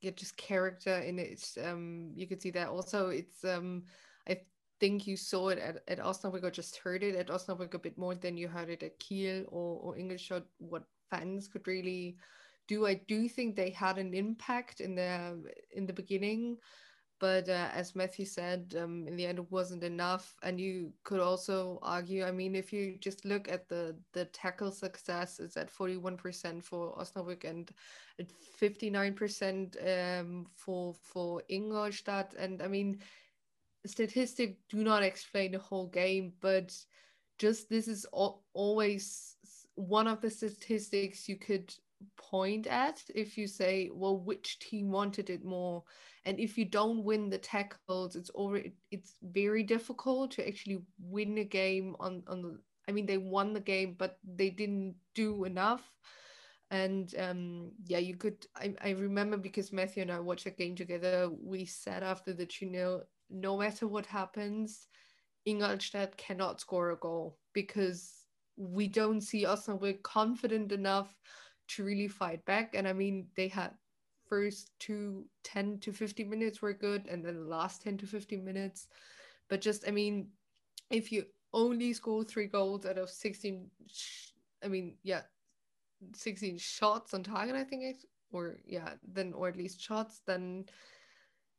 yeah, 0.00 0.10
just 0.10 0.36
character 0.36 0.98
in 0.98 1.18
it. 1.18 1.46
Um, 1.62 2.12
you 2.14 2.26
could 2.26 2.42
see 2.42 2.50
that 2.52 2.68
also. 2.68 3.08
It's 3.08 3.44
um, 3.44 3.84
I 4.28 4.40
think 4.80 5.06
you 5.06 5.16
saw 5.16 5.48
it 5.48 5.58
at, 5.58 5.82
at 5.88 6.04
Osnabrück 6.04 6.44
or 6.44 6.50
just 6.50 6.76
heard 6.78 7.02
it 7.02 7.14
at 7.14 7.28
Osnabrück 7.28 7.74
a 7.74 7.78
bit 7.78 7.96
more 7.96 8.14
than 8.14 8.36
you 8.36 8.48
heard 8.48 8.70
it 8.70 8.82
at 8.82 8.98
Kiel 8.98 9.44
or 9.48 9.80
or 9.80 9.98
Ingolstadt. 9.98 10.44
What 10.58 10.84
fans 11.10 11.48
could 11.48 11.66
really 11.66 12.16
do 12.68 12.86
I 12.86 12.94
do 13.06 13.28
think 13.28 13.54
they 13.54 13.70
had 13.70 13.98
an 13.98 14.14
impact 14.14 14.80
in 14.80 14.94
the 14.94 15.42
in 15.72 15.86
the 15.86 15.92
beginning, 15.92 16.58
but 17.18 17.48
uh, 17.48 17.68
as 17.72 17.94
Matthew 17.94 18.24
said, 18.26 18.74
um, 18.78 19.06
in 19.08 19.16
the 19.16 19.26
end 19.26 19.38
it 19.38 19.50
wasn't 19.50 19.82
enough. 19.82 20.34
And 20.42 20.60
you 20.60 20.92
could 21.04 21.20
also 21.20 21.78
argue, 21.82 22.24
I 22.24 22.30
mean, 22.30 22.54
if 22.54 22.72
you 22.72 22.96
just 22.98 23.24
look 23.24 23.48
at 23.48 23.68
the 23.68 23.96
the 24.12 24.26
tackle 24.26 24.70
success, 24.70 25.40
it's 25.40 25.56
at 25.56 25.70
forty 25.70 25.96
one 25.96 26.16
percent 26.16 26.64
for 26.64 26.94
Osnabrück 26.96 27.44
and 27.44 27.70
at 28.18 28.30
fifty 28.32 28.90
nine 28.90 29.14
percent 29.14 29.76
um, 29.86 30.46
for 30.54 30.94
for 31.02 31.42
Ingolstadt. 31.48 32.34
And 32.38 32.62
I 32.62 32.68
mean, 32.68 32.98
statistics 33.86 34.58
do 34.68 34.84
not 34.84 35.02
explain 35.02 35.52
the 35.52 35.58
whole 35.58 35.86
game, 35.86 36.32
but 36.40 36.76
just 37.38 37.68
this 37.68 37.88
is 37.88 38.06
al- 38.14 38.44
always 38.52 39.36
one 39.74 40.06
of 40.06 40.20
the 40.20 40.30
statistics 40.30 41.28
you 41.28 41.36
could 41.36 41.72
point 42.16 42.66
at 42.66 43.02
if 43.14 43.38
you 43.38 43.46
say 43.46 43.90
well 43.92 44.18
which 44.18 44.58
team 44.58 44.90
wanted 44.90 45.30
it 45.30 45.44
more? 45.44 45.82
And 46.24 46.40
if 46.40 46.58
you 46.58 46.64
don't 46.64 47.04
win 47.04 47.30
the 47.30 47.38
tackles 47.38 48.16
it's 48.16 48.30
already 48.30 48.74
it's 48.90 49.16
very 49.22 49.62
difficult 49.62 50.32
to 50.32 50.46
actually 50.46 50.78
win 50.98 51.38
a 51.38 51.44
game 51.44 51.96
on 52.00 52.22
on 52.26 52.42
the 52.42 52.58
i 52.88 52.92
mean 52.92 53.06
they 53.06 53.18
won 53.18 53.52
the 53.52 53.60
game 53.60 53.94
but 53.98 54.18
they 54.24 54.50
didn't 54.50 54.94
do 55.14 55.44
enough. 55.44 55.92
And 56.70 57.14
um 57.16 57.70
yeah 57.86 57.98
you 57.98 58.16
could 58.16 58.44
i, 58.56 58.74
I 58.82 58.90
remember 58.90 59.36
because 59.36 59.72
matthew 59.72 60.02
and 60.02 60.10
i 60.10 60.18
watched 60.18 60.46
a 60.46 60.50
game 60.50 60.74
together 60.74 61.30
we 61.40 61.64
said 61.64 62.02
after 62.02 62.32
the 62.32 62.44
2 62.44 63.02
no 63.30 63.56
matter 63.56 63.86
what 63.86 64.06
happens 64.06 64.88
ingolstadt 65.44 66.16
cannot 66.16 66.60
score 66.60 66.90
a 66.90 66.96
goal 66.96 67.38
because 67.52 68.26
we 68.56 68.88
don't 68.88 69.20
see 69.20 69.44
Osnabrück 69.44 70.02
confident 70.02 70.72
enough 70.72 71.14
to 71.68 71.84
really 71.84 72.08
fight 72.08 72.44
back. 72.44 72.74
And 72.74 72.86
I 72.86 72.92
mean, 72.92 73.26
they 73.36 73.48
had 73.48 73.72
first 74.28 74.70
two 74.78 75.24
10 75.44 75.78
to 75.80 75.92
15 75.92 76.28
minutes 76.28 76.60
were 76.60 76.72
good, 76.72 77.06
and 77.06 77.24
then 77.24 77.34
the 77.34 77.48
last 77.48 77.82
10 77.82 77.98
to 77.98 78.06
15 78.06 78.44
minutes. 78.44 78.88
But 79.48 79.60
just, 79.60 79.86
I 79.86 79.90
mean, 79.90 80.28
if 80.90 81.12
you 81.12 81.24
only 81.52 81.92
score 81.92 82.24
three 82.24 82.46
goals 82.46 82.86
out 82.86 82.98
of 82.98 83.10
16, 83.10 83.70
I 84.64 84.68
mean, 84.68 84.94
yeah, 85.02 85.22
16 86.14 86.58
shots 86.58 87.14
on 87.14 87.22
target, 87.22 87.54
I 87.54 87.64
think, 87.64 87.96
or 88.32 88.56
yeah, 88.66 88.94
then, 89.06 89.32
or 89.32 89.48
at 89.48 89.56
least 89.56 89.80
shots, 89.80 90.22
then 90.26 90.66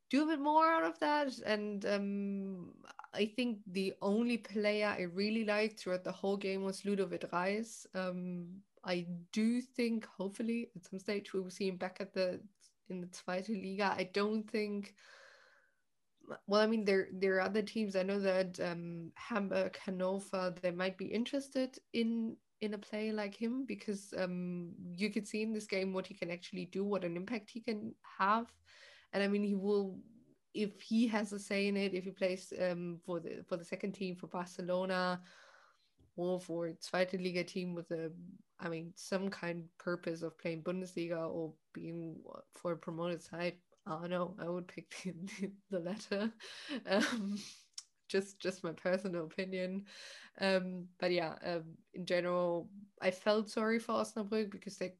do 0.10 0.24
a 0.24 0.28
bit 0.28 0.40
more 0.40 0.66
out 0.66 0.84
of 0.84 1.00
that. 1.00 1.38
And 1.46 1.86
um, 1.86 2.74
I 3.14 3.26
think 3.26 3.60
the 3.68 3.94
only 4.02 4.38
player 4.38 4.88
I 4.88 5.04
really 5.04 5.46
liked 5.46 5.80
throughout 5.80 6.04
the 6.04 6.12
whole 6.12 6.38
game 6.38 6.64
was 6.64 6.86
Ludovic 6.86 7.26
Reis. 7.32 7.86
Um, 7.94 8.48
I 8.88 9.06
do 9.34 9.62
think 9.62 10.08
hopefully 10.18 10.70
at 10.76 10.86
some 10.86 11.00
stage 11.00 11.34
we 11.34 11.42
will 11.42 11.52
see 11.52 11.68
him 11.68 11.78
back 11.78 11.98
at 12.00 12.14
the 12.14 12.40
in 12.90 13.02
the 13.02 13.08
Zweite 13.08 13.50
Liga. 13.50 13.94
I 13.98 14.10
don't 14.14 14.50
think. 14.50 14.96
Well, 16.48 16.62
I 16.62 16.68
mean, 16.68 16.86
there 16.86 17.08
there 17.12 17.36
are 17.36 17.42
other 17.42 17.62
teams. 17.62 17.96
I 17.96 18.04
know 18.04 18.20
that 18.20 18.60
um, 18.60 19.12
Hamburg, 19.16 19.78
Hannover, 19.86 20.56
they 20.62 20.72
might 20.72 20.98
be 20.98 21.06
interested 21.06 21.78
in 21.94 22.38
in 22.62 22.74
a 22.74 22.78
player 22.78 23.14
like 23.14 23.36
him 23.36 23.66
because 23.66 24.14
um, 24.18 24.72
you 24.96 25.12
could 25.12 25.28
see 25.28 25.44
in 25.44 25.54
this 25.54 25.68
game 25.68 25.94
what 25.94 26.08
he 26.08 26.14
can 26.14 26.32
actually 26.32 26.66
do, 26.66 26.84
what 26.84 27.04
an 27.04 27.16
impact 27.16 27.52
he 27.52 27.60
can 27.60 27.94
have, 28.18 28.48
and 29.14 29.22
I 29.22 29.28
mean, 29.28 29.44
he 29.44 29.56
will 29.56 30.00
if 30.54 30.82
he 30.82 31.08
has 31.08 31.34
a 31.34 31.40
say 31.40 31.68
in 31.68 31.78
it. 31.78 31.94
If 31.94 32.06
he 32.06 32.12
plays 32.12 32.52
um, 32.60 33.00
for 33.06 33.20
the 33.20 33.44
for 33.48 33.58
the 33.58 33.66
second 33.66 33.92
team 33.94 34.16
for 34.16 34.28
Barcelona 34.28 35.22
or 36.16 36.40
for 36.40 36.74
Zweite 36.82 37.24
Liga 37.24 37.44
team 37.44 37.76
with 37.76 37.92
a 37.92 38.12
I 38.60 38.70
mean, 38.70 38.94
some 38.96 39.30
kind 39.30 39.60
of 39.60 39.78
purpose 39.78 40.22
of 40.24 40.38
playing 40.38 40.64
Bundesliga 40.64 41.30
or 41.30 41.54
being 41.74 42.18
for 42.56 42.72
a 42.72 42.78
promoted 42.78 43.22
side. 43.22 43.54
I 43.86 43.92
don't 44.02 44.10
know. 44.10 44.36
I 44.40 44.50
would 44.50 44.68
pick 44.68 44.96
the, 45.06 45.52
the 45.70 45.80
latter. 45.80 46.32
Um, 46.86 47.38
just 48.10 48.40
just 48.40 48.64
my 48.64 48.72
personal 48.72 49.26
opinion. 49.26 49.86
Um, 50.40 50.86
but 51.00 51.12
yeah, 51.12 51.36
um, 51.46 51.64
in 51.94 52.06
general, 52.06 52.70
I 53.02 53.12
felt 53.12 53.50
sorry 53.50 53.80
for 53.80 53.96
Osnabrück 53.96 54.50
because 54.52 54.78
they 54.78 54.96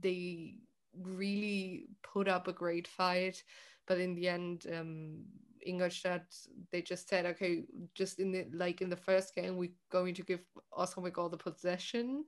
they 0.00 0.56
really 1.00 1.88
put 2.02 2.28
up 2.28 2.48
a 2.48 2.52
great 2.52 2.88
fight, 2.88 3.42
but 3.86 3.98
in 3.98 4.14
the 4.14 4.28
end, 4.28 4.66
um, 4.74 5.24
Ingolstadt, 5.64 6.24
they 6.70 6.82
just 6.82 7.08
said, 7.08 7.26
okay, 7.26 7.64
just 7.94 8.18
in 8.18 8.32
the 8.32 8.46
like 8.52 8.80
in 8.80 8.90
the 8.90 8.96
first 8.96 9.34
game, 9.34 9.56
we're 9.56 9.70
going 9.90 10.14
to 10.14 10.22
give 10.22 10.40
Osnabrück 10.76 11.18
all 11.18 11.28
the 11.28 11.36
possession 11.36 12.24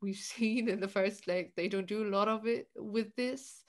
we've 0.00 0.16
seen 0.34 0.68
in 0.68 0.80
the 0.80 0.88
first 0.88 1.26
leg. 1.26 1.52
They 1.56 1.68
don't 1.68 1.86
do 1.86 2.04
a 2.04 2.10
lot 2.10 2.28
of 2.28 2.46
it 2.46 2.68
with 2.76 3.14
this. 3.16 3.64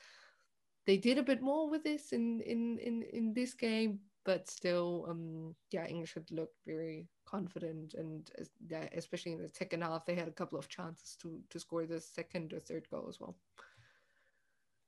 They 0.86 0.98
did 0.98 1.18
a 1.18 1.24
bit 1.24 1.42
more 1.42 1.70
with 1.70 1.84
this 1.84 2.14
in 2.14 2.42
in 2.42 2.80
in, 2.80 3.04
in 3.14 3.34
this 3.34 3.54
game, 3.54 4.00
but 4.26 4.50
still, 4.50 5.06
um, 5.10 5.56
yeah, 5.72 5.86
Ingolstadt 5.88 6.32
looked 6.32 6.58
very 6.66 7.08
confident, 7.26 7.94
and 7.94 8.30
yeah, 8.68 8.88
especially 8.96 9.34
in 9.34 9.42
the 9.42 9.50
second 9.50 9.84
half, 9.84 10.06
they 10.06 10.16
had 10.16 10.28
a 10.28 10.32
couple 10.40 10.58
of 10.58 10.68
chances 10.68 11.16
to 11.22 11.40
to 11.50 11.60
score 11.60 11.86
the 11.86 12.00
second 12.00 12.54
or 12.54 12.60
third 12.60 12.88
goal 12.90 13.06
as 13.08 13.20
well. 13.20 13.36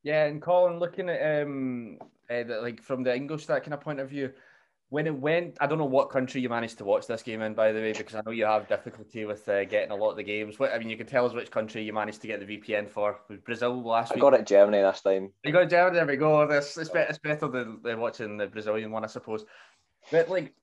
Yeah, 0.04 0.25
and 0.25 0.41
Colin, 0.41 0.80
looking 0.80 1.10
at 1.10 1.43
um, 1.43 1.99
uh, 2.30 2.43
the, 2.43 2.60
like 2.62 2.82
from 2.82 3.04
the 3.04 3.15
English 3.15 3.45
that 3.45 3.63
kind 3.63 3.73
of 3.73 3.82
point 3.82 3.99
of 3.99 4.10
view, 4.10 4.32
when 4.91 5.08
it 5.08 5.15
went, 5.15 5.56
I 5.62 5.67
don't 5.67 5.77
know 5.77 5.86
what 5.86 6.10
country 6.10 6.41
you 6.41 6.49
managed 6.49 6.77
to 6.80 6.84
watch 6.84 7.08
this 7.08 7.23
game 7.23 7.41
in, 7.41 7.54
by 7.54 7.71
the 7.71 7.80
way, 7.80 7.93
because 7.93 8.13
I 8.13 8.21
know 8.25 8.32
you 8.34 8.43
have 8.43 8.67
difficulty 8.67 9.23
with 9.23 9.47
uh, 9.47 9.63
getting 9.63 9.91
a 9.91 9.95
lot 9.95 10.12
of 10.12 10.17
the 10.17 10.23
games. 10.23 10.60
What 10.60 10.73
I 10.73 10.80
mean, 10.80 10.89
you 10.89 10.97
can 10.97 11.08
tell 11.08 11.25
us 11.25 11.32
which 11.32 11.49
country 11.49 11.82
you 11.82 11.93
managed 11.93 12.19
to 12.23 12.27
get 12.27 12.45
the 12.45 12.58
VPN 12.58 12.89
for. 12.89 13.21
Brazil 13.45 13.82
last 13.82 14.12
I 14.12 14.15
week? 14.15 14.21
got 14.21 14.34
it 14.34 14.45
Germany 14.45 14.82
this 14.82 14.99
time. 14.99 15.32
You 15.45 15.54
got 15.54 15.69
Germany. 15.69 15.95
There 15.95 16.06
we 16.06 16.17
go. 16.17 16.45
This 16.45 16.78
it's, 16.78 16.89
better, 16.89 17.09
it's 17.09 17.20
better 17.20 17.47
than, 17.47 17.80
than 17.82 18.01
watching 18.01 18.36
the 18.36 18.47
Brazilian 18.47 18.91
one, 18.91 19.05
I 19.05 19.07
suppose. 19.07 19.45
But 20.11 20.28
like 20.30 20.53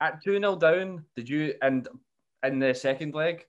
at 0.00 0.20
two 0.24 0.40
0 0.40 0.56
down, 0.56 1.04
did 1.14 1.28
you 1.28 1.54
and 1.62 1.86
in 2.42 2.58
the 2.58 2.74
second 2.74 3.14
leg, 3.14 3.46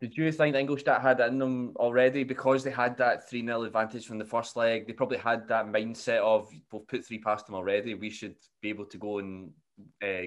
did 0.00 0.16
you 0.16 0.30
think 0.30 0.54
Ingolstadt 0.54 1.02
had 1.02 1.18
in 1.20 1.38
them 1.38 1.72
already 1.76 2.22
because 2.22 2.62
they 2.62 2.70
had 2.70 2.96
that 2.98 3.28
3 3.28 3.44
0 3.44 3.62
advantage 3.62 4.06
from 4.06 4.18
the 4.18 4.24
first 4.24 4.56
leg? 4.56 4.86
They 4.86 4.92
probably 4.92 5.18
had 5.18 5.48
that 5.48 5.66
mindset 5.66 6.18
of 6.18 6.48
we've 6.72 6.86
put 6.86 7.04
three 7.04 7.18
past 7.18 7.46
them 7.46 7.56
already. 7.56 7.94
We 7.94 8.10
should 8.10 8.36
be 8.62 8.68
able 8.68 8.86
to 8.86 8.98
go 8.98 9.18
and 9.18 9.50
uh, 10.02 10.26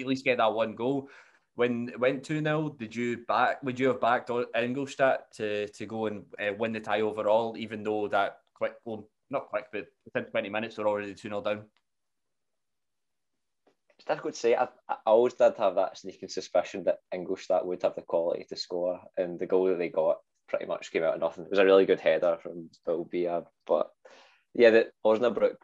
at 0.00 0.06
least 0.06 0.24
get 0.24 0.38
that 0.38 0.52
one 0.52 0.74
goal. 0.74 1.08
When 1.54 1.90
it 1.90 2.00
went 2.00 2.24
2 2.24 2.42
0, 2.42 2.76
did 2.76 2.96
you 2.96 3.18
back 3.28 3.62
would 3.62 3.78
you 3.78 3.88
have 3.88 4.00
backed 4.00 4.30
Ingolstadt 4.56 5.32
to, 5.34 5.68
to 5.68 5.86
go 5.86 6.06
and 6.06 6.24
uh, 6.40 6.52
win 6.58 6.72
the 6.72 6.80
tie 6.80 7.02
overall, 7.02 7.56
even 7.56 7.84
though 7.84 8.08
that 8.08 8.38
quick 8.54 8.74
well 8.84 9.08
not 9.30 9.48
quick, 9.48 9.66
but 9.72 9.86
within 10.04 10.28
20 10.28 10.48
minutes 10.48 10.76
they're 10.76 10.88
already 10.88 11.14
2 11.14 11.28
0 11.28 11.40
down? 11.40 11.64
Difficult 14.06 14.34
to 14.34 14.40
say. 14.40 14.54
I, 14.54 14.68
I 14.88 14.96
always 15.06 15.34
did 15.34 15.54
have 15.56 15.76
that 15.76 15.96
sneaking 15.96 16.28
suspicion 16.28 16.84
that 16.84 16.98
Ingolstadt 17.12 17.66
would 17.66 17.82
have 17.82 17.94
the 17.94 18.02
quality 18.02 18.44
to 18.48 18.56
score, 18.56 19.00
and 19.16 19.38
the 19.38 19.46
goal 19.46 19.66
that 19.66 19.78
they 19.78 19.88
got 19.88 20.18
pretty 20.48 20.66
much 20.66 20.92
came 20.92 21.02
out 21.02 21.14
of 21.14 21.20
nothing. 21.20 21.44
It 21.44 21.50
was 21.50 21.58
a 21.58 21.64
really 21.64 21.86
good 21.86 22.00
header 22.00 22.36
from 22.42 22.68
Bilbija, 22.86 23.46
but 23.66 23.90
yeah, 24.54 24.70
the 24.70 24.86
Osnabrück 25.04 25.56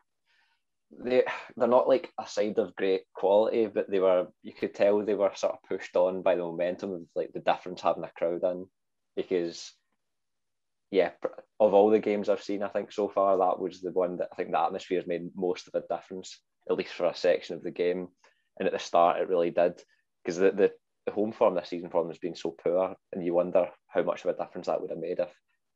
they 0.99 1.23
they're 1.57 1.69
not 1.69 1.89
like 1.89 2.13
a 2.19 2.27
side 2.27 2.59
of 2.59 2.75
great 2.75 3.03
quality, 3.15 3.67
but 3.67 3.91
they 3.91 4.01
were 4.01 4.29
you 4.43 4.53
could 4.53 4.75
tell 4.75 5.05
they 5.05 5.15
were 5.15 5.31
sort 5.35 5.55
of 5.55 5.63
pushed 5.69 5.95
on 5.97 6.23
by 6.23 6.35
the 6.35 6.43
momentum 6.43 6.93
of 6.93 7.03
like 7.15 7.33
the 7.33 7.41
difference 7.41 7.81
having 7.81 8.05
a 8.05 8.11
crowd 8.17 8.43
in, 8.43 8.67
because 9.17 9.73
yeah, 10.91 11.11
of 11.61 11.75
all 11.75 11.91
the 11.91 12.01
games 12.01 12.29
I've 12.29 12.43
seen, 12.43 12.63
I 12.63 12.69
think 12.69 12.91
so 12.91 13.09
far 13.09 13.39
that 13.39 13.61
was 13.61 13.81
the 13.81 13.93
one 13.93 14.17
that 14.17 14.29
I 14.33 14.35
think 14.35 14.51
the 14.51 14.61
atmosphere 14.61 14.99
has 14.99 15.07
made 15.07 15.31
most 15.37 15.69
of 15.69 15.75
a 15.75 15.87
difference, 15.95 16.41
at 16.69 16.77
least 16.77 16.95
for 16.95 17.07
a 17.07 17.15
section 17.15 17.55
of 17.55 17.63
the 17.63 17.71
game. 17.71 18.09
And 18.59 18.67
at 18.67 18.73
the 18.73 18.79
start, 18.79 19.21
it 19.21 19.29
really 19.29 19.51
did 19.51 19.83
because 20.23 20.37
the, 20.37 20.51
the, 20.51 20.73
the 21.07 21.13
home 21.13 21.33
form 21.33 21.55
this 21.55 21.69
season 21.69 21.91
for 21.91 22.03
them 22.03 22.11
has 22.11 22.19
been 22.19 22.35
so 22.35 22.55
poor, 22.63 22.95
and 23.13 23.25
you 23.25 23.35
wonder 23.35 23.71
how 23.89 24.03
much 24.03 24.25
of 24.25 24.35
a 24.35 24.39
difference 24.39 24.67
that 24.67 24.81
would 24.81 24.91
have 24.91 24.99
made 24.99 25.19
if 25.19 25.33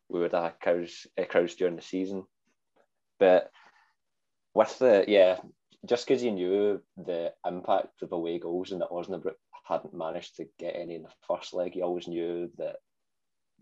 we 0.09 0.21
would 0.21 0.33
have 0.33 0.43
had 0.45 0.61
crowds, 0.61 1.07
eh, 1.17 1.25
crowds 1.25 1.55
during 1.55 1.77
the 1.77 1.83
season. 1.83 2.25
But 3.19 3.51
with 4.55 4.79
the 4.79 5.05
yeah, 5.09 5.39
just 5.87 6.07
because 6.07 6.23
you 6.23 6.33
knew 6.33 6.83
the 6.97 7.33
impact 7.47 8.03
of 8.03 8.13
away 8.13 8.39
goals 8.39 8.73
and 8.73 8.81
that 8.81 8.91
Osnabrück 8.91 9.35
hadn't 9.65 9.95
managed 9.95 10.37
to 10.37 10.47
get 10.59 10.77
any 10.77 10.97
in 10.97 11.03
the 11.03 11.09
first 11.27 11.55
leg, 11.55 11.75
you 11.75 11.83
always 11.83 12.09
knew 12.09 12.51
that 12.59 12.77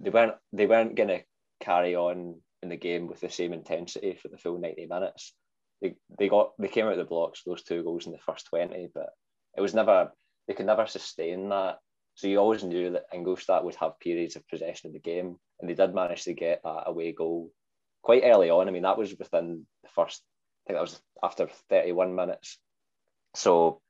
they 0.00 0.10
weren't 0.10 0.34
they 0.52 0.66
weren't 0.66 0.96
going 0.96 1.08
to 1.08 1.22
carry 1.60 1.94
on 1.94 2.40
in 2.62 2.68
the 2.68 2.76
game 2.76 3.06
with 3.06 3.20
the 3.20 3.30
same 3.30 3.52
intensity 3.52 4.18
for 4.20 4.28
the 4.28 4.38
full 4.38 4.58
ninety 4.58 4.86
minutes. 4.86 5.34
They 5.82 5.96
they 6.18 6.28
got 6.28 6.52
they 6.58 6.68
came 6.68 6.86
out 6.86 6.92
of 6.92 6.98
the 6.98 7.04
blocks 7.04 7.42
those 7.44 7.62
two 7.62 7.82
goals 7.82 8.06
in 8.06 8.12
the 8.12 8.18
first 8.18 8.46
twenty, 8.46 8.88
but 8.94 9.10
it 9.56 9.60
was 9.60 9.74
never 9.74 10.12
they 10.46 10.54
could 10.54 10.66
never 10.66 10.86
sustain 10.86 11.48
that. 11.50 11.78
So 12.14 12.28
you 12.28 12.38
always 12.38 12.62
knew 12.62 12.90
that 12.90 13.06
Ingolstadt 13.12 13.64
would 13.64 13.74
have 13.76 13.98
periods 13.98 14.36
of 14.36 14.46
possession 14.48 14.88
of 14.88 14.92
the 14.92 15.00
game, 15.00 15.36
and 15.60 15.68
they 15.68 15.74
did 15.74 15.94
manage 15.94 16.24
to 16.24 16.34
get 16.34 16.60
that 16.62 16.84
away 16.86 17.12
goal 17.12 17.50
quite 18.02 18.22
early 18.24 18.50
on. 18.50 18.68
I 18.68 18.70
mean, 18.70 18.82
that 18.82 18.98
was 18.98 19.14
within 19.18 19.66
the 19.82 19.88
first 19.88 20.22
I 20.64 20.68
think 20.68 20.76
that 20.76 20.82
was 20.82 21.02
after 21.22 21.48
31 21.68 22.14
minutes. 22.14 22.58
So 23.34 23.80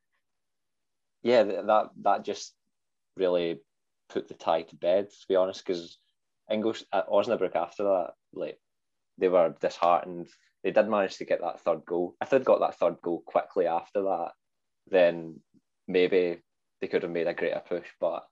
yeah, 1.22 1.42
that 1.42 1.90
that 2.02 2.24
just 2.24 2.54
really 3.16 3.60
put 4.08 4.28
the 4.28 4.34
tie 4.34 4.62
to 4.62 4.76
bed, 4.76 5.10
to 5.10 5.28
be 5.28 5.36
honest, 5.36 5.64
because 5.64 5.98
Ingolstadt 6.50 6.86
uh, 6.92 7.02
Osnabrück 7.10 7.56
after 7.56 7.84
that, 7.84 8.10
like 8.32 8.58
they 9.18 9.28
were 9.28 9.54
disheartened. 9.60 10.28
They 10.64 10.70
did 10.70 10.88
manage 10.88 11.16
to 11.16 11.24
get 11.24 11.40
that 11.40 11.60
third 11.60 11.84
goal. 11.84 12.14
If 12.20 12.30
they'd 12.30 12.44
got 12.44 12.60
that 12.60 12.78
third 12.78 12.96
goal 13.02 13.22
quickly 13.26 13.66
after 13.66 14.02
that, 14.02 14.32
then 14.88 15.40
maybe 15.88 16.40
they 16.80 16.88
could 16.88 17.02
have 17.02 17.12
made 17.12 17.26
a 17.26 17.34
greater 17.34 17.62
push. 17.66 17.88
But 18.00 18.24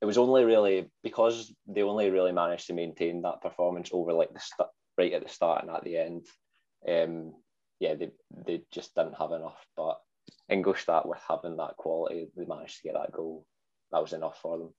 it 0.00 0.06
was 0.06 0.18
only 0.18 0.44
really 0.44 0.90
because 1.02 1.54
they 1.66 1.82
only 1.82 2.10
really 2.10 2.32
managed 2.32 2.66
to 2.68 2.74
maintain 2.74 3.22
that 3.22 3.42
performance 3.42 3.90
over 3.92 4.12
like 4.12 4.32
the 4.32 4.40
st- 4.40 4.68
right 4.98 5.12
at 5.12 5.22
the 5.22 5.28
start 5.28 5.62
and 5.62 5.70
at 5.70 5.84
the 5.84 5.96
end 5.98 6.26
um, 6.88 7.34
yeah, 7.80 7.94
they 7.94 8.10
they 8.46 8.62
just 8.72 8.94
didn't 8.94 9.18
have 9.18 9.32
enough. 9.32 9.64
But 9.76 9.98
Ingolstadt, 10.48 11.08
with 11.08 11.20
having 11.28 11.56
that 11.56 11.76
quality, 11.76 12.28
they 12.36 12.44
managed 12.44 12.76
to 12.78 12.82
get 12.84 12.94
that 12.94 13.12
goal. 13.12 13.44
That 13.92 14.02
was 14.02 14.12
enough 14.12 14.38
for 14.40 14.58
them. 14.58 14.74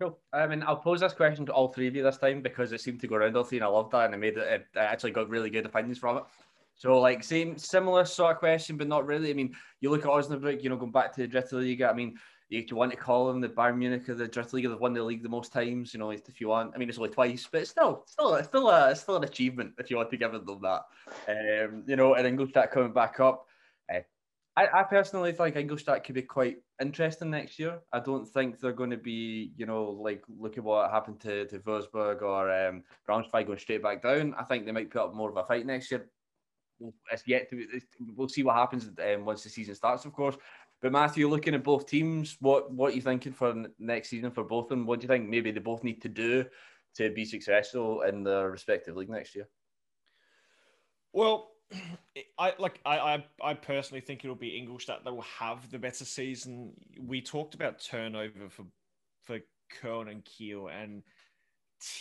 Cool. 0.00 0.18
I 0.32 0.46
mean, 0.46 0.64
I'll 0.66 0.76
pose 0.76 1.00
this 1.00 1.12
question 1.12 1.44
to 1.46 1.52
all 1.52 1.68
three 1.68 1.86
of 1.86 1.94
you 1.94 2.02
this 2.02 2.16
time 2.16 2.40
because 2.40 2.72
it 2.72 2.80
seemed 2.80 3.00
to 3.00 3.06
go 3.06 3.16
around 3.16 3.36
all 3.36 3.44
three, 3.44 3.58
and 3.58 3.64
I 3.64 3.68
loved 3.68 3.92
that, 3.92 4.06
and 4.06 4.14
it 4.14 4.16
made 4.16 4.38
it. 4.38 4.66
I 4.74 4.80
actually 4.80 5.10
got 5.10 5.28
really 5.28 5.50
good 5.50 5.66
opinions 5.66 5.98
from 5.98 6.18
it. 6.18 6.24
So, 6.74 6.98
like, 6.98 7.22
same, 7.22 7.58
similar 7.58 8.06
sort 8.06 8.36
of 8.36 8.38
question, 8.38 8.78
but 8.78 8.88
not 8.88 9.06
really. 9.06 9.28
I 9.28 9.34
mean, 9.34 9.54
you 9.80 9.90
look 9.90 10.06
at 10.06 10.10
Osnabrück, 10.10 10.62
you 10.62 10.70
know, 10.70 10.76
going 10.76 10.90
back 10.90 11.14
to 11.14 11.26
the 11.26 11.28
Dritte 11.28 11.52
Liga. 11.52 11.90
I 11.90 11.92
mean, 11.92 12.16
you, 12.48 12.64
you 12.66 12.76
want 12.76 12.92
to 12.92 12.96
call 12.96 13.26
them 13.26 13.42
the 13.42 13.50
Bayern 13.50 13.76
Munich 13.76 14.08
of 14.08 14.16
the 14.16 14.26
Dritte 14.26 14.54
Liga. 14.54 14.70
They've 14.70 14.80
won 14.80 14.94
the 14.94 15.04
league 15.04 15.22
the 15.22 15.28
most 15.28 15.52
times, 15.52 15.92
you 15.92 16.00
know, 16.00 16.10
if 16.12 16.40
you 16.40 16.48
want. 16.48 16.72
I 16.74 16.78
mean, 16.78 16.88
it's 16.88 16.96
only 16.96 17.10
twice, 17.10 17.46
but 17.52 17.60
it's 17.60 17.70
still, 17.70 18.04
still, 18.06 18.36
it's 18.36 18.48
still, 18.48 18.70
a, 18.70 18.92
it's 18.92 19.02
still 19.02 19.16
an 19.16 19.24
achievement 19.24 19.74
if 19.76 19.90
you 19.90 19.98
want 19.98 20.10
to 20.10 20.16
give 20.16 20.32
them 20.32 20.60
that. 20.62 20.82
Um, 21.28 21.84
you 21.86 21.96
know, 21.96 22.14
and 22.14 22.24
then 22.24 22.36
go 22.36 22.44
Ingolstadt 22.44 22.70
coming 22.70 22.94
back 22.94 23.20
up. 23.20 23.44
Uh, 23.94 24.00
I, 24.56 24.80
I 24.80 24.82
personally 24.82 25.32
think 25.32 25.56
Ingolstadt 25.56 26.04
could 26.04 26.16
be 26.16 26.22
quite 26.22 26.58
interesting 26.80 27.30
next 27.30 27.58
year. 27.58 27.80
I 27.92 28.00
don't 28.00 28.26
think 28.26 28.58
they're 28.58 28.72
going 28.72 28.90
to 28.90 28.96
be, 28.96 29.52
you 29.56 29.64
know, 29.64 29.84
like 29.84 30.24
look 30.28 30.58
at 30.58 30.64
what 30.64 30.90
happened 30.90 31.20
to, 31.20 31.46
to 31.46 31.60
Wolfsburg 31.60 32.22
or 32.22 32.50
um, 32.50 32.82
Braunschweig 33.08 33.46
going 33.46 33.58
straight 33.58 33.82
back 33.82 34.02
down. 34.02 34.34
I 34.38 34.42
think 34.44 34.66
they 34.66 34.72
might 34.72 34.90
put 34.90 35.02
up 35.02 35.14
more 35.14 35.30
of 35.30 35.36
a 35.36 35.44
fight 35.44 35.66
next 35.66 35.90
year. 35.90 36.10
It's 37.12 37.26
yet 37.26 37.48
to. 37.50 37.56
be, 37.56 37.66
We'll 38.16 38.28
see 38.28 38.42
what 38.42 38.56
happens 38.56 38.88
um, 38.88 39.24
once 39.24 39.44
the 39.44 39.50
season 39.50 39.74
starts, 39.74 40.04
of 40.04 40.12
course. 40.12 40.36
But 40.82 40.92
Matthew, 40.92 41.28
looking 41.28 41.54
at 41.54 41.62
both 41.62 41.86
teams, 41.86 42.36
what 42.40 42.72
what 42.72 42.92
are 42.92 42.96
you 42.96 43.02
thinking 43.02 43.32
for 43.32 43.66
next 43.78 44.08
season 44.08 44.30
for 44.30 44.44
both 44.44 44.64
of 44.64 44.70
them? 44.70 44.86
What 44.86 45.00
do 45.00 45.04
you 45.04 45.08
think 45.08 45.28
maybe 45.28 45.50
they 45.50 45.60
both 45.60 45.84
need 45.84 46.00
to 46.02 46.08
do 46.08 46.46
to 46.96 47.10
be 47.10 47.24
successful 47.24 48.02
in 48.02 48.24
their 48.24 48.50
respective 48.50 48.96
league 48.96 49.10
next 49.10 49.36
year? 49.36 49.46
Well, 51.12 51.50
I 52.38 52.54
like 52.58 52.80
I, 52.84 52.98
I 52.98 53.24
I 53.42 53.54
personally 53.54 54.00
think 54.00 54.24
it'll 54.24 54.36
be 54.36 54.56
Ingolstadt 54.56 55.04
that 55.04 55.10
they 55.10 55.14
will 55.14 55.22
have 55.22 55.70
the 55.70 55.78
better 55.78 56.04
season. 56.04 56.72
We 56.98 57.20
talked 57.20 57.54
about 57.54 57.80
turnover 57.80 58.48
for 58.48 58.66
for 59.22 59.38
Köln 59.80 60.10
and 60.10 60.24
Kiel, 60.24 60.68
and 60.68 61.02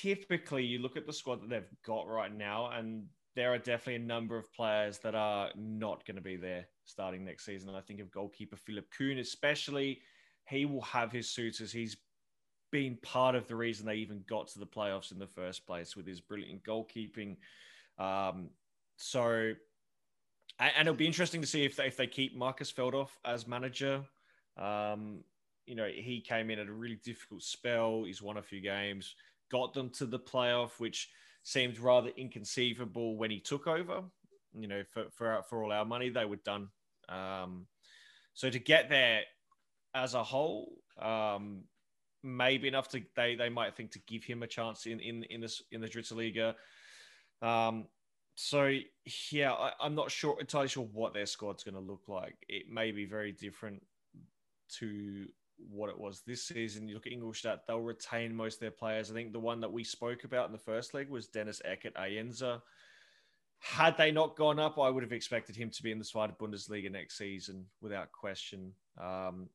typically 0.01 0.65
you 0.65 0.79
look 0.79 0.97
at 0.97 1.05
the 1.05 1.13
squad 1.13 1.41
that 1.41 1.49
they've 1.49 1.81
got 1.85 2.07
right 2.07 2.33
now, 2.33 2.71
and 2.71 3.05
there 3.35 3.53
are 3.53 3.59
definitely 3.59 4.03
a 4.03 4.07
number 4.07 4.37
of 4.37 4.51
players 4.53 4.97
that 4.99 5.15
are 5.15 5.49
not 5.55 6.05
going 6.05 6.15
to 6.15 6.21
be 6.21 6.35
there 6.35 6.65
starting 6.85 7.23
next 7.23 7.45
season. 7.45 7.73
I 7.75 7.81
think 7.81 7.99
of 7.99 8.11
goalkeeper 8.11 8.57
Philipp 8.57 8.87
Kühn, 8.97 9.19
especially, 9.19 10.01
he 10.47 10.65
will 10.65 10.81
have 10.81 11.11
his 11.11 11.29
suitors. 11.29 11.71
He's 11.71 11.97
been 12.71 12.97
part 13.01 13.35
of 13.35 13.47
the 13.47 13.55
reason 13.55 13.85
they 13.85 13.95
even 13.95 14.23
got 14.27 14.47
to 14.47 14.59
the 14.59 14.65
playoffs 14.65 15.11
in 15.11 15.19
the 15.19 15.27
first 15.27 15.65
place 15.65 15.95
with 15.95 16.07
his 16.07 16.21
brilliant 16.21 16.63
goalkeeping. 16.63 17.37
Um, 17.97 18.49
so, 18.99 19.53
and 20.59 20.81
it'll 20.81 20.93
be 20.93 21.07
interesting 21.07 21.41
to 21.41 21.47
see 21.47 21.65
if 21.65 21.75
they, 21.75 21.87
if 21.87 21.97
they 21.97 22.07
keep 22.07 22.35
Markus 22.35 22.71
Feldhoff 22.71 23.09
as 23.25 23.47
manager. 23.47 24.03
Um, 24.57 25.23
you 25.65 25.75
know, 25.75 25.87
he 25.87 26.21
came 26.21 26.49
in 26.49 26.59
at 26.59 26.67
a 26.67 26.73
really 26.73 26.99
difficult 27.03 27.43
spell. 27.43 28.03
He's 28.05 28.21
won 28.21 28.37
a 28.37 28.41
few 28.41 28.59
games, 28.59 29.15
got 29.51 29.73
them 29.73 29.89
to 29.91 30.05
the 30.05 30.19
playoff, 30.19 30.79
which– 30.79 31.09
seemed 31.43 31.79
rather 31.79 32.09
inconceivable 32.09 33.17
when 33.17 33.31
he 33.31 33.39
took 33.39 33.67
over. 33.67 34.03
You 34.53 34.67
know, 34.67 34.83
for 34.91 35.05
for 35.11 35.41
for 35.49 35.63
all 35.63 35.71
our 35.71 35.85
money, 35.85 36.09
they 36.09 36.25
were 36.25 36.37
done. 36.37 36.69
Um, 37.07 37.67
so 38.33 38.49
to 38.49 38.59
get 38.59 38.89
there 38.89 39.21
as 39.93 40.13
a 40.13 40.23
whole, 40.23 40.73
um, 40.99 41.63
maybe 42.23 42.67
enough 42.67 42.89
to 42.89 43.01
they 43.15 43.35
they 43.35 43.49
might 43.49 43.75
think 43.75 43.91
to 43.91 43.99
give 44.07 44.23
him 44.23 44.43
a 44.43 44.47
chance 44.47 44.85
in 44.85 44.99
in 44.99 45.23
in 45.25 45.41
this 45.41 45.61
in 45.71 45.81
the 45.81 45.87
Dritte 45.87 46.15
Liga. 46.15 46.55
Um, 47.41 47.85
so 48.41 48.73
yeah, 49.31 49.51
I, 49.51 49.85
am 49.85 49.95
not 49.95 50.09
sure 50.09 50.39
entirely 50.39 50.69
sure 50.69 50.87
what 50.93 51.13
their 51.13 51.25
squad's 51.25 51.65
going 51.65 51.75
to 51.75 51.81
look 51.81 52.07
like. 52.07 52.37
It 52.47 52.71
may 52.71 52.91
be 52.91 53.03
very 53.03 53.33
different 53.33 53.83
to 54.77 55.25
what 55.69 55.89
it 55.89 55.99
was 55.99 56.21
this 56.25 56.47
season. 56.47 56.87
You 56.87 56.93
look 56.93 57.05
at 57.05 57.11
Ingolstadt, 57.11 57.67
they'll 57.67 57.81
retain 57.81 58.33
most 58.33 58.53
of 58.55 58.59
their 58.61 58.71
players. 58.71 59.11
I 59.11 59.13
think 59.13 59.33
the 59.33 59.41
one 59.41 59.59
that 59.59 59.73
we 59.73 59.83
spoke 59.83 60.23
about 60.23 60.45
in 60.45 60.53
the 60.53 60.57
first 60.57 60.93
leg 60.93 61.09
was 61.09 61.27
Dennis 61.27 61.61
Eckert 61.65 61.95
Ayensa. 61.95 62.61
Had 63.59 63.97
they 63.97 64.09
not 64.09 64.37
gone 64.37 64.57
up, 64.57 64.79
I 64.79 64.89
would 64.89 65.03
have 65.03 65.11
expected 65.11 65.57
him 65.57 65.69
to 65.71 65.83
be 65.83 65.91
in 65.91 65.99
the 65.99 66.05
Zweite 66.05 66.37
Bundesliga 66.37 66.89
next 66.89 67.17
season 67.17 67.65
without 67.81 68.13
question. 68.13 68.71
Um, 68.97 69.49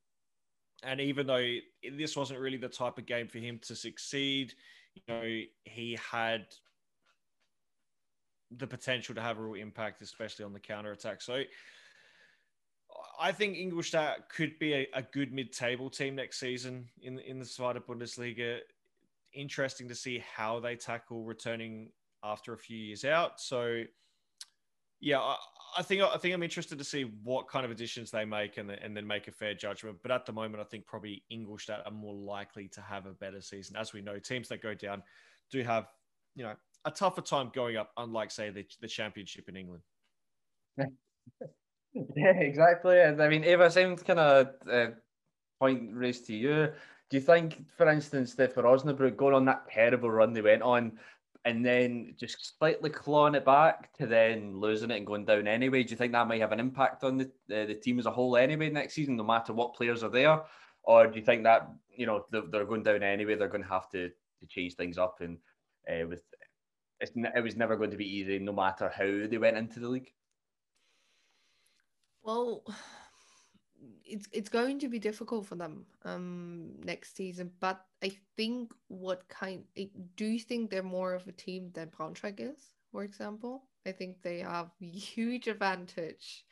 and 0.82 1.00
even 1.00 1.26
though 1.26 1.54
this 1.96 2.18
wasn't 2.18 2.38
really 2.38 2.58
the 2.58 2.68
type 2.68 2.98
of 2.98 3.06
game 3.06 3.28
for 3.28 3.38
him 3.38 3.60
to 3.62 3.74
succeed, 3.74 4.52
you 4.94 5.02
know, 5.08 5.40
he 5.64 5.98
had 6.12 6.44
the 8.58 8.66
potential 8.66 9.14
to 9.14 9.20
have 9.20 9.38
a 9.38 9.42
real 9.42 9.60
impact, 9.60 10.02
especially 10.02 10.44
on 10.44 10.52
the 10.52 10.60
counter 10.60 10.92
attack. 10.92 11.22
So 11.22 11.42
I 13.20 13.32
think 13.32 13.56
Ingolstadt 13.56 14.28
could 14.28 14.58
be 14.58 14.74
a, 14.74 14.86
a 14.94 15.02
good 15.02 15.32
mid-table 15.32 15.90
team 15.90 16.16
next 16.16 16.40
season 16.40 16.88
in 17.02 17.18
in 17.20 17.38
the 17.38 17.44
Zweite 17.44 17.84
Bundesliga. 17.84 18.58
Interesting 19.32 19.88
to 19.88 19.94
see 19.94 20.22
how 20.34 20.60
they 20.60 20.76
tackle 20.76 21.24
returning 21.24 21.90
after 22.22 22.52
a 22.52 22.58
few 22.58 22.78
years 22.78 23.04
out. 23.04 23.40
So, 23.40 23.82
yeah, 25.00 25.20
I, 25.20 25.36
I, 25.78 25.82
think 25.82 26.02
I 26.02 26.16
think 26.16 26.34
I'm 26.34 26.42
interested 26.42 26.78
to 26.78 26.84
see 26.84 27.02
what 27.22 27.48
kind 27.48 27.64
of 27.64 27.70
additions 27.70 28.10
they 28.10 28.24
make 28.24 28.56
and, 28.56 28.70
and 28.70 28.96
then 28.96 29.06
make 29.06 29.28
a 29.28 29.32
fair 29.32 29.54
judgment. 29.54 29.98
But 30.02 30.12
at 30.12 30.24
the 30.24 30.32
moment, 30.32 30.60
I 30.60 30.64
think 30.64 30.86
probably 30.86 31.22
Ingolstadt 31.30 31.82
are 31.84 31.92
more 31.92 32.14
likely 32.14 32.68
to 32.68 32.80
have 32.80 33.06
a 33.06 33.12
better 33.12 33.40
season. 33.40 33.76
As 33.76 33.92
we 33.92 34.00
know, 34.00 34.18
teams 34.18 34.48
that 34.48 34.62
go 34.62 34.74
down 34.74 35.02
do 35.50 35.62
have 35.62 35.88
you 36.34 36.42
know 36.42 36.54
a 36.84 36.90
tougher 36.90 37.22
time 37.22 37.50
going 37.54 37.76
up, 37.76 37.90
unlike 37.96 38.30
say 38.30 38.50
the, 38.50 38.66
the 38.80 38.88
championship 38.88 39.48
in 39.48 39.56
England. 39.56 39.82
Yeah, 42.16 42.32
exactly. 42.32 43.00
I 43.00 43.28
mean, 43.28 43.44
Eva, 43.44 43.70
same 43.70 43.96
kind 43.96 44.18
of 44.18 44.48
uh, 44.68 44.86
point 45.60 45.90
raised 45.92 46.26
to 46.26 46.34
you. 46.34 46.72
Do 47.08 47.16
you 47.16 47.20
think, 47.20 47.64
for 47.76 47.88
instance, 47.88 48.34
that 48.34 48.52
for 48.52 48.64
Osnabrück 48.64 49.16
going 49.16 49.34
on 49.34 49.44
that 49.44 49.68
terrible 49.70 50.10
run 50.10 50.32
they 50.32 50.42
went 50.42 50.62
on, 50.62 50.98
and 51.44 51.64
then 51.64 52.14
just 52.18 52.58
slightly 52.58 52.90
clawing 52.90 53.34
it 53.34 53.44
back 53.44 53.92
to 53.98 54.06
then 54.06 54.58
losing 54.58 54.90
it 54.90 54.96
and 54.96 55.06
going 55.06 55.24
down 55.24 55.46
anyway. 55.46 55.84
Do 55.84 55.90
you 55.90 55.96
think 55.96 56.12
that 56.12 56.26
might 56.26 56.40
have 56.40 56.52
an 56.52 56.60
impact 56.60 57.04
on 57.04 57.18
the 57.18 57.26
uh, 57.54 57.66
the 57.66 57.74
team 57.74 57.98
as 57.98 58.06
a 58.06 58.10
whole 58.10 58.36
anyway 58.36 58.70
next 58.70 58.94
season, 58.94 59.16
no 59.16 59.24
matter 59.24 59.52
what 59.52 59.74
players 59.74 60.02
are 60.02 60.10
there, 60.10 60.42
or 60.82 61.06
do 61.06 61.18
you 61.18 61.24
think 61.24 61.44
that 61.44 61.70
you 61.94 62.06
know 62.06 62.24
they're, 62.30 62.42
they're 62.50 62.64
going 62.64 62.82
down 62.82 63.02
anyway? 63.02 63.36
They're 63.36 63.48
going 63.48 63.62
to 63.62 63.68
have 63.68 63.88
to 63.90 64.08
to 64.08 64.46
change 64.48 64.74
things 64.74 64.98
up, 64.98 65.18
and 65.20 65.38
uh, 65.88 66.06
with 66.08 66.22
it 67.14 67.42
was 67.42 67.56
never 67.56 67.76
going 67.76 67.90
to 67.90 67.96
be 67.96 68.16
easy, 68.18 68.38
no 68.38 68.52
matter 68.52 68.88
how 68.88 69.26
they 69.28 69.38
went 69.38 69.56
into 69.56 69.80
the 69.80 69.88
league. 69.88 70.12
Well, 72.22 72.64
it's 74.04 74.26
it's 74.32 74.48
going 74.48 74.78
to 74.78 74.88
be 74.88 74.98
difficult 74.98 75.46
for 75.46 75.56
them 75.56 75.84
um 76.04 76.74
next 76.84 77.16
season, 77.16 77.50
but 77.60 77.84
I 78.02 78.12
think 78.36 78.72
what 78.88 79.28
kind 79.28 79.64
do 80.16 80.24
you 80.24 80.38
think 80.38 80.70
they're 80.70 80.82
more 80.82 81.14
of 81.14 81.26
a 81.26 81.32
team 81.32 81.70
than 81.74 81.88
Braunschweig 81.90 82.40
is, 82.40 82.74
for 82.90 83.04
example? 83.04 83.64
I 83.86 83.92
think 83.92 84.22
they 84.22 84.38
have 84.40 84.70
huge 84.80 85.48
advantage 85.48 86.44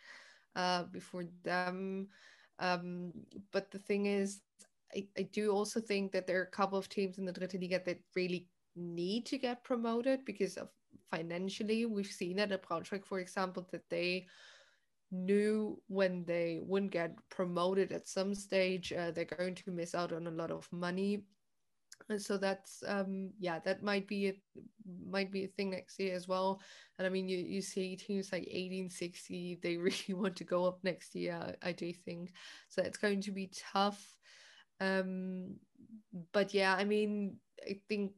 uh 0.57 0.85
before 0.85 1.25
them. 1.43 2.09
Um, 2.59 3.13
but 3.51 3.71
the 3.71 3.79
thing 3.79 4.07
is, 4.07 4.41
I, 4.95 5.09
I 5.19 5.23
do 5.23 5.51
also 5.51 5.81
think 5.81 6.13
that 6.13 6.27
there 6.27 6.39
are 6.39 6.45
a 6.45 6.57
couple 6.57 6.79
of 6.79 6.89
teams 6.89 7.19
in 7.19 7.25
the 7.25 7.33
Dritte 7.33 7.61
Liga 7.61 7.81
that 7.85 7.99
really 8.15 8.47
need 8.77 9.27
to 9.27 9.39
get 9.39 9.65
promoted 9.65 10.25
because 10.25 10.57
of 10.57 10.69
financially. 11.11 11.87
We've 11.87 12.07
seen 12.07 12.39
at 12.39 12.51
Braunschweig, 12.63 13.05
for 13.05 13.21
example, 13.21 13.67
that 13.71 13.89
they 13.91 14.27
knew 15.11 15.81
when 15.89 16.25
they 16.25 16.61
wouldn't 16.63 16.91
get 16.91 17.17
promoted 17.29 17.93
at 17.93 18.09
some 18.09 18.35
stage, 18.35 18.93
uh, 18.93 19.11
they're 19.11 19.27
going 19.27 19.55
to 19.55 19.71
miss 19.71 19.95
out 19.95 20.13
on 20.13 20.27
a 20.27 20.31
lot 20.31 20.51
of 20.51 20.67
money. 20.73 21.25
And 22.09 22.21
so 22.21 22.37
that's 22.37 22.83
um 22.89 23.31
yeah 23.39 23.61
that 23.61 23.83
might 23.83 24.09
be 24.09 24.29
a 24.29 24.35
might 25.09 25.31
be 25.31 25.45
a 25.45 25.49
thing 25.49 25.71
next 25.71 26.01
year 26.01 26.17
as 26.17 26.27
well 26.27 26.61
and 26.99 27.07
i 27.07 27.09
mean 27.11 27.29
you, 27.29 27.39
you 27.39 27.63
see 27.63 27.95
teams 27.95 28.33
like 28.33 28.43
1860 28.43 29.61
they 29.63 29.77
really 29.79 30.13
want 30.13 30.35
to 30.37 30.45
go 30.45 30.65
up 30.65 30.81
next 30.83 31.15
year 31.15 31.55
I 31.63 31.73
do 31.73 31.93
think 31.93 32.33
so 32.69 32.83
it's 32.83 32.99
going 32.99 33.21
to 33.23 33.31
be 33.31 33.53
tough 33.73 34.05
um 34.81 35.55
but 36.33 36.53
yeah 36.53 36.75
i 36.75 36.85
mean 36.85 37.37
i 37.71 37.79
think 37.89 38.13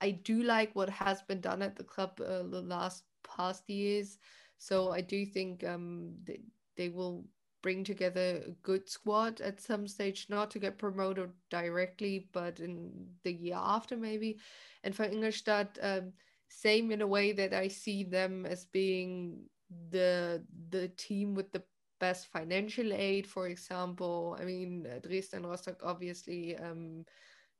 I 0.00 0.12
do 0.12 0.42
like 0.42 0.74
what 0.74 0.88
has 0.90 1.22
been 1.22 1.40
done 1.40 1.62
at 1.62 1.76
the 1.76 1.84
club 1.84 2.20
uh, 2.20 2.42
the 2.42 2.62
last 2.62 3.04
past 3.22 3.68
years. 3.68 4.18
So 4.58 4.92
I 4.92 5.00
do 5.00 5.24
think 5.24 5.64
um, 5.64 6.14
they, 6.24 6.40
they 6.76 6.88
will 6.88 7.24
bring 7.62 7.84
together 7.84 8.42
a 8.46 8.50
good 8.62 8.88
squad 8.88 9.40
at 9.40 9.60
some 9.60 9.86
stage, 9.86 10.26
not 10.28 10.50
to 10.50 10.58
get 10.58 10.78
promoted 10.78 11.30
directly, 11.50 12.28
but 12.32 12.60
in 12.60 12.90
the 13.22 13.32
year 13.32 13.58
after 13.58 13.96
maybe. 13.96 14.38
And 14.84 14.94
for 14.94 15.04
Ingolstadt, 15.04 15.78
um, 15.82 16.12
same 16.48 16.90
in 16.90 17.02
a 17.02 17.06
way 17.06 17.32
that 17.32 17.52
I 17.52 17.68
see 17.68 18.04
them 18.04 18.46
as 18.46 18.64
being 18.64 19.44
the 19.90 20.42
the 20.70 20.88
team 20.88 21.34
with 21.34 21.52
the 21.52 21.62
best 22.00 22.26
financial 22.26 22.92
aid, 22.92 23.26
for 23.26 23.46
example. 23.46 24.36
I 24.40 24.44
mean, 24.44 24.86
Dresden 25.02 25.46
Rostock 25.46 25.80
obviously 25.84 26.56
um, 26.56 27.04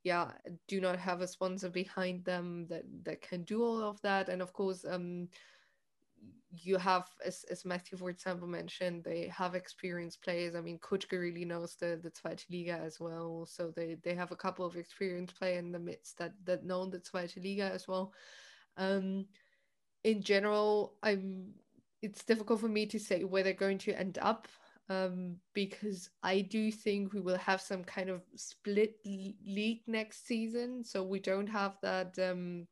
yeah 0.03 0.31
do 0.69 0.81
not 0.81 0.99
have 0.99 1.21
a 1.21 1.27
sponsor 1.27 1.69
behind 1.69 2.25
them 2.25 2.67
that 2.69 2.85
that 3.05 3.21
can 3.21 3.43
do 3.45 3.63
all 3.63 3.83
of 3.83 4.01
that. 4.03 4.29
And 4.29 4.43
of 4.43 4.53
course 4.53 4.85
um 4.89 5.29
you 6.53 6.77
have 6.77 7.09
as, 7.25 7.45
as 7.51 7.65
matthew 7.65 7.97
for 7.97 8.11
example 8.11 8.49
mentioned 8.49 9.05
they 9.05 9.29
have 9.29 9.55
experienced 9.55 10.23
players. 10.23 10.55
I 10.55 10.61
mean 10.61 10.79
Kutschke 10.79 11.19
really 11.19 11.45
knows 11.45 11.77
the 11.77 12.01
the 12.03 12.11
zweite 12.11 12.45
liga 12.51 12.81
as 12.83 12.99
well. 13.01 13.47
So 13.47 13.73
they 13.75 13.97
they 14.03 14.15
have 14.15 14.33
a 14.33 14.37
couple 14.37 14.67
of 14.67 14.77
experienced 14.77 15.39
players 15.39 15.61
in 15.61 15.73
the 15.73 15.79
midst 15.79 16.19
that 16.19 16.33
that 16.45 16.65
know 16.65 16.87
the 16.87 16.99
zweite 17.01 17.37
liga 17.43 17.71
as 17.73 17.87
well. 17.87 18.13
Um 18.77 19.27
in 20.05 20.23
general 20.23 20.95
i'm 21.03 21.51
it's 22.03 22.25
difficult 22.25 22.61
for 22.61 22.69
me 22.69 22.87
to 22.87 22.99
say 22.99 23.25
where 23.25 23.43
they're 23.43 23.53
going 23.53 23.79
to 23.79 23.93
end 23.99 24.19
up 24.23 24.49
um, 24.91 25.37
because 25.55 26.11
I 26.23 26.41
do 26.41 26.71
think 26.73 27.13
we 27.13 27.21
will 27.21 27.39
have 27.39 27.61
some 27.61 27.85
kind 27.85 28.11
of 28.11 28.23
split 28.35 28.97
league 29.05 29.83
next 29.87 30.27
season. 30.27 30.85
So 30.85 31.05
we 31.05 31.21
don't 31.21 31.47
have 31.47 31.79
that 31.83 32.19
um, 32.19 32.67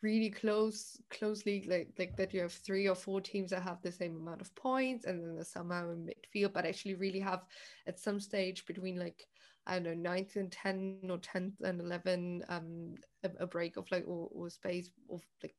really 0.00 0.30
close 0.30 0.96
close 1.10 1.44
league 1.44 1.68
like 1.68 1.88
like 1.98 2.16
that. 2.16 2.32
You 2.32 2.42
have 2.42 2.52
three 2.52 2.88
or 2.88 2.94
four 2.94 3.20
teams 3.20 3.50
that 3.50 3.62
have 3.62 3.82
the 3.82 3.90
same 3.90 4.16
amount 4.16 4.40
of 4.40 4.54
points, 4.54 5.06
and 5.06 5.20
then 5.20 5.34
there's 5.34 5.50
somehow 5.50 5.90
in 5.90 6.06
midfield. 6.06 6.52
But 6.52 6.66
actually, 6.66 6.94
really 6.94 7.20
have 7.20 7.44
at 7.88 7.98
some 7.98 8.20
stage 8.20 8.64
between 8.64 8.96
like 8.96 9.26
I 9.66 9.74
don't 9.74 9.82
know 9.82 10.10
ninth 10.10 10.36
and 10.36 10.52
ten 10.52 11.00
or 11.10 11.18
tenth 11.18 11.60
and 11.62 11.80
eleven 11.80 12.44
um, 12.48 12.94
a, 13.24 13.30
a 13.40 13.46
break 13.46 13.76
of 13.76 13.90
like 13.90 14.04
or, 14.06 14.28
or 14.32 14.50
space 14.50 14.88
of 15.10 15.20
like 15.42 15.56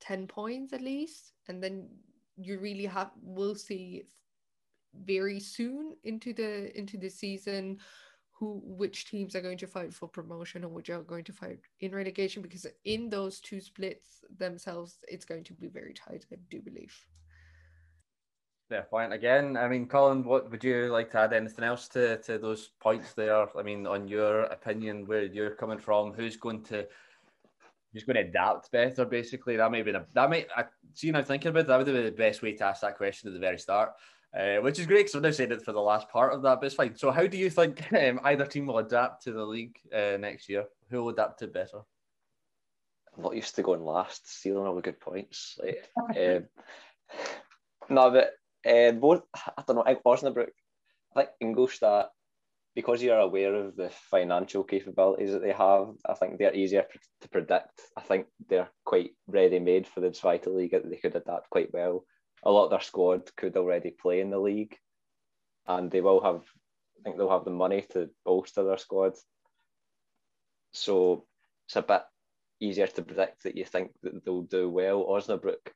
ten 0.00 0.26
points 0.26 0.72
at 0.72 0.82
least, 0.82 1.32
and 1.46 1.62
then 1.62 1.88
you 2.36 2.58
really 2.58 2.86
have 2.86 3.12
will 3.22 3.54
see 3.54 4.02
very 5.04 5.40
soon 5.40 5.94
into 6.04 6.32
the 6.32 6.76
into 6.78 6.96
the 6.96 7.08
season 7.08 7.78
who 8.32 8.60
which 8.64 9.06
teams 9.06 9.36
are 9.36 9.40
going 9.40 9.58
to 9.58 9.66
fight 9.66 9.94
for 9.94 10.08
promotion 10.08 10.64
or 10.64 10.68
which 10.68 10.90
are 10.90 11.02
going 11.02 11.24
to 11.24 11.32
fight 11.32 11.58
in 11.80 11.92
relegation 11.92 12.42
because 12.42 12.66
in 12.84 13.08
those 13.08 13.40
two 13.40 13.60
splits 13.60 14.24
themselves 14.38 14.98
it's 15.08 15.24
going 15.24 15.44
to 15.44 15.54
be 15.54 15.68
very 15.68 15.94
tight 15.94 16.24
i 16.32 16.36
do 16.50 16.60
believe. 16.60 16.94
Yeah 18.70 18.80
point 18.82 19.12
again. 19.12 19.56
I 19.56 19.68
mean 19.68 19.86
colin 19.86 20.24
what 20.24 20.50
would 20.50 20.64
you 20.64 20.86
like 20.86 21.10
to 21.12 21.18
add 21.18 21.32
anything 21.32 21.64
else 21.64 21.86
to 21.88 22.16
to 22.22 22.38
those 22.38 22.70
points 22.80 23.12
there? 23.12 23.46
I 23.56 23.62
mean 23.62 23.86
on 23.86 24.08
your 24.08 24.44
opinion 24.44 25.06
where 25.06 25.24
you're 25.24 25.54
coming 25.54 25.78
from 25.78 26.12
who's 26.12 26.36
going 26.36 26.62
to 26.64 26.86
who's 27.92 28.04
going 28.04 28.16
to 28.16 28.28
adapt 28.28 28.72
better 28.72 29.04
basically? 29.04 29.56
That 29.56 29.70
may 29.70 29.82
be 29.82 29.92
that 29.92 30.30
might 30.30 30.48
i 30.56 30.64
see 30.94 31.10
now 31.10 31.22
thinking 31.22 31.50
about 31.50 31.60
it, 31.60 31.66
that 31.68 31.76
would 31.76 31.86
be 31.86 32.02
the 32.02 32.10
best 32.10 32.42
way 32.42 32.54
to 32.54 32.64
ask 32.64 32.80
that 32.80 32.96
question 32.96 33.28
at 33.28 33.34
the 33.34 33.40
very 33.40 33.58
start 33.58 33.92
uh, 34.38 34.56
which 34.56 34.78
is 34.78 34.86
great 34.86 35.06
because 35.06 35.14
I've 35.14 35.22
now 35.22 35.30
said 35.30 35.52
it 35.52 35.62
for 35.62 35.72
the 35.72 35.80
last 35.80 36.08
part 36.08 36.32
of 36.32 36.42
that, 36.42 36.60
but 36.60 36.66
it's 36.66 36.74
fine. 36.74 36.96
So, 36.96 37.10
how 37.10 37.26
do 37.26 37.36
you 37.36 37.50
think 37.50 37.92
um, 37.98 38.20
either 38.24 38.46
team 38.46 38.66
will 38.66 38.78
adapt 38.78 39.22
to 39.24 39.32
the 39.32 39.44
league 39.44 39.76
uh, 39.94 40.16
next 40.18 40.48
year? 40.48 40.64
Who 40.90 41.02
will 41.02 41.10
adapt 41.10 41.38
to 41.40 41.46
better? 41.46 41.80
I'm 43.16 43.22
not 43.22 43.36
used 43.36 43.54
to 43.54 43.62
going 43.62 43.84
last, 43.84 44.28
stealing 44.28 44.66
all 44.66 44.74
the 44.74 44.82
good 44.82 44.98
points. 44.98 45.56
Like, 45.62 45.84
um, 46.18 46.46
no, 47.88 48.10
but 48.10 48.32
uh, 48.68 48.92
both, 48.92 49.22
I 49.34 49.62
don't 49.66 49.76
know, 49.76 50.00
Osnabrück, 50.04 50.48
I 51.14 51.20
think 51.20 51.30
Ingolstadt, 51.40 52.10
because 52.74 53.00
you're 53.00 53.18
aware 53.18 53.54
of 53.54 53.76
the 53.76 53.90
financial 54.10 54.64
capabilities 54.64 55.30
that 55.30 55.42
they 55.42 55.52
have, 55.52 55.90
I 56.08 56.14
think 56.14 56.38
they're 56.38 56.54
easier 56.54 56.86
to 57.20 57.28
predict. 57.28 57.82
I 57.96 58.00
think 58.00 58.26
they're 58.48 58.70
quite 58.84 59.12
ready 59.28 59.60
made 59.60 59.86
for 59.86 60.00
the 60.00 60.08
Zweite 60.08 60.52
League, 60.52 60.74
they 60.84 60.96
could 60.96 61.14
adapt 61.14 61.50
quite 61.50 61.72
well 61.72 62.04
a 62.44 62.50
lot 62.50 62.64
of 62.64 62.70
their 62.70 62.80
squad 62.80 63.34
could 63.36 63.56
already 63.56 63.90
play 63.90 64.20
in 64.20 64.30
the 64.30 64.38
league, 64.38 64.76
and 65.66 65.90
they 65.90 66.00
will 66.00 66.22
have. 66.22 66.42
I 66.98 67.02
think 67.02 67.16
they'll 67.16 67.30
have 67.30 67.44
the 67.44 67.50
money 67.50 67.84
to 67.92 68.08
bolster 68.24 68.64
their 68.64 68.78
squad. 68.78 69.14
So 70.72 71.26
it's 71.66 71.76
a 71.76 71.82
bit 71.82 72.02
easier 72.60 72.86
to 72.86 73.02
predict 73.02 73.42
that 73.42 73.56
you 73.56 73.64
think 73.64 73.92
that 74.02 74.24
they'll 74.24 74.42
do 74.42 74.68
well. 74.68 75.04
Osnabrück, 75.04 75.66
I 75.66 75.70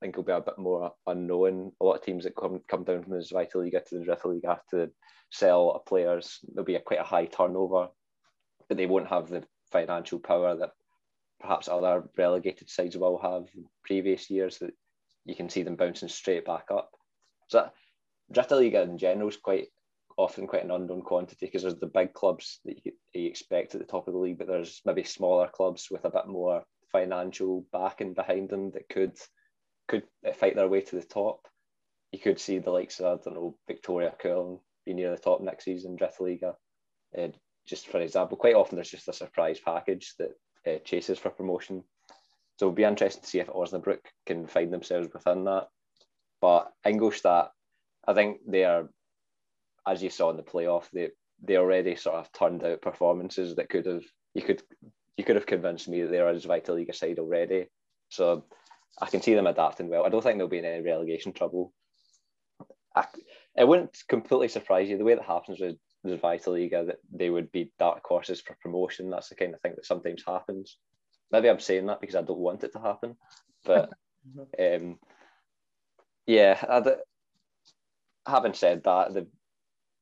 think, 0.00 0.16
will 0.16 0.24
be 0.24 0.32
a 0.32 0.40
bit 0.40 0.58
more 0.58 0.92
unknown. 1.06 1.72
A 1.80 1.84
lot 1.84 1.96
of 1.96 2.04
teams 2.04 2.24
that 2.24 2.36
come 2.36 2.60
come 2.68 2.84
down 2.84 3.02
from 3.02 3.12
the 3.12 3.18
Zweite 3.18 3.50
to 3.52 3.60
the 3.60 4.04
Dritte 4.04 4.24
Liga 4.24 4.48
have 4.48 4.66
to 4.70 4.90
sell 5.30 5.82
players. 5.86 6.40
There'll 6.52 6.64
be 6.64 6.76
a 6.76 6.80
quite 6.80 7.00
a 7.00 7.04
high 7.04 7.26
turnover, 7.26 7.88
but 8.68 8.76
they 8.76 8.86
won't 8.86 9.08
have 9.08 9.28
the 9.28 9.44
financial 9.72 10.18
power 10.18 10.56
that 10.56 10.70
perhaps 11.40 11.68
other 11.68 12.04
relegated 12.16 12.70
sides 12.70 12.96
will 12.96 13.18
have 13.18 13.48
in 13.54 13.64
previous 13.84 14.30
years. 14.30 14.58
That 14.58 14.74
you 15.24 15.34
can 15.34 15.48
see 15.48 15.62
them 15.62 15.76
bouncing 15.76 16.08
straight 16.08 16.44
back 16.44 16.66
up. 16.70 16.90
So 17.48 17.68
Liga 18.50 18.82
in 18.82 18.98
general 18.98 19.28
is 19.28 19.36
quite 19.36 19.68
often 20.16 20.46
quite 20.46 20.64
an 20.64 20.70
unknown 20.70 21.02
quantity 21.02 21.46
because 21.46 21.62
there's 21.62 21.78
the 21.78 21.86
big 21.86 22.12
clubs 22.12 22.60
that 22.64 22.84
you, 22.84 22.92
you, 23.12 23.26
expect 23.26 23.74
at 23.74 23.80
the 23.80 23.86
top 23.86 24.06
of 24.06 24.14
the 24.14 24.20
league, 24.20 24.38
but 24.38 24.46
there's 24.46 24.80
maybe 24.84 25.02
smaller 25.02 25.48
clubs 25.48 25.88
with 25.90 26.04
a 26.04 26.10
bit 26.10 26.26
more 26.28 26.62
financial 26.92 27.66
backing 27.72 28.14
behind 28.14 28.48
them 28.48 28.70
that 28.70 28.88
could 28.88 29.18
could 29.88 30.04
fight 30.36 30.54
their 30.54 30.68
way 30.68 30.80
to 30.80 30.96
the 30.96 31.04
top. 31.04 31.46
You 32.12 32.20
could 32.20 32.38
see 32.38 32.58
the 32.58 32.70
likes 32.70 33.00
of 33.00 33.20
I 33.20 33.22
don't 33.22 33.34
know 33.34 33.56
Viktoria 33.68 34.12
Köln 34.18 34.60
be 34.86 34.94
near 34.94 35.10
the 35.10 35.16
top 35.16 35.40
next 35.40 35.64
season, 35.64 35.98
Liga. 36.20 36.54
Uh, 37.16 37.28
just 37.66 37.88
for 37.88 38.00
example, 38.00 38.36
quite 38.36 38.54
often 38.54 38.76
there's 38.76 38.90
just 38.90 39.08
a 39.08 39.12
surprise 39.12 39.58
package 39.58 40.14
that 40.18 40.30
uh, 40.66 40.78
chases 40.84 41.18
for 41.18 41.30
promotion 41.30 41.82
so 42.56 42.66
it'll 42.66 42.74
be 42.74 42.84
interesting 42.84 43.22
to 43.22 43.28
see 43.28 43.40
if 43.40 43.48
Osnabrück 43.48 44.00
can 44.26 44.46
find 44.46 44.72
themselves 44.72 45.08
within 45.12 45.44
that. 45.44 45.66
But 46.40 46.70
Ingolstadt, 46.86 47.50
I 48.06 48.14
think 48.14 48.38
they 48.46 48.64
are, 48.64 48.88
as 49.86 50.02
you 50.02 50.10
saw 50.10 50.30
in 50.30 50.36
the 50.36 50.42
playoff, 50.42 50.88
they 50.92 51.10
they 51.42 51.56
already 51.56 51.96
sort 51.96 52.16
of 52.16 52.32
turned 52.32 52.62
out 52.64 52.80
performances 52.80 53.56
that 53.56 53.68
could 53.68 53.86
have 53.86 54.04
you 54.34 54.42
could 54.42 54.62
you 55.16 55.24
could 55.24 55.36
have 55.36 55.46
convinced 55.46 55.88
me 55.88 56.02
that 56.02 56.10
they're 56.10 56.28
a 56.28 56.34
Zweite 56.34 56.68
Liga 56.68 56.92
side 56.92 57.18
already. 57.18 57.66
So 58.08 58.44
I 59.00 59.06
can 59.06 59.20
see 59.20 59.34
them 59.34 59.48
adapting 59.48 59.88
well. 59.88 60.04
I 60.04 60.08
don't 60.08 60.22
think 60.22 60.38
they'll 60.38 60.48
be 60.48 60.58
in 60.58 60.64
any 60.64 60.82
relegation 60.82 61.32
trouble. 61.32 61.72
I, 62.94 63.06
it 63.56 63.66
wouldn't 63.66 63.96
completely 64.08 64.48
surprise 64.48 64.88
you 64.88 64.96
the 64.98 65.04
way 65.04 65.16
that 65.16 65.24
happens 65.24 65.58
with 65.60 65.76
the 66.04 66.16
Zweite 66.16 66.46
Liga 66.46 66.84
that 66.84 66.98
they 67.12 67.30
would 67.30 67.50
be 67.50 67.72
dark 67.78 68.02
horses 68.04 68.40
for 68.40 68.56
promotion. 68.62 69.10
That's 69.10 69.28
the 69.28 69.34
kind 69.34 69.54
of 69.54 69.60
thing 69.60 69.72
that 69.74 69.86
sometimes 69.86 70.22
happens 70.24 70.78
Maybe 71.34 71.50
I'm 71.50 71.58
saying 71.58 71.86
that 71.86 72.00
because 72.00 72.14
I 72.14 72.22
don't 72.22 72.38
want 72.38 72.62
it 72.62 72.72
to 72.74 72.78
happen, 72.78 73.16
but 73.64 73.90
um, 74.60 75.00
yeah. 76.28 76.64
I 76.68 76.78
d- 76.78 76.90
having 78.24 78.54
said 78.54 78.84
that, 78.84 79.14
the, 79.14 79.26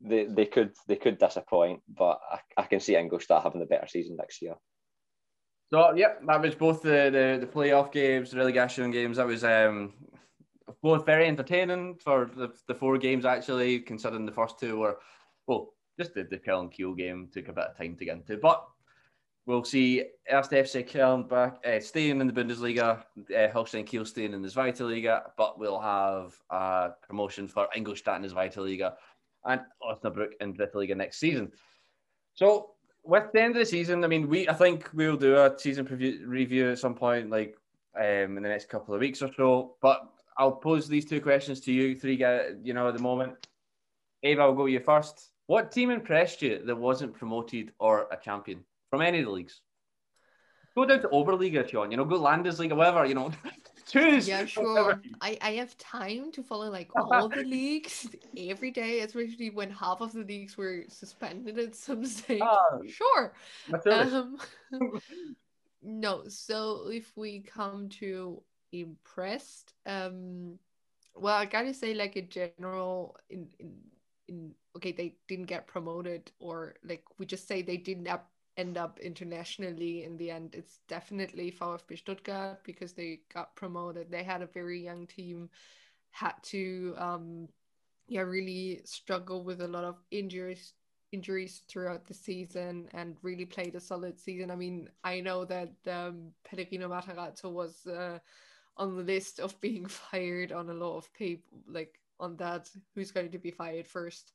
they 0.03 0.27
they 0.27 0.45
could 0.45 0.73
they 0.89 0.97
could 0.97 1.19
disappoint, 1.19 1.81
but 1.89 2.21
I, 2.31 2.41
I 2.59 2.63
can 2.65 2.81
see 2.81 2.97
Ingolstadt 2.97 3.45
having 3.45 3.63
a 3.63 3.67
better 3.67 3.87
season 3.87 4.17
next 4.17 4.43
year. 4.43 4.57
So 5.73 5.95
yeah, 5.97 6.17
that 6.27 6.43
was 6.43 6.55
both 6.55 6.83
the, 6.83 7.09
the, 7.11 7.39
the 7.41 7.51
playoff 7.51 7.93
games, 7.93 8.33
the 8.33 8.37
relegation 8.37 8.91
games. 8.91 9.17
That 9.17 9.27
was 9.27 9.43
um, 9.43 9.95
both 10.83 11.07
very 11.07 11.27
entertaining 11.27 11.97
for 12.05 12.31
the, 12.37 12.51
the 12.69 12.75
four 12.75 12.99
games 12.99 13.25
actually, 13.25 13.81
considering 13.81 14.27
the 14.27 14.33
first 14.33 14.61
two 14.61 14.81
were 14.81 14.99
well, 15.47 15.73
just 15.99 16.13
the, 16.13 16.25
the 16.25 16.37
Kiel 16.37 16.61
and 16.61 16.71
Kiel 16.71 16.95
game 16.95 17.31
took 17.33 17.49
a 17.49 17.55
bit 17.55 17.69
of 17.69 17.79
time 17.79 17.97
to 17.97 18.05
get 18.05 18.19
into. 18.19 18.37
But 18.37 18.63
we'll 19.47 19.65
see 19.65 20.05
Erst 20.31 20.53
FC 20.53 20.89
Köln 20.89 21.29
back 21.29 21.59
uh, 21.67 21.81
staying 21.81 22.21
in 22.21 22.27
the 22.27 22.33
Bundesliga, 22.33 23.03
uh, 23.37 23.49
Holstein 23.53 23.85
Kiel 23.85 24.05
staying 24.05 24.33
in 24.33 24.43
the 24.43 24.49
Zweite 24.49 24.81
Liga, 24.81 25.33
but 25.37 25.59
we'll 25.59 25.81
have 25.81 26.35
promotion 27.07 27.49
for 27.49 27.69
Ingolstadt 27.75 28.17
in 28.17 28.23
the 28.23 28.29
Zweite 28.29 28.59
Liga 28.59 28.95
and 29.45 29.61
Osnabrück 29.83 30.33
in 30.41 30.55
Dritte 30.55 30.75
Liga 30.75 30.95
next 30.95 31.19
season. 31.19 31.51
So 32.35 32.71
with 33.05 33.33
the 33.33 33.43
end 33.43 33.57
of 33.57 33.61
the 33.61 33.67
season, 33.67 34.05
I 34.05 34.07
mean, 34.07 34.29
we 34.29 34.49
I 34.49 34.55
think 34.55 34.89
we'll 34.95 35.17
do 35.17 35.37
a 35.37 35.59
season 35.59 35.87
preview, 35.87 36.21
review 36.27 36.71
at 36.71 36.79
some 36.79 36.95
point, 36.95 37.31
like 37.31 37.57
um, 37.97 38.37
in 38.37 38.43
the 38.43 38.49
next 38.49 38.69
couple 38.69 38.95
of 38.95 39.01
weeks 39.01 39.23
or 39.23 39.31
so. 39.37 39.75
But 39.83 40.03
I'll 40.39 40.53
pose 40.53 40.89
these 40.89 41.05
two 41.05 41.21
questions 41.21 41.61
to 41.61 41.73
you 41.73 41.97
three 41.97 42.17
guys. 42.17 42.55
You 42.63 42.75
know, 42.75 42.89
at 42.89 42.97
the 42.97 43.03
moment, 43.03 43.49
Ava, 44.23 44.43
I'll 44.43 44.55
go 44.55 44.67
you 44.67 44.81
first. 44.81 45.31
What 45.47 45.73
team 45.73 45.91
impressed 45.91 46.41
you 46.41 46.63
that 46.65 46.77
wasn't 46.77 47.13
promoted 47.13 47.73
or 47.81 48.07
a 48.13 48.17
champion 48.17 48.65
from 48.93 49.01
any 49.01 49.21
of 49.21 49.25
the 49.25 49.31
leagues? 49.31 49.63
Go 50.75 50.85
down 50.85 51.01
to 51.01 51.09
Oberliga 51.09 51.65
if 51.65 51.73
you 51.73 51.79
want. 51.79 51.93
You 51.93 51.97
know, 51.97 52.05
go 52.05 52.21
Landesliga, 52.21 52.77
whatever. 52.77 53.07
You 53.07 53.15
know, 53.15 53.33
choose. 53.89 54.29
Yeah, 54.29 54.45
sure. 54.45 55.01
I, 55.23 55.39
I 55.41 55.53
have 55.53 55.77
time 55.79 56.31
to 56.33 56.43
follow 56.43 56.71
like 56.71 56.91
all 56.97 57.31
the 57.31 57.43
leagues 57.43 58.07
every 58.37 58.71
day, 58.71 59.01
especially 59.01 59.49
when 59.49 59.71
half 59.71 60.03
of 60.03 60.13
the 60.13 60.25
leagues 60.25 60.59
were 60.59 60.85
suspended 60.89 61.59
at 61.59 61.75
some 61.75 62.05
stage. 62.05 62.43
Ah, 62.43 62.79
sure. 62.87 63.33
Um, 63.91 64.37
no, 65.83 66.25
so 66.29 66.89
if 66.93 67.11
we 67.17 67.41
come 67.41 67.89
to 68.01 68.43
impressed, 68.73 69.73
um, 69.87 70.59
well, 71.15 71.37
I 71.37 71.47
gotta 71.47 71.73
say, 71.73 71.95
like 71.95 72.17
a 72.17 72.23
general, 72.23 73.17
in 73.31 73.49
in 73.59 73.73
in 74.29 74.55
okay, 74.77 74.93
they 74.93 75.17
didn't 75.29 75.47
get 75.47 75.67
promoted, 75.67 76.31
or 76.39 76.75
like 76.85 77.05
we 77.19 77.27
just 77.27 77.47
say 77.47 77.63
they 77.63 77.77
didn't 77.77 78.09
up, 78.09 78.31
end 78.57 78.77
up 78.77 78.99
internationally 79.01 80.05
in 80.05 80.17
the 80.17 80.31
end. 80.31 80.55
It's 80.55 80.81
definitely 80.89 81.51
VfB 81.51 81.99
Stuttgart 81.99 82.61
because 82.65 82.93
they 82.93 83.21
got 83.33 83.57
promoted. 83.57 84.11
They 84.11 84.23
had 84.23 84.43
a 84.43 84.47
very 84.47 84.83
young 84.83 85.07
team, 85.07 85.49
had 86.11 86.35
to 86.45 86.95
um, 86.99 87.49
yeah, 88.09 88.23
really 88.23 88.83
struggle 88.85 89.43
with 89.43 89.61
a 89.61 89.69
lot 89.69 89.85
of 89.85 89.97
injuries 90.11 90.75
injuries 91.13 91.63
throughout 91.69 92.07
the 92.07 92.15
season 92.15 92.89
and 92.95 93.17
really 93.23 93.45
played 93.45 93.75
a 93.75 93.81
solid 93.81 94.19
season. 94.19 94.51
I 94.51 94.57
mean, 94.57 94.89
I 95.05 95.21
know 95.21 95.45
that 95.45 95.73
um, 95.87 96.33
Pellegrino 96.43 96.89
Matarazzo 96.89 97.53
was 97.53 97.87
uh, 97.87 98.19
on 98.79 98.97
the 98.97 99.03
list 99.03 99.39
of 99.39 99.61
being 99.61 99.87
fired 100.11 100.53
on 100.53 100.71
a 100.71 100.75
lot 100.75 100.97
of 100.97 101.13
people, 101.13 101.59
like 101.69 102.01
on 102.19 102.37
that, 102.39 102.71
who's 102.95 103.11
going 103.13 103.31
to 103.31 103.39
be 103.39 103.51
fired 103.51 103.87
first. 103.87 104.33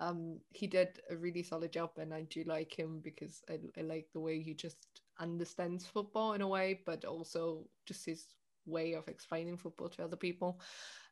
Um, 0.00 0.40
he 0.50 0.66
did 0.66 1.00
a 1.10 1.16
really 1.16 1.42
solid 1.42 1.72
job, 1.72 1.90
and 1.98 2.12
I 2.12 2.22
do 2.22 2.44
like 2.44 2.76
him 2.76 3.00
because 3.02 3.42
I, 3.48 3.58
I 3.78 3.82
like 3.82 4.08
the 4.12 4.20
way 4.20 4.40
he 4.42 4.54
just 4.54 4.76
understands 5.20 5.86
football 5.86 6.32
in 6.32 6.40
a 6.40 6.48
way, 6.48 6.80
but 6.84 7.04
also 7.04 7.64
just 7.86 8.04
his 8.04 8.26
way 8.66 8.94
of 8.94 9.06
explaining 9.08 9.56
football 9.56 9.88
to 9.90 10.04
other 10.04 10.16
people. 10.16 10.60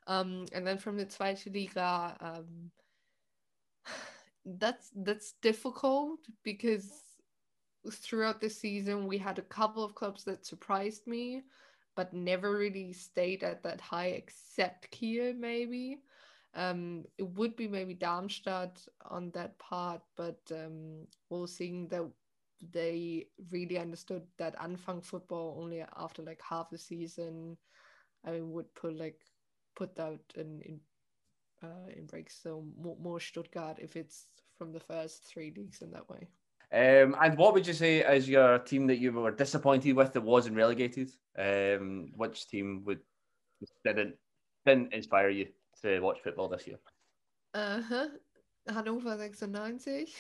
Um, 0.07 0.47
and 0.53 0.67
then 0.67 0.79
from 0.79 0.97
the 0.97 1.07
Zweite 1.07 1.47
Liga, 1.55 2.17
um, 2.21 2.71
that's 4.45 4.91
that's 4.97 5.35
difficult 5.41 6.19
because 6.43 6.91
throughout 7.91 8.41
the 8.41 8.51
season 8.51 9.07
we 9.07 9.19
had 9.19 9.39
a 9.39 9.43
couple 9.43 9.85
of 9.85 9.95
clubs 9.95 10.25
that 10.25 10.47
surprised 10.47 11.07
me 11.07 11.43
but 11.95 12.13
never 12.13 12.57
really 12.57 12.93
stayed 12.93 13.43
at 13.43 13.63
that 13.63 13.81
high 13.81 14.09
except 14.09 14.91
Kiel 14.91 15.35
maybe 15.35 15.99
um 16.55 17.05
it 17.19 17.29
would 17.31 17.57
be 17.57 17.67
maybe 17.69 17.95
Darmstadt 17.95 18.87
on 19.11 19.31
that 19.31 19.59
part 19.59 20.03
but 20.17 20.41
um 20.53 21.07
we'll 21.31 21.47
seeing 21.47 21.89
that 21.89 22.05
they 22.73 23.27
really 23.51 23.79
understood 23.79 24.23
that 24.39 24.59
Anfang 24.59 25.05
football 25.05 25.57
only 25.61 25.85
after 25.97 26.23
like 26.23 26.41
half 26.49 26.71
the 26.71 26.79
season 26.79 27.57
I 28.25 28.41
would 28.41 28.73
put 28.75 28.97
like 28.99 29.21
put 29.75 29.95
that 29.97 30.21
in 30.37 30.61
in 30.63 30.81
uh, 31.63 31.89
in 31.97 32.07
breaks. 32.07 32.39
So 32.43 32.65
more, 32.81 32.97
more 33.01 33.21
Stuttgart 33.21 33.79
if 33.81 33.97
it's 33.97 34.29
from 34.57 34.73
the 34.73 34.81
first 34.81 35.25
three 35.25 35.53
leagues 35.57 35.83
in 35.83 35.91
that 35.93 36.09
way. 36.09 36.29
Um, 36.73 37.15
and 37.21 37.37
what 37.37 37.53
would 37.55 37.67
you 37.67 37.75
say 37.75 37.99
is 38.01 38.29
your 38.29 38.59
team 38.59 38.87
that 38.87 38.97
you 38.99 39.13
were 39.13 39.31
disappointed 39.31 39.95
with 39.95 40.13
that 40.13 40.23
wasn't 40.23 40.57
relegated? 40.57 41.11
Um, 41.39 42.13
which 42.17 42.49
team 42.49 42.83
would 42.87 43.01
didn't 43.85 44.17
didn't 44.65 44.93
inspire 44.93 45.29
you 45.29 45.49
to 45.81 45.99
watch 46.01 46.21
football 46.23 46.49
this 46.49 46.67
year? 46.67 46.79
Uh 47.55 47.81
huh. 47.83 48.09
Hannover 48.69 49.17
96. 49.17 50.13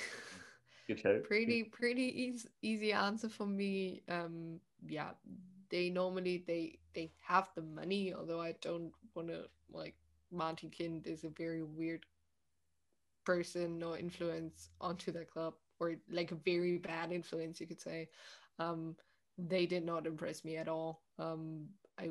Good 0.87 0.99
shout. 1.01 1.23
pretty 1.23 1.65
pretty 1.65 2.05
easy, 2.23 2.49
easy 2.63 2.93
answer 2.93 3.29
for 3.29 3.47
me. 3.47 4.03
Um, 4.09 4.61
yeah, 4.87 5.11
they 5.69 5.91
normally 5.91 6.45
they 6.47 6.79
they 6.95 7.13
have 7.23 7.51
the 7.55 7.63
money, 7.63 8.13
although 8.15 8.41
I 8.41 8.53
don't 8.61 8.93
want 9.15 9.29
to 9.29 9.49
like 9.73 9.97
Martin 10.31 10.71
Kind 10.71 11.07
is 11.07 11.25
a 11.25 11.29
very 11.29 11.63
weird 11.63 12.07
person 13.25 13.83
or 13.83 13.97
influence 13.99 14.71
onto 14.81 15.11
the 15.13 15.25
club, 15.25 15.55
or 15.79 15.95
like 16.11 16.31
a 16.33 16.37
very 16.37 16.79
bad 16.79 17.13
influence, 17.13 17.61
you 17.61 17.67
could 17.67 17.81
say. 17.81 18.09
Um, 18.59 18.97
they 19.39 19.67
did 19.67 19.85
not 19.85 20.07
impress 20.07 20.45
me 20.45 20.57
at 20.57 20.69
all. 20.69 21.03
Um, 21.19 21.69
I 21.99 22.11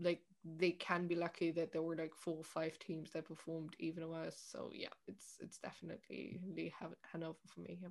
like 0.00 0.22
they 0.44 0.72
can 0.72 1.06
be 1.06 1.14
lucky 1.14 1.50
that 1.52 1.72
there 1.72 1.82
were 1.82 1.96
like 1.96 2.14
four 2.14 2.36
or 2.36 2.44
five 2.44 2.78
teams 2.78 3.10
that 3.12 3.26
performed 3.26 3.74
even 3.78 4.08
worse. 4.08 4.36
So 4.50 4.70
yeah, 4.72 4.88
it's 5.08 5.36
it's 5.40 5.58
definitely 5.58 6.40
they 6.54 6.72
have 6.78 6.90
Hanover 7.12 7.38
for 7.46 7.60
me. 7.60 7.78
Yeah. 7.82 7.88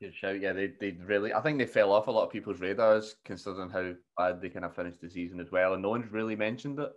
Good 0.00 0.14
shout. 0.14 0.40
Yeah, 0.40 0.52
they, 0.52 0.72
they 0.80 0.96
really, 1.04 1.32
I 1.32 1.40
think 1.40 1.58
they 1.58 1.66
fell 1.66 1.92
off 1.92 2.08
a 2.08 2.10
lot 2.10 2.24
of 2.24 2.32
people's 2.32 2.60
radars 2.60 3.14
considering 3.24 3.70
how 3.70 3.92
bad 4.18 4.40
they 4.40 4.48
kind 4.48 4.64
of 4.64 4.74
finished 4.74 5.00
the 5.00 5.08
season 5.08 5.38
as 5.38 5.52
well. 5.52 5.74
And 5.74 5.82
no 5.82 5.90
one's 5.90 6.10
really 6.10 6.34
mentioned 6.34 6.80
it. 6.80 6.90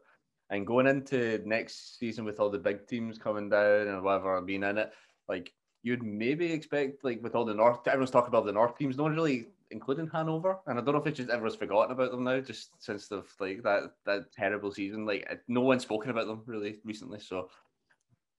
And 0.50 0.66
going 0.66 0.88
into 0.88 1.40
next 1.46 2.00
season 2.00 2.26
with 2.26 2.40
all 2.40 2.50
the 2.50 2.58
big 2.58 2.88
teams 2.88 3.20
coming 3.20 3.48
down 3.48 3.88
and 3.88 4.04
whatever 4.04 4.42
being 4.42 4.64
in 4.64 4.80
it, 4.80 4.92
like 5.30 5.52
you'd 5.84 6.02
maybe 6.02 6.52
expect, 6.52 7.04
like 7.04 7.22
with 7.22 7.36
all 7.36 7.46
the 7.46 7.54
North, 7.54 7.88
everyone's 7.88 8.10
talking 8.10 8.30
about 8.30 8.48
the 8.48 8.52
North 8.52 8.76
teams, 8.76 8.98
no 8.98 9.04
one 9.04 9.14
really, 9.14 9.50
including 9.72 10.08
Hanover. 10.08 10.60
And 10.68 10.80
I 10.80 10.82
don't 10.82 10.94
know 10.94 11.02
if 11.02 11.08
it's 11.08 11.18
just 11.18 11.30
everyone's 11.30 11.56
forgotten 11.56 11.92
about 11.92 12.12
them 12.12 12.24
now, 12.24 12.40
just 12.40 12.70
since 12.84 13.08
the 13.08 13.24
like 13.40 13.64
that 13.64 13.92
that 14.06 14.32
terrible 14.32 14.72
season. 14.72 15.06
Like 15.06 15.42
no 15.48 15.62
one's 15.62 15.84
spoken 15.84 16.12
about 16.12 16.28
them 16.28 16.44
really 16.46 16.80
recently. 16.84 17.20
So 17.20 17.50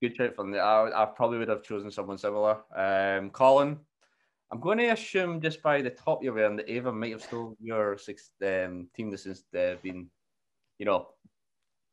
good 0.01 0.15
shout 0.15 0.35
from 0.35 0.51
there. 0.51 0.63
I, 0.63 1.03
I 1.03 1.05
probably 1.05 1.39
would 1.39 1.49
have 1.49 1.63
chosen 1.63 1.91
someone 1.91 2.17
similar. 2.17 2.57
Um, 2.75 3.29
Colin, 3.29 3.77
I'm 4.51 4.59
going 4.59 4.77
to 4.77 4.89
assume 4.89 5.41
just 5.41 5.61
by 5.61 5.81
the 5.81 5.89
top 5.89 6.23
you're 6.23 6.33
wearing 6.33 6.55
that 6.57 6.69
Ava 6.71 6.91
might 6.91 7.11
have 7.11 7.23
stole 7.23 7.55
your 7.59 7.97
sixth 7.97 8.31
um, 8.45 8.87
team 8.95 9.09
that 9.11 9.23
has 9.23 9.43
uh, 9.57 9.75
been, 9.81 10.07
you 10.79 10.85
know, 10.85 11.07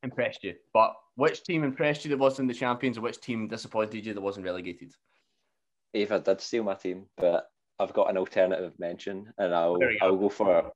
impressed 0.02 0.44
you. 0.44 0.54
But 0.72 0.94
which 1.16 1.42
team 1.42 1.64
impressed 1.64 2.04
you 2.04 2.10
that 2.10 2.18
wasn't 2.18 2.48
the 2.48 2.54
champions, 2.54 2.96
and 2.96 3.04
which 3.04 3.20
team 3.20 3.48
disappointed 3.48 4.06
you 4.06 4.14
that 4.14 4.20
wasn't 4.20 4.46
relegated? 4.46 4.94
Ava 5.94 6.20
did 6.20 6.40
steal 6.40 6.64
my 6.64 6.74
team, 6.74 7.06
but 7.16 7.48
I've 7.78 7.92
got 7.92 8.10
an 8.10 8.16
alternative 8.16 8.72
mention, 8.78 9.32
and 9.38 9.54
I'll 9.54 9.76
go. 9.78 9.88
I'll 10.00 10.16
go 10.16 10.28
for 10.28 10.72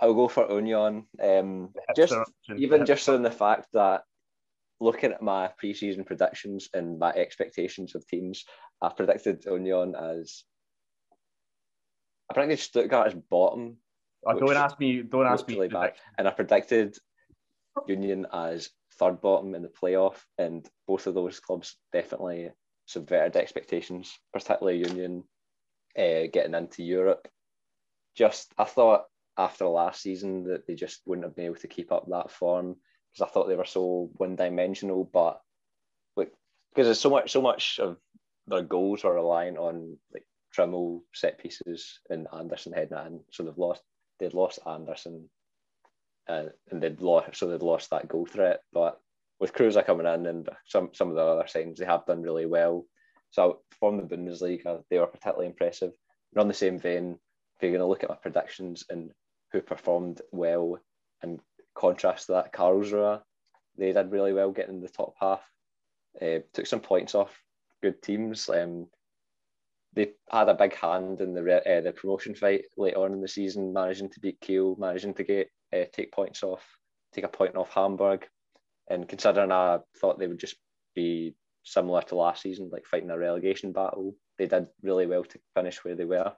I'll 0.00 0.14
go 0.14 0.28
for 0.28 0.50
Union. 0.50 1.06
Um, 1.22 1.70
just 1.96 2.14
even 2.56 2.86
just 2.86 3.08
on 3.08 3.22
the 3.22 3.30
fact 3.30 3.68
that 3.72 4.02
looking 4.80 5.12
at 5.12 5.22
my 5.22 5.50
preseason 5.62 6.06
predictions 6.06 6.68
and 6.72 6.98
my 6.98 7.10
expectations 7.10 7.94
of 7.94 8.06
teams, 8.06 8.44
I 8.80 8.90
predicted 8.90 9.44
Union 9.44 9.94
as 9.96 10.44
I 12.30 12.34
predicted 12.34 12.58
Stuttgart 12.60 13.08
as 13.08 13.14
bottom, 13.14 13.78
Oh, 14.26 14.38
don't 14.38 14.56
ask 14.56 14.78
me. 14.80 15.02
Don't 15.02 15.26
ask 15.26 15.46
me. 15.48 15.54
really 15.54 15.68
bad, 15.68 15.94
and 16.18 16.26
I 16.26 16.32
predicted 16.32 16.96
Union 17.86 18.26
as 18.32 18.70
third 18.98 19.20
bottom 19.20 19.54
in 19.54 19.62
the 19.62 19.68
playoff, 19.68 20.16
and 20.38 20.68
both 20.86 21.06
of 21.06 21.14
those 21.14 21.40
clubs 21.40 21.76
definitely 21.92 22.50
subverted 22.86 23.36
expectations, 23.36 24.18
particularly 24.32 24.78
Union 24.78 25.24
uh, 25.98 26.28
getting 26.32 26.54
into 26.54 26.82
Europe. 26.82 27.28
Just 28.16 28.52
I 28.56 28.64
thought 28.64 29.04
after 29.36 29.66
last 29.66 30.02
season 30.02 30.44
that 30.44 30.66
they 30.66 30.74
just 30.74 31.00
wouldn't 31.06 31.24
have 31.24 31.36
been 31.36 31.46
able 31.46 31.56
to 31.56 31.68
keep 31.68 31.92
up 31.92 32.06
that 32.08 32.30
form 32.30 32.76
because 33.10 33.28
I 33.28 33.32
thought 33.32 33.48
they 33.48 33.56
were 33.56 33.64
so 33.64 34.10
one 34.14 34.36
dimensional, 34.36 35.04
but 35.04 35.40
like 36.16 36.32
because 36.74 36.86
there's 36.86 37.00
so 37.00 37.10
much 37.10 37.30
so 37.32 37.42
much 37.42 37.78
of 37.78 37.96
their 38.46 38.62
goals 38.62 39.04
are 39.04 39.14
reliant 39.14 39.58
on 39.58 39.96
like 40.12 40.24
Trimmel 40.52 41.02
set 41.14 41.38
pieces 41.38 42.00
and 42.10 42.26
Andersson 42.36 42.72
heading 42.72 42.98
in, 42.98 43.20
so 43.30 43.42
they've 43.42 43.58
lost 43.58 43.82
they'd 44.18 44.34
lost 44.34 44.58
Andersson, 44.66 45.28
uh, 46.28 46.44
and 46.70 46.82
they'd 46.82 47.00
lost 47.00 47.36
so 47.36 47.48
they'd 47.48 47.62
lost 47.62 47.90
that 47.90 48.08
goal 48.08 48.26
threat. 48.26 48.60
But 48.72 49.00
with 49.40 49.52
Kruse 49.52 49.76
coming 49.86 50.06
in 50.06 50.26
and 50.26 50.48
some 50.66 50.90
some 50.92 51.10
of 51.10 51.14
the 51.14 51.22
other 51.22 51.46
signs, 51.46 51.78
they 51.78 51.86
have 51.86 52.06
done 52.06 52.22
really 52.22 52.46
well. 52.46 52.86
So 53.30 53.60
from 53.78 53.96
the 53.96 54.02
Bundesliga, 54.02 54.82
they 54.90 54.98
were 54.98 55.06
particularly 55.06 55.46
impressive. 55.46 55.92
And 56.32 56.40
on 56.40 56.48
the 56.48 56.54
same 56.54 56.78
vein, 56.78 57.18
if 57.56 57.62
you're 57.62 57.72
going 57.72 57.80
to 57.80 57.86
look 57.86 58.02
at 58.02 58.10
my 58.10 58.16
predictions 58.16 58.84
and 58.88 59.10
who 59.52 59.60
performed 59.60 60.20
well 60.32 60.78
and 61.22 61.40
contrast 61.74 62.26
to 62.26 62.32
that, 62.32 62.52
Karlsruhe, 62.52 63.20
they 63.76 63.92
did 63.92 64.10
really 64.10 64.32
well 64.32 64.50
getting 64.50 64.76
in 64.76 64.80
the 64.80 64.88
top 64.88 65.14
half. 65.20 65.42
Uh, 66.20 66.40
took 66.52 66.66
some 66.66 66.80
points 66.80 67.14
off 67.14 67.36
good 67.82 68.02
teams. 68.02 68.48
Um, 68.48 68.88
they 69.94 70.12
had 70.30 70.48
a 70.48 70.54
big 70.54 70.74
hand 70.74 71.20
in 71.20 71.34
the 71.34 71.40
uh, 71.40 71.80
the 71.80 71.92
promotion 71.92 72.34
fight 72.34 72.64
late 72.76 72.94
on 72.94 73.12
in 73.12 73.20
the 73.20 73.28
season, 73.28 73.72
managing 73.72 74.10
to 74.10 74.20
beat 74.20 74.40
Kiel, 74.40 74.76
managing 74.78 75.14
to 75.14 75.24
get 75.24 75.48
uh, 75.72 75.84
take 75.92 76.12
points 76.12 76.42
off, 76.42 76.66
take 77.12 77.24
a 77.24 77.28
point 77.28 77.56
off 77.56 77.72
Hamburg, 77.72 78.26
and 78.88 79.08
considering 79.08 79.52
I 79.52 79.78
thought 80.00 80.18
they 80.18 80.26
would 80.26 80.40
just 80.40 80.56
be 80.94 81.34
similar 81.72 82.02
to 82.02 82.16
last 82.16 82.42
season, 82.42 82.70
like 82.72 82.86
fighting 82.86 83.10
a 83.10 83.18
relegation 83.18 83.72
battle, 83.72 84.14
they 84.36 84.46
did 84.46 84.68
really 84.82 85.06
well 85.06 85.24
to 85.24 85.38
finish 85.54 85.84
where 85.84 85.94
they 85.94 86.04
were. 86.04 86.32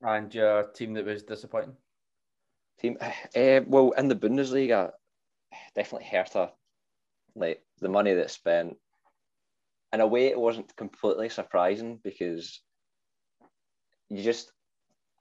And 0.00 0.34
your 0.34 0.64
team 0.64 0.94
that 0.94 1.06
was 1.06 1.22
disappointing? 1.22 1.76
Team, 2.80 2.96
uh, 3.00 3.60
well, 3.66 3.92
in 3.92 4.08
the 4.08 4.16
Bundesliga, 4.16 4.90
definitely 5.74 6.08
Hertha. 6.08 6.52
Like 7.34 7.62
the 7.80 7.88
money 7.88 8.14
that's 8.14 8.32
spent, 8.32 8.76
in 9.92 10.00
a 10.00 10.06
way, 10.06 10.26
it 10.26 10.38
wasn't 10.38 10.74
completely 10.76 11.28
surprising 11.28 12.00
because 12.02 12.60
you 14.08 14.22
just, 14.22 14.52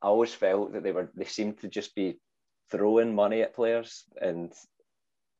I 0.02 0.08
always 0.08 0.34
felt 0.34 0.74
that 0.74 0.84
they 0.84 0.92
were, 0.92 1.12
they 1.16 1.26
seemed 1.26 1.60
to 1.60 1.68
just 1.68 1.94
be 1.94 2.20
throwing 2.72 3.14
money 3.14 3.42
at 3.42 3.56
players 3.56 4.06
and 4.20 4.52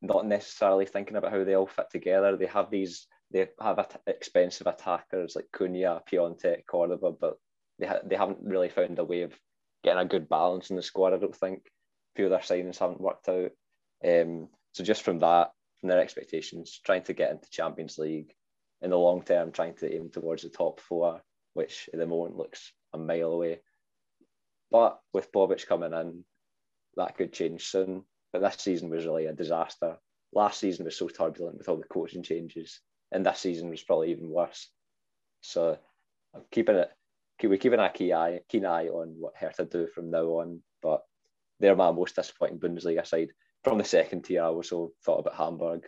not 0.02 0.26
necessarily 0.26 0.84
thinking 0.84 1.16
about 1.16 1.30
how 1.32 1.44
they 1.44 1.54
all 1.54 1.66
fit 1.66 1.86
together. 1.90 2.36
They 2.36 2.46
have 2.46 2.70
these, 2.70 3.06
they 3.32 3.46
have 3.60 3.78
at- 3.78 4.00
expensive 4.06 4.66
attackers 4.66 5.36
like 5.36 5.46
Cunha, 5.54 6.00
Piatek, 6.10 6.66
Cordoba, 6.68 7.12
but 7.12 7.34
they 7.78 7.86
ha- 7.86 8.00
they 8.04 8.16
haven't 8.16 8.42
really 8.42 8.68
found 8.68 8.98
a 8.98 9.04
way 9.04 9.22
of 9.22 9.32
getting 9.84 10.02
a 10.02 10.04
good 10.04 10.28
balance 10.28 10.70
in 10.70 10.76
the 10.76 10.82
squad. 10.82 11.14
I 11.14 11.18
don't 11.18 11.34
think 11.34 11.62
a 11.66 12.16
few 12.16 12.24
of 12.26 12.30
their 12.30 12.40
signings 12.40 12.78
haven't 12.78 13.00
worked 13.00 13.28
out. 13.28 13.52
Um, 14.04 14.48
so 14.72 14.82
just 14.82 15.02
from 15.02 15.20
that, 15.20 15.52
from 15.80 15.88
their 15.88 16.00
expectations, 16.00 16.80
trying 16.84 17.04
to 17.04 17.12
get 17.12 17.30
into 17.30 17.48
Champions 17.50 17.96
League 17.98 18.32
in 18.80 18.90
the 18.90 18.98
long 18.98 19.22
term, 19.22 19.52
trying 19.52 19.74
to 19.76 19.94
aim 19.94 20.10
towards 20.10 20.42
the 20.42 20.48
top 20.48 20.80
four, 20.80 21.22
which 21.54 21.88
at 21.92 22.00
the 22.00 22.06
moment 22.06 22.36
looks 22.36 22.72
a 22.92 22.98
mile 22.98 23.32
away. 23.32 23.60
But 24.70 24.98
with 25.12 25.30
Bobic 25.32 25.66
coming 25.66 25.92
in, 25.92 26.24
that 26.96 27.16
could 27.16 27.32
change 27.32 27.66
soon. 27.66 28.04
But 28.32 28.40
this 28.42 28.56
season 28.56 28.88
was 28.90 29.04
really 29.04 29.26
a 29.26 29.32
disaster. 29.32 29.98
Last 30.32 30.58
season 30.58 30.84
was 30.84 30.96
so 30.96 31.08
turbulent 31.08 31.58
with 31.58 31.68
all 31.68 31.76
the 31.76 31.84
coaching 31.84 32.22
changes, 32.22 32.80
and 33.10 33.24
this 33.26 33.38
season 33.38 33.68
was 33.68 33.82
probably 33.82 34.10
even 34.10 34.30
worse. 34.30 34.70
So 35.42 35.78
I'm 36.34 36.42
keeping 36.50 36.76
it. 36.76 36.90
We're 37.42 37.58
keeping 37.58 37.80
a 37.80 37.90
key 37.90 38.12
eye, 38.12 38.40
keen 38.48 38.64
eye 38.64 38.86
on 38.86 39.16
what 39.18 39.36
Hertha 39.36 39.64
do 39.64 39.88
from 39.88 40.10
now 40.10 40.24
on. 40.24 40.62
But 40.80 41.02
they're 41.60 41.76
my 41.76 41.90
most 41.90 42.16
disappointing 42.16 42.60
Bundesliga 42.60 43.06
side. 43.06 43.30
From 43.64 43.78
the 43.78 43.84
second 43.84 44.22
tier, 44.22 44.42
I 44.42 44.46
also 44.46 44.92
thought 45.04 45.18
about 45.18 45.34
Hamburg, 45.34 45.86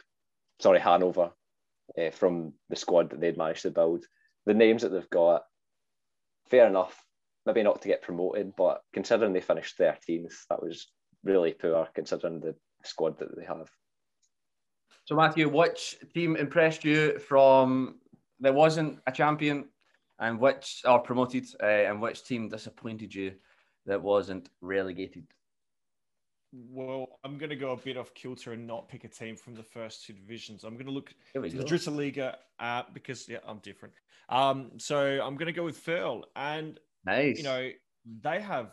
sorry 0.60 0.80
Hanover, 0.80 1.30
uh, 1.98 2.10
from 2.10 2.54
the 2.68 2.76
squad 2.76 3.10
that 3.10 3.20
they'd 3.20 3.38
managed 3.38 3.62
to 3.62 3.70
build. 3.70 4.04
The 4.46 4.54
names 4.54 4.82
that 4.82 4.90
they've 4.90 5.10
got, 5.10 5.42
fair 6.50 6.66
enough. 6.66 7.00
Maybe 7.46 7.62
not 7.62 7.82
to 7.82 7.88
get 7.88 8.02
promoted, 8.02 8.54
but 8.56 8.80
considering 8.92 9.32
they 9.32 9.40
finished 9.40 9.78
13th, 9.78 10.32
that 10.48 10.62
was 10.62 10.86
really 11.24 11.52
poor 11.52 11.88
considering 11.94 12.40
the 12.40 12.54
squad 12.84 13.18
that 13.18 13.36
they 13.36 13.44
have. 13.44 13.70
So, 15.04 15.16
Matthew, 15.16 15.48
which 15.48 15.96
team 16.14 16.36
impressed 16.36 16.84
you 16.84 17.18
from 17.18 17.96
there 18.40 18.52
wasn't 18.52 19.00
a 19.06 19.12
champion, 19.12 19.66
and 20.18 20.38
which 20.38 20.82
are 20.84 21.00
promoted, 21.00 21.46
uh, 21.62 21.66
and 21.66 22.00
which 22.00 22.24
team 22.24 22.48
disappointed 22.48 23.14
you 23.14 23.32
that 23.86 24.00
wasn't 24.02 24.48
relegated? 24.60 25.26
Well, 26.52 27.18
I'm 27.24 27.36
going 27.36 27.50
to 27.50 27.56
go 27.56 27.72
a 27.72 27.76
bit 27.76 27.96
off 27.96 28.14
kilter 28.14 28.52
and 28.52 28.66
not 28.66 28.88
pick 28.88 29.02
a 29.04 29.08
team 29.08 29.36
from 29.36 29.54
the 29.54 29.62
first 29.62 30.06
two 30.06 30.12
divisions. 30.12 30.62
I'm 30.62 30.74
going 30.74 30.86
to 30.86 30.92
look 30.92 31.12
Here 31.32 31.42
we 31.42 31.48
at 31.48 31.56
the 31.56 31.64
go. 31.64 31.68
Dritter 31.68 31.94
Liga 31.94 32.38
uh, 32.60 32.84
because 32.92 33.28
yeah, 33.28 33.38
I'm 33.46 33.58
different. 33.58 33.94
Um, 34.28 34.70
so 34.78 35.20
I'm 35.20 35.34
going 35.36 35.46
to 35.46 35.52
go 35.52 35.64
with 35.64 35.84
Verl, 35.84 36.22
and 36.36 36.78
Nice. 37.04 37.38
you 37.38 37.44
know 37.44 37.70
they 38.22 38.40
have 38.40 38.72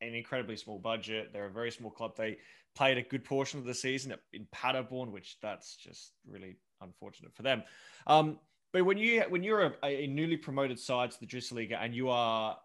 an 0.00 0.14
incredibly 0.14 0.56
small 0.56 0.78
budget. 0.78 1.30
They're 1.32 1.46
a 1.46 1.50
very 1.50 1.70
small 1.70 1.90
club. 1.90 2.16
They 2.16 2.38
played 2.74 2.98
a 2.98 3.02
good 3.02 3.24
portion 3.24 3.58
of 3.58 3.66
the 3.66 3.74
season 3.74 4.14
in 4.32 4.46
Paderborn, 4.52 5.12
which 5.12 5.38
that's 5.42 5.76
just 5.76 6.12
really 6.26 6.56
unfortunate 6.80 7.34
for 7.34 7.42
them. 7.42 7.62
Um, 8.06 8.38
but 8.72 8.84
when 8.84 8.98
you 8.98 9.22
when 9.28 9.42
you're 9.42 9.62
a, 9.82 9.86
a 9.86 10.06
newly 10.06 10.36
promoted 10.36 10.78
side 10.78 11.10
to 11.10 11.20
the 11.20 11.26
Dritter 11.26 11.54
Liga 11.54 11.80
and 11.80 11.94
you 11.94 12.10
are 12.10 12.56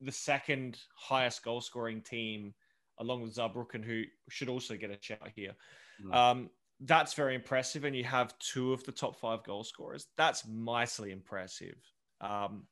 the 0.00 0.12
second 0.12 0.78
highest 0.96 1.42
goal 1.42 1.60
scoring 1.60 2.00
team 2.00 2.54
along 2.98 3.22
with 3.22 3.34
Saarbrücken, 3.34 3.84
who 3.84 4.04
should 4.28 4.48
also 4.48 4.76
get 4.76 4.90
a 4.90 4.98
shout 5.00 5.30
here. 5.34 5.52
Mm. 6.04 6.14
Um, 6.14 6.50
that's 6.80 7.14
very 7.14 7.34
impressive. 7.34 7.84
And 7.84 7.96
you 7.96 8.04
have 8.04 8.38
two 8.38 8.72
of 8.72 8.84
the 8.84 8.92
top 8.92 9.18
five 9.18 9.42
goal 9.42 9.64
scorers. 9.64 10.06
That's 10.16 10.46
mightily 10.46 11.10
impressive. 11.10 11.76
Um, 12.20 12.64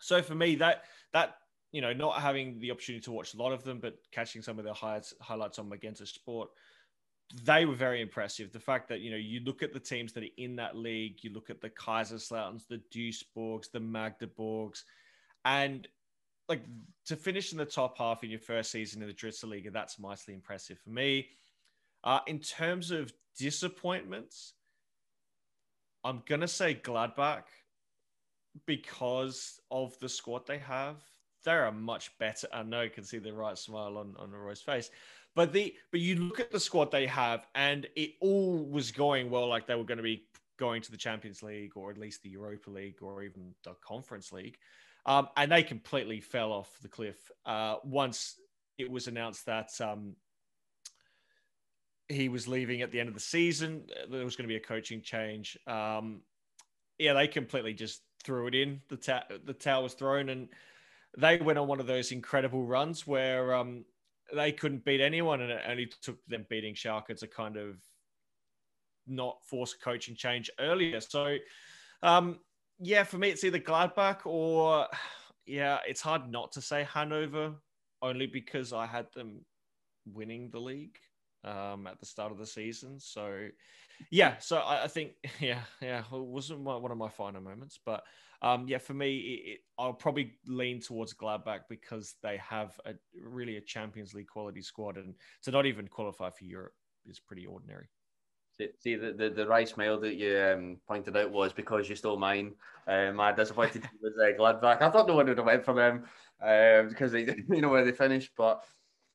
so 0.00 0.22
for 0.22 0.34
me, 0.34 0.54
that 0.56 0.84
that 1.12 1.34
you 1.72 1.80
know, 1.80 1.92
not 1.92 2.20
having 2.20 2.58
the 2.60 2.70
opportunity 2.70 3.02
to 3.04 3.12
watch 3.12 3.34
a 3.34 3.36
lot 3.36 3.52
of 3.52 3.62
them, 3.62 3.78
but 3.78 3.98
catching 4.12 4.42
some 4.42 4.58
of 4.58 4.64
their 4.64 4.74
highlights 4.74 5.14
highlights 5.20 5.58
on 5.58 5.68
Magenta 5.68 6.06
Sport, 6.06 6.48
they 7.44 7.66
were 7.66 7.74
very 7.74 8.00
impressive. 8.00 8.52
The 8.52 8.60
fact 8.60 8.88
that 8.88 9.00
you 9.00 9.10
know 9.10 9.16
you 9.16 9.40
look 9.40 9.62
at 9.62 9.72
the 9.72 9.80
teams 9.80 10.12
that 10.12 10.24
are 10.24 10.34
in 10.38 10.56
that 10.56 10.76
league, 10.76 11.22
you 11.22 11.32
look 11.32 11.50
at 11.50 11.60
the 11.60 11.70
Kaiserslauterns, 11.70 12.66
the 12.66 12.80
Duisburgs, 12.94 13.70
the 13.70 13.80
Magdeburgs, 13.80 14.82
and 15.44 15.86
like 16.48 16.64
to 17.04 17.16
finish 17.16 17.52
in 17.52 17.58
the 17.58 17.66
top 17.66 17.98
half 17.98 18.24
in 18.24 18.30
your 18.30 18.40
first 18.40 18.70
season 18.70 19.02
in 19.02 19.08
the 19.08 19.14
Dritter 19.14 19.48
Liga, 19.48 19.70
that's 19.70 19.98
mightily 19.98 20.34
impressive 20.34 20.78
for 20.78 20.90
me. 20.90 21.28
Uh, 22.02 22.20
in 22.26 22.38
terms 22.38 22.90
of 22.90 23.12
disappointments, 23.38 24.54
I'm 26.04 26.22
gonna 26.26 26.48
say 26.48 26.74
Gladbach 26.74 27.44
because 28.66 29.60
of 29.70 29.98
the 29.98 30.08
squad 30.08 30.46
they 30.46 30.58
have. 30.58 30.96
They're 31.48 31.64
a 31.64 31.72
much 31.72 32.10
better. 32.18 32.46
I 32.52 32.62
know 32.62 32.82
you 32.82 32.90
can 32.90 33.04
see 33.04 33.16
the 33.16 33.32
right 33.32 33.56
smile 33.56 33.96
on 33.96 34.14
on 34.18 34.32
Roy's 34.32 34.60
face, 34.60 34.90
but 35.34 35.50
the 35.50 35.74
but 35.90 36.00
you 36.00 36.16
look 36.16 36.40
at 36.40 36.50
the 36.50 36.60
squad 36.60 36.90
they 36.90 37.06
have, 37.06 37.46
and 37.54 37.86
it 37.96 38.16
all 38.20 38.66
was 38.66 38.92
going 38.92 39.30
well. 39.30 39.48
Like 39.48 39.66
they 39.66 39.74
were 39.74 39.84
going 39.84 39.96
to 39.96 40.02
be 40.02 40.26
going 40.58 40.82
to 40.82 40.90
the 40.90 40.98
Champions 40.98 41.42
League 41.42 41.72
or 41.74 41.90
at 41.90 41.96
least 41.96 42.22
the 42.22 42.28
Europa 42.28 42.68
League 42.68 42.96
or 43.00 43.22
even 43.22 43.54
the 43.64 43.74
Conference 43.82 44.30
League. 44.30 44.58
Um, 45.06 45.28
and 45.38 45.50
they 45.50 45.62
completely 45.62 46.20
fell 46.20 46.52
off 46.52 46.70
the 46.82 46.88
cliff 46.88 47.16
uh, 47.46 47.76
once 47.82 48.34
it 48.76 48.90
was 48.90 49.06
announced 49.06 49.46
that 49.46 49.70
um, 49.80 50.16
he 52.10 52.28
was 52.28 52.46
leaving 52.46 52.82
at 52.82 52.92
the 52.92 53.00
end 53.00 53.08
of 53.08 53.14
the 53.14 53.20
season. 53.20 53.84
There 54.10 54.22
was 54.22 54.36
going 54.36 54.46
to 54.46 54.52
be 54.52 54.56
a 54.56 54.60
coaching 54.60 55.00
change. 55.00 55.56
Um, 55.66 56.20
yeah, 56.98 57.14
they 57.14 57.26
completely 57.26 57.72
just 57.72 58.02
threw 58.22 58.48
it 58.48 58.54
in. 58.54 58.82
The 58.90 58.98
ta- 58.98 59.24
the 59.46 59.54
towel 59.54 59.84
was 59.84 59.94
thrown, 59.94 60.28
and 60.28 60.48
they 61.18 61.36
went 61.38 61.58
on 61.58 61.66
one 61.66 61.80
of 61.80 61.86
those 61.86 62.12
incredible 62.12 62.64
runs 62.64 63.06
where 63.06 63.52
um, 63.54 63.84
they 64.32 64.52
couldn't 64.52 64.84
beat 64.84 65.00
anyone, 65.00 65.40
and 65.40 65.50
it 65.50 65.62
only 65.68 65.90
took 66.00 66.24
them 66.26 66.46
beating 66.48 66.74
Schalke 66.74 67.16
to 67.18 67.26
kind 67.26 67.56
of 67.56 67.76
not 69.06 69.38
force 69.44 69.74
a 69.74 69.84
coaching 69.84 70.14
change 70.14 70.48
earlier. 70.60 71.00
So, 71.00 71.36
um, 72.02 72.38
yeah, 72.78 73.02
for 73.02 73.18
me, 73.18 73.30
it's 73.30 73.42
either 73.42 73.58
Gladbach 73.58 74.26
or, 74.26 74.86
yeah, 75.44 75.78
it's 75.88 76.00
hard 76.00 76.30
not 76.30 76.52
to 76.52 76.62
say 76.62 76.86
Hanover, 76.94 77.54
only 78.00 78.26
because 78.26 78.72
I 78.72 78.86
had 78.86 79.06
them 79.12 79.40
winning 80.06 80.50
the 80.50 80.60
league 80.60 80.98
um, 81.44 81.88
at 81.88 81.98
the 81.98 82.06
start 82.06 82.30
of 82.30 82.38
the 82.38 82.46
season. 82.46 83.00
So, 83.00 83.48
yeah, 84.10 84.38
so 84.38 84.58
I, 84.58 84.84
I 84.84 84.88
think, 84.88 85.12
yeah, 85.40 85.60
yeah, 85.80 86.00
it 86.00 86.06
wasn't 86.12 86.62
my, 86.62 86.76
one 86.76 86.92
of 86.92 86.98
my 86.98 87.08
final 87.08 87.40
moments, 87.40 87.78
but 87.84 88.04
um, 88.40 88.66
yeah, 88.68 88.78
for 88.78 88.94
me, 88.94 89.16
it, 89.16 89.50
it, 89.50 89.60
I'll 89.78 89.92
probably 89.92 90.34
lean 90.46 90.80
towards 90.80 91.14
Gladbach 91.14 91.62
because 91.68 92.14
they 92.22 92.36
have 92.36 92.78
a 92.84 92.92
really 93.20 93.56
a 93.56 93.60
Champions 93.60 94.14
League 94.14 94.28
quality 94.28 94.62
squad, 94.62 94.96
and 94.96 95.14
to 95.42 95.50
not 95.50 95.66
even 95.66 95.88
qualify 95.88 96.30
for 96.30 96.44
Europe 96.44 96.74
is 97.06 97.18
pretty 97.18 97.46
ordinary. 97.46 97.88
See- 98.80 98.96
the, 98.96 99.12
the, 99.12 99.30
the 99.30 99.46
right 99.46 99.68
smile 99.68 100.00
that 100.00 100.14
you 100.14 100.36
um, 100.36 100.78
pointed 100.88 101.16
out 101.16 101.30
was 101.30 101.52
because 101.52 101.88
you 101.88 101.94
stole 101.94 102.16
mine. 102.16 102.54
Um, 102.88 103.16
my 103.16 103.32
disappointed 103.32 103.88
was 104.02 104.12
uh, 104.20 104.36
Gladbach. 104.36 104.82
I 104.82 104.90
thought 104.90 105.06
no 105.06 105.14
one 105.14 105.26
would 105.28 105.38
have 105.38 105.46
went 105.46 105.64
for 105.64 105.74
them 105.74 106.04
um, 106.42 106.88
because 106.88 107.12
they, 107.12 107.22
you 107.48 107.60
know 107.60 107.68
where 107.68 107.84
they 107.84 107.92
finished. 107.92 108.32
But 108.36 108.64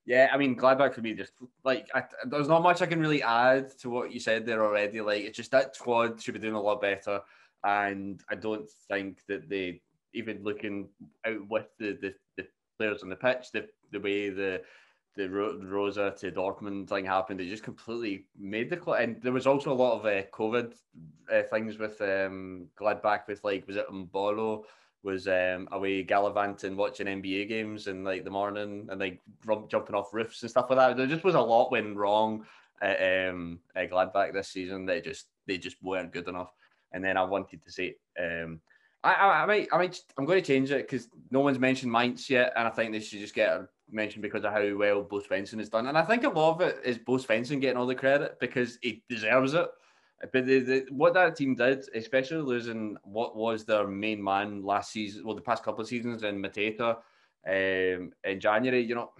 yeah, 0.05 0.29
I 0.33 0.37
mean 0.37 0.55
Gladbach 0.55 0.93
for 0.93 1.01
me 1.01 1.13
just 1.13 1.33
like 1.63 1.89
I, 1.93 2.03
there's 2.25 2.47
not 2.47 2.63
much 2.63 2.81
I 2.81 2.85
can 2.85 2.99
really 2.99 3.23
add 3.23 3.77
to 3.79 3.89
what 3.89 4.11
you 4.11 4.19
said 4.19 4.45
there 4.45 4.63
already. 4.63 5.01
Like 5.01 5.23
it's 5.23 5.37
just 5.37 5.51
that 5.51 5.75
squad 5.75 6.21
should 6.21 6.33
be 6.33 6.39
doing 6.39 6.55
a 6.55 6.61
lot 6.61 6.81
better, 6.81 7.21
and 7.63 8.21
I 8.29 8.35
don't 8.35 8.69
think 8.89 9.19
that 9.27 9.49
they 9.49 9.81
even 10.13 10.43
looking 10.43 10.89
out 11.25 11.47
with 11.49 11.67
the, 11.79 11.97
the, 12.01 12.13
the 12.37 12.47
players 12.77 13.01
on 13.01 13.09
the 13.09 13.15
pitch, 13.15 13.51
the 13.51 13.67
the 13.91 13.99
way 13.99 14.29
the 14.29 14.61
the 15.15 15.29
Ro- 15.29 15.59
Rosa 15.61 16.13
to 16.17 16.31
Dortmund 16.31 16.89
thing 16.89 17.05
happened, 17.05 17.39
it 17.39 17.49
just 17.49 17.63
completely 17.63 18.25
made 18.37 18.69
the 18.69 18.77
club. 18.77 18.99
And 18.99 19.21
there 19.21 19.31
was 19.31 19.45
also 19.45 19.71
a 19.71 19.75
lot 19.75 19.99
of 19.99 20.05
uh, 20.05 20.23
COVID 20.33 20.73
uh, 21.31 21.43
things 21.51 21.77
with 21.77 22.01
um, 22.01 22.67
Gladbach, 22.79 23.27
with 23.27 23.43
like 23.43 23.67
was 23.67 23.77
it 23.77 23.89
Embolo 23.89 24.63
was 25.03 25.27
um, 25.27 25.67
away 25.71 26.03
gallivanting, 26.03 26.77
watching 26.77 27.07
NBA 27.07 27.49
games 27.49 27.87
in 27.87 28.03
like 28.03 28.23
the 28.23 28.31
morning, 28.31 28.87
and 28.89 28.99
like 28.99 29.19
rum- 29.45 29.67
jumping 29.69 29.95
off 29.95 30.13
roofs 30.13 30.41
and 30.41 30.51
stuff 30.51 30.69
like 30.69 30.79
that. 30.79 30.97
There 30.97 31.07
just 31.07 31.23
was 31.23 31.35
a 31.35 31.41
lot 31.41 31.71
went 31.71 31.95
wrong 31.95 32.45
at, 32.81 33.29
um, 33.29 33.59
at 33.75 33.91
Gladbach 33.91 34.33
this 34.33 34.49
season. 34.49 34.85
They 34.85 35.01
just 35.01 35.27
they 35.45 35.57
just 35.57 35.81
weren't 35.83 36.13
good 36.13 36.27
enough. 36.27 36.53
And 36.91 37.03
then 37.03 37.17
I 37.17 37.23
wanted 37.23 37.63
to 37.63 37.71
say, 37.71 37.95
um, 38.19 38.61
I, 39.03 39.13
I, 39.13 39.43
I 39.43 39.45
might, 39.45 39.67
I 39.71 39.77
might, 39.77 39.99
I'm 40.17 40.25
going 40.25 40.41
to 40.41 40.47
change 40.47 40.71
it 40.71 40.87
because 40.87 41.09
no 41.31 41.41
one's 41.41 41.59
mentioned 41.59 41.91
Mainz 41.91 42.29
yet, 42.29 42.53
and 42.55 42.67
I 42.67 42.71
think 42.71 42.91
they 42.91 42.99
should 42.99 43.19
just 43.19 43.33
get 43.33 43.61
mentioned 43.91 44.21
because 44.21 44.45
of 44.45 44.53
how 44.53 44.75
well 44.75 45.03
Bo 45.03 45.19
Svensson 45.19 45.59
has 45.59 45.69
done. 45.69 45.87
And 45.87 45.97
I 45.97 46.03
think 46.03 46.23
a 46.23 46.29
lot 46.29 46.55
of 46.55 46.61
it 46.61 46.79
is 46.85 46.97
Bo 46.97 47.13
Svensson 47.13 47.59
getting 47.59 47.77
all 47.77 47.87
the 47.87 47.95
credit 47.95 48.39
because 48.39 48.77
he 48.81 49.03
deserves 49.09 49.53
it. 49.53 49.67
But 50.31 50.45
the, 50.45 50.59
the, 50.59 50.85
what 50.89 51.13
that 51.15 51.35
team 51.35 51.55
did, 51.55 51.83
especially 51.93 52.41
losing 52.41 52.97
what 53.03 53.35
was 53.35 53.65
their 53.65 53.87
main 53.87 54.23
man 54.23 54.63
last 54.63 54.91
season, 54.91 55.25
well, 55.25 55.35
the 55.35 55.41
past 55.41 55.63
couple 55.63 55.81
of 55.81 55.87
seasons 55.87 56.23
in 56.23 56.41
Mateta 56.41 56.97
um, 57.45 58.11
in 58.23 58.39
January, 58.39 58.81
you 58.81 58.95
know, 58.95 59.11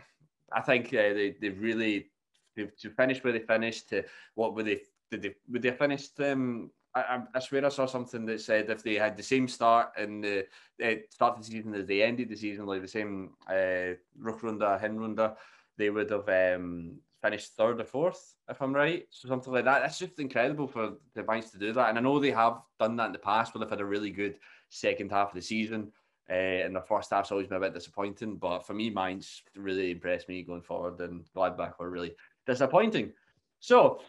I 0.52 0.62
think 0.62 0.88
uh, 0.88 1.14
they, 1.14 1.36
they 1.42 1.50
really 1.50 2.10
to, 2.56 2.70
finish 2.92 3.24
where 3.24 3.34
they 3.34 3.40
finished, 3.40 3.90
to 3.90 4.04
what 4.36 4.56
were 4.56 4.64
they 4.64 4.82
did 5.10 5.22
they 5.22 5.36
would 5.52 5.62
they 5.62 5.72
finished 5.72 6.20
um 6.22 6.72
I, 6.96 7.22
I 7.34 7.40
swear 7.40 7.66
I 7.66 7.70
saw 7.70 7.88
something 7.88 8.26
that 8.28 8.42
said 8.42 8.70
if 8.70 8.84
they 8.84 8.96
had 8.96 9.18
the 9.18 9.24
same 9.24 9.48
start 9.48 9.94
and 9.98 10.24
the 10.24 10.46
uh, 10.84 10.96
start 11.10 11.38
of 11.38 11.40
the 11.40 11.52
season 11.52 11.74
as 11.74 11.88
they 11.88 12.04
ended 12.04 12.30
the 12.30 12.36
season, 12.36 12.68
like 12.68 12.84
the 12.84 12.88
same 12.88 13.32
uh, 13.50 13.98
Rückrunde, 14.22 14.80
Hinrunde, 14.80 15.36
they 15.76 15.90
would 15.90 16.12
have 16.12 16.30
um, 16.30 17.00
finished 17.24 17.54
third 17.54 17.80
or 17.80 17.86
fourth, 17.86 18.36
if 18.50 18.62
I'm 18.62 18.76
right. 18.76 19.08
So 19.10 19.28
something 19.28 19.54
like 19.54 19.66
that. 19.66 19.82
That's 19.82 19.98
just 19.98 20.20
incredible 20.20 20.68
for 20.68 20.94
the 21.16 21.24
Mainz 21.24 21.50
to 21.52 21.58
do 21.58 21.72
that. 21.74 21.90
And 21.90 21.98
I 21.98 22.02
know 22.02 22.20
they 22.20 22.32
have 22.32 22.62
done 22.80 22.98
that 22.98 23.08
in 23.08 23.12
the 23.14 23.20
past, 23.20 23.54
but 23.54 23.60
they've 23.60 23.70
had 23.70 23.82
a 23.82 23.86
really 23.86 24.12
good 24.12 24.38
second 24.70 25.10
half 25.10 25.30
of 25.30 25.36
the 25.36 25.42
season. 25.42 25.92
Uh, 26.30 26.34
and 26.34 26.76
the 26.76 26.82
first 26.82 27.12
half's 27.12 27.32
always 27.32 27.48
been 27.48 27.58
a 27.58 27.62
bit 27.62 27.74
disappointing. 27.74 28.36
But 28.36 28.68
for 28.68 28.74
me, 28.74 28.90
Mainz 28.90 29.42
really 29.56 29.92
impressed 29.92 30.28
me 30.28 30.44
going 30.44 30.62
forward, 30.62 31.00
and 31.00 31.24
Gladbach 31.36 31.80
were 31.80 31.90
really 31.90 32.14
disappointing. 32.46 33.14
So 33.60 34.02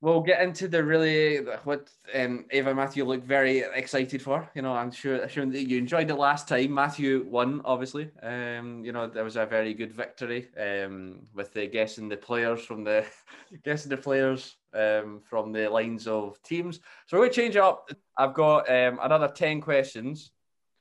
we'll 0.00 0.22
get 0.22 0.42
into 0.42 0.66
the 0.66 0.82
really 0.82 1.38
what 1.64 1.90
um, 2.14 2.46
Ava 2.50 2.74
Matthew 2.74 3.04
looked 3.04 3.26
very 3.26 3.58
excited 3.58 4.22
for. 4.22 4.48
You 4.54 4.62
know, 4.62 4.72
I'm 4.72 4.90
sure, 4.90 5.28
sure 5.28 5.46
that 5.46 5.68
you 5.68 5.78
enjoyed 5.78 6.10
it 6.10 6.14
last 6.14 6.48
time. 6.48 6.74
Matthew 6.74 7.26
won, 7.28 7.60
obviously. 7.64 8.10
Um, 8.22 8.82
you 8.84 8.92
know, 8.92 9.06
there 9.06 9.24
was 9.24 9.36
a 9.36 9.46
very 9.46 9.74
good 9.74 9.92
victory 9.92 10.48
um, 10.58 11.26
with 11.34 11.52
the 11.52 11.66
guessing 11.66 12.08
the 12.08 12.16
players 12.16 12.64
from 12.64 12.84
the 12.84 13.04
guessing 13.64 13.90
the 13.90 13.96
players 13.96 14.56
um, 14.74 15.20
from 15.28 15.52
the 15.52 15.68
lines 15.68 16.06
of 16.06 16.42
teams. 16.42 16.80
So 17.06 17.22
to 17.22 17.30
change 17.30 17.56
up. 17.56 17.90
I've 18.16 18.34
got 18.34 18.70
um, 18.70 18.98
another 19.02 19.28
ten 19.28 19.60
questions. 19.60 20.32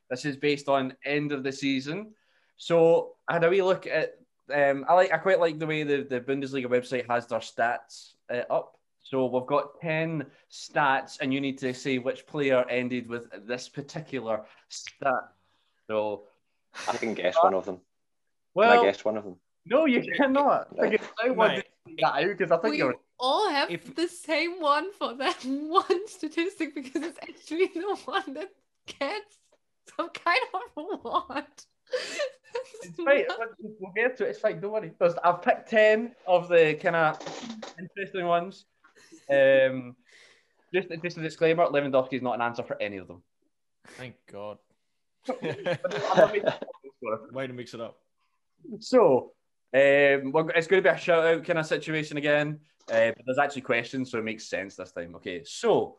This 0.10 0.26
is 0.26 0.38
based 0.38 0.70
on 0.70 0.96
end 1.06 1.32
of 1.32 1.44
the 1.44 1.52
season. 1.52 2.14
So 2.58 3.16
I 3.28 3.34
had 3.34 3.44
a 3.44 3.50
wee 3.50 3.62
look 3.62 3.86
at. 3.86 4.14
Um, 4.54 4.86
I 4.88 4.94
like. 4.94 5.14
I 5.14 5.18
quite 5.18 5.40
like 5.40 5.60
the 5.60 5.68
way 5.68 5.84
the, 5.84 6.08
the 6.10 6.22
Bundesliga 6.22 6.66
website 6.66 7.08
has 7.10 7.28
their 7.28 7.40
stats 7.40 8.14
uh, 8.32 8.44
up. 8.50 8.79
So 9.04 9.26
we've 9.26 9.46
got 9.48 9.80
10 9.82 10.26
stats, 10.52 11.20
and 11.20 11.34
you 11.34 11.42
need 11.42 11.58
to 11.60 11.74
say 11.74 11.98
which 11.98 12.28
player 12.28 12.64
ended 12.70 13.08
with 13.10 13.28
this 13.48 13.68
particular 13.70 14.42
stat. 14.70 15.32
So 15.88 16.24
I 16.88 16.98
can 16.98 17.14
guess 17.16 17.36
one 17.42 17.54
of 17.56 17.66
them. 17.66 17.80
well, 18.54 18.70
Can 18.78 18.80
I 18.88 18.92
guess 18.92 19.04
one 19.04 19.18
of 19.18 19.24
them? 19.24 19.36
no, 19.66 19.86
you 19.86 20.04
cannot. 20.16 20.76
No. 20.76 20.90
Because 20.90 21.08
I 21.24 21.30
wanted 21.32 21.56
Mate. 21.58 21.64
to 21.64 21.90
take 21.90 22.02
that 22.02 22.16
eh? 22.16 22.22
out 22.24 22.38
because 22.38 22.52
I 22.52 22.58
think 22.58 22.72
We 22.74 22.78
you're. 22.78 22.96
all 23.20 23.50
have 23.50 23.72
If- 23.72 23.96
the 23.96 24.08
same 24.08 24.62
one 24.62 24.92
for 24.94 25.16
that 25.16 25.44
one 25.46 26.08
statistic 26.08 26.76
because 26.76 27.02
it's 27.04 27.18
actually 27.22 27.68
the 27.74 27.96
one 28.06 28.34
that 28.36 28.52
gets 29.00 29.38
some 29.98 30.10
kind 30.10 30.40
of 30.54 30.62
award. 30.78 31.46
It's 32.84 32.96
fine. 32.98 33.26
We'll- 33.60 33.76
We'll 33.80 33.92
get 33.96 34.18
to 34.18 34.26
it. 34.26 34.30
It's 34.30 34.40
fine. 34.40 34.60
Don't 34.60 34.72
worry. 34.72 34.92
There's, 35.00 35.14
I've 35.24 35.42
picked 35.42 35.70
10 35.70 36.16
of 36.28 36.48
the 36.48 36.76
kind 36.82 36.96
of 36.96 37.20
interesting 37.80 38.26
ones. 38.26 38.66
Um, 39.30 39.96
just, 40.74 40.88
just 41.04 41.18
a 41.18 41.22
disclaimer 41.22 41.66
Lewandowski 41.68 42.14
is 42.14 42.22
not 42.22 42.36
an 42.36 42.42
answer 42.42 42.64
for 42.64 42.82
any 42.82 42.98
of 42.98 43.08
them. 43.08 43.24
Thank 43.98 44.16
God. 44.32 44.58
I'm 45.28 45.38
not 45.44 46.34
making 46.34 46.48
a 46.48 46.60
score. 46.98 47.20
Way 47.32 47.48
to 47.48 47.54
mix 47.54 47.74
it 47.74 47.82
up. 47.82 47.98
So, 48.80 49.34
um, 49.74 50.32
we're, 50.32 50.50
it's 50.52 50.68
going 50.68 50.84
to 50.84 50.90
be 50.90 50.94
a 50.94 50.98
shout 50.98 51.26
out 51.26 51.44
kind 51.46 51.60
of 51.60 51.66
situation 51.66 52.18
again, 52.18 52.60
uh, 52.92 53.12
but 53.16 53.26
there's 53.26 53.38
actually 53.38 53.62
questions, 53.62 54.12
so 54.12 54.20
it 54.20 54.26
makes 54.26 54.50
sense 54.50 54.76
this 54.76 54.92
time. 54.92 55.16
Okay, 55.16 55.44
so 55.44 55.98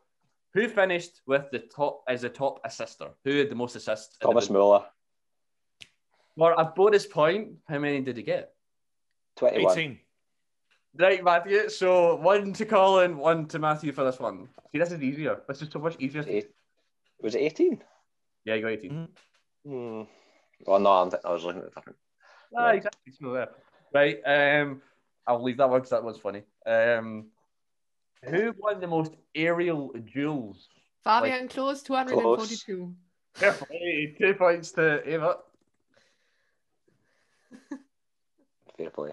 who 0.54 0.68
finished 0.68 1.20
with 1.26 1.50
the 1.52 1.60
top 1.60 2.02
as 2.08 2.22
the 2.22 2.28
top 2.28 2.60
assister? 2.64 3.08
Who 3.24 3.38
had 3.38 3.50
the 3.50 3.54
most 3.54 3.76
assists? 3.76 4.16
Thomas 4.18 4.48
Bundesliga? 4.48 4.52
Muller, 4.52 4.84
For 6.36 6.52
a 6.52 6.64
bonus 6.64 7.06
point, 7.06 7.52
how 7.68 7.78
many 7.78 8.00
did 8.00 8.16
he 8.16 8.22
get? 8.22 8.52
21. 9.36 9.72
18. 9.72 9.98
Right, 10.96 11.22
Matthew. 11.22 11.68
So 11.68 12.16
one 12.16 12.52
to 12.54 12.64
Colin, 12.64 13.16
one 13.16 13.46
to 13.48 13.58
Matthew 13.58 13.92
for 13.92 14.04
this 14.04 14.18
one. 14.18 14.48
See, 14.72 14.78
this 14.78 14.92
is 14.92 15.02
easier. 15.02 15.40
This 15.48 15.62
is 15.62 15.68
so 15.70 15.78
much 15.78 15.96
easier. 15.98 16.24
Eight. 16.26 16.50
Was 17.22 17.34
it 17.34 17.40
18? 17.40 17.82
Yeah, 18.44 18.54
you 18.54 18.62
got 18.62 18.68
18. 18.72 19.08
Mm-hmm. 19.66 20.02
Well, 20.66 20.80
no, 20.80 20.90
I'm 20.90 21.10
th- 21.10 21.22
I 21.24 21.32
was 21.32 21.44
looking 21.44 21.62
at 21.62 21.74
different. 21.74 21.98
Ah, 22.56 22.70
exactly. 22.70 23.12
So 23.20 23.32
there. 23.32 23.48
Right. 23.94 24.20
Um, 24.24 24.82
I'll 25.26 25.42
leave 25.42 25.58
that 25.58 25.68
one 25.68 25.80
because 25.80 25.90
that 25.90 26.02
one's 26.02 26.18
funny. 26.18 26.42
Um, 26.66 27.26
who 28.24 28.54
won 28.58 28.80
the 28.80 28.86
most 28.86 29.12
aerial 29.34 29.92
duels? 30.12 30.68
Fabian 31.04 31.48
Klos 31.48 31.82
242. 31.84 32.94
Fair. 33.34 33.56
Two 34.18 34.34
points 34.34 34.72
to 34.72 35.08
Ava. 35.08 35.36
Fair 38.76 38.90
play. 38.90 39.12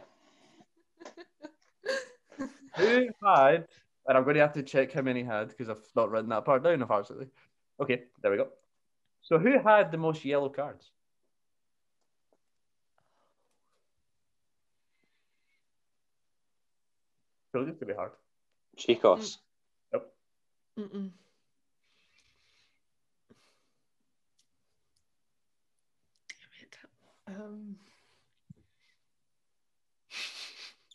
Who 2.77 3.09
had, 3.23 3.67
and 4.07 4.17
I'm 4.17 4.23
going 4.23 4.35
to 4.35 4.41
have 4.41 4.53
to 4.53 4.63
check 4.63 4.91
how 4.93 5.01
many 5.01 5.23
had 5.23 5.49
because 5.49 5.69
I've 5.69 5.83
not 5.95 6.11
written 6.11 6.29
that 6.29 6.45
part 6.45 6.63
down, 6.63 6.81
unfortunately. 6.81 7.27
Okay, 7.79 8.03
there 8.21 8.31
we 8.31 8.37
go. 8.37 8.47
So 9.21 9.37
who 9.37 9.59
had 9.59 9.91
the 9.91 9.97
most 9.97 10.23
yellow 10.23 10.49
cards? 10.49 10.91
So 17.51 17.65
this 17.65 17.75
could 17.77 17.87
be 17.87 17.93
hard. 17.93 18.11
Czichos. 18.77 19.37
Mm-mm. 20.77 21.09
Damn 26.29 26.51
it. 26.61 26.77
Um, 27.27 27.27
I 27.27 27.31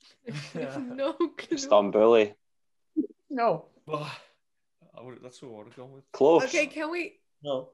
have 0.06 0.11
no 0.54 1.12
clue. 1.12 1.58
Stromboli. 1.58 2.34
No. 3.30 3.66
Oh, 3.88 4.18
I 4.96 5.02
would, 5.02 5.18
that's 5.22 5.42
what 5.42 5.48
I 5.48 5.56
would 5.56 5.66
have 5.68 5.76
gone 5.76 5.92
with. 5.92 6.12
Close. 6.12 6.44
Okay, 6.44 6.66
can 6.66 6.90
we? 6.90 7.18
No. 7.42 7.70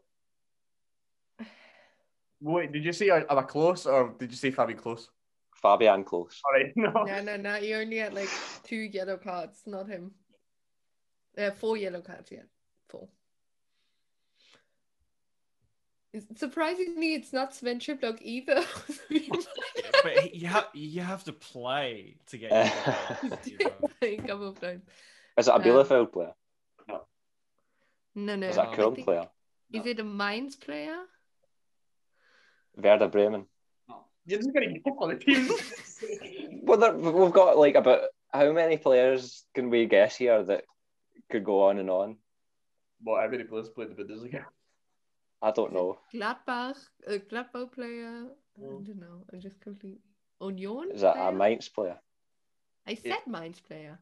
Wait, 2.40 2.72
did 2.72 2.84
you 2.84 2.92
say 2.92 3.10
am 3.10 3.24
I 3.28 3.42
close 3.42 3.86
or 3.86 4.14
did 4.18 4.30
you 4.30 4.36
say 4.36 4.50
Fabian 4.50 4.78
Klos? 4.78 5.08
Fabian 5.60 6.04
Klos. 6.04 6.40
All 6.44 6.52
right, 6.52 6.72
no. 6.76 6.90
No, 7.02 7.22
no, 7.22 7.36
no. 7.36 7.56
You 7.56 7.76
only 7.76 7.98
had 7.98 8.14
like 8.14 8.30
two 8.62 8.76
yellow 8.76 9.16
cards, 9.16 9.62
not 9.66 9.88
him. 9.88 10.12
Uh, 11.36 11.50
four 11.50 11.76
yellow 11.76 12.00
cards, 12.00 12.30
yeah. 12.30 12.46
Four. 12.88 13.08
It's- 16.12 16.38
Surprisingly, 16.38 17.14
it's 17.14 17.32
not 17.32 17.54
Sven 17.54 17.80
Schipplock 17.80 18.18
either. 18.22 18.64
But 20.02 20.34
you, 20.34 20.46
ha- 20.48 20.70
you 20.74 21.00
have 21.00 21.24
to 21.24 21.32
play 21.32 22.16
to 22.28 22.38
get. 22.38 22.52
A 24.02 24.16
couple 24.18 24.48
of 24.48 24.60
times. 24.60 24.82
Is 25.36 25.48
it 25.48 25.50
a 25.50 25.54
Um, 26.00 26.06
player? 26.06 26.32
No, 28.14 28.36
no. 28.36 28.46
Is 28.48 28.56
it 28.56 28.60
a 28.60 28.68
I 28.68 28.74
Köln 28.76 28.94
think- 28.94 29.06
player? 29.06 29.28
Is 29.72 29.84
it 29.86 30.00
a 30.00 30.04
Mainz 30.04 30.56
player? 30.56 30.98
Werder 32.76 33.08
Bremen. 33.08 33.46
You're 34.24 34.38
just 34.38 34.52
gonna 34.54 34.68
get 34.72 34.82
on 34.98 35.08
the 35.10 35.16
team. 35.16 35.48
Well, 36.62 36.78
there, 36.78 36.94
we've 36.96 37.32
got 37.32 37.58
like 37.58 37.74
about 37.74 38.02
how 38.32 38.52
many 38.52 38.76
players 38.76 39.44
can 39.54 39.68
we 39.70 39.86
guess 39.86 40.16
here 40.16 40.42
that 40.44 40.64
could 41.30 41.44
go 41.44 41.62
on 41.64 41.78
and 41.78 41.90
on? 41.90 42.16
well, 43.04 43.20
how 43.20 43.28
many 43.28 43.44
players 43.44 43.68
played 43.68 43.88
the 43.90 43.94
Bundesliga? 44.02 44.44
I 45.40 45.50
don't 45.52 45.72
know. 45.72 45.98
Gladbach, 46.12 46.76
a 47.06 47.18
Gladbach 47.18 47.72
player. 47.72 48.26
I 48.60 48.64
Oh. 48.64 48.80
don't 48.80 48.96
know. 48.98 49.24
I'm 49.32 49.40
just 49.40 49.60
completely. 49.60 50.02
Union? 50.40 50.90
Is 50.92 51.00
that 51.02 51.14
player? 51.14 51.28
a 51.28 51.32
Mainz 51.32 51.68
player? 51.68 51.98
I 52.86 52.94
said 52.94 53.26
Mainz 53.26 53.60
player. 53.60 53.98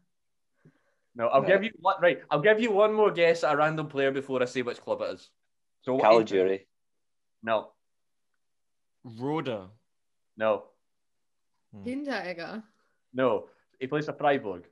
No, 1.15 1.29
I'll 1.29 1.43
No. 1.43 1.49
give 1.49 1.65
you 1.65 1.71
one. 1.81 1.97
Right, 2.01 2.23
I'll 2.31 2.41
give 2.43 2.61
you 2.61 2.71
one 2.71 2.93
more 2.93 3.11
guess 3.11 3.43
at 3.45 3.55
a 3.55 3.57
random 3.57 3.89
player 3.89 4.11
before 4.13 4.43
I 4.43 4.45
say 4.47 4.63
which 4.63 4.81
club 4.81 5.01
it 5.03 5.15
is. 5.15 5.31
So 5.83 5.95
what 5.95 6.13
is? 6.23 6.31
Caligiuri. 6.31 6.67
No, 7.43 7.73
Roda. 9.05 9.71
no, 10.37 10.65
Hinteregger. 11.75 12.63
no. 13.13 13.49
He 13.79 13.87
plays 13.87 14.07
for 14.07 14.13
Freiburg. 14.15 14.67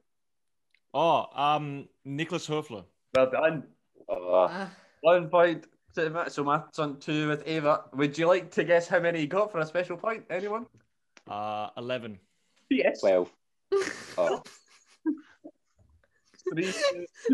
Oh, 0.95 1.27
um, 1.35 1.89
Nicolas 2.05 2.47
Höfler. 2.49 2.85
Well 3.15 3.31
done. 3.31 3.69
Ah, 4.09 4.71
One 5.03 5.29
point 5.29 5.63
to 5.63 5.69
Matt. 5.69 5.74
So 5.95 6.43
Matt's 6.45 6.79
on 6.79 6.99
two 6.99 7.29
with 7.29 7.43
Ava. 7.47 7.85
Would 7.95 8.19
you 8.19 8.27
like 8.27 8.51
to 8.53 8.65
guess 8.65 8.89
how 8.89 8.99
many 8.99 9.21
he 9.21 9.27
got 9.27 9.53
for 9.53 9.61
a 9.61 9.67
special 9.67 9.97
point? 9.97 10.25
Anyone? 10.29 10.67
Uh, 11.29 11.69
11. 11.77 12.19
Yes. 12.71 13.01
12. 13.01 13.31
Oh, 14.17 14.41
Three. 16.53 16.73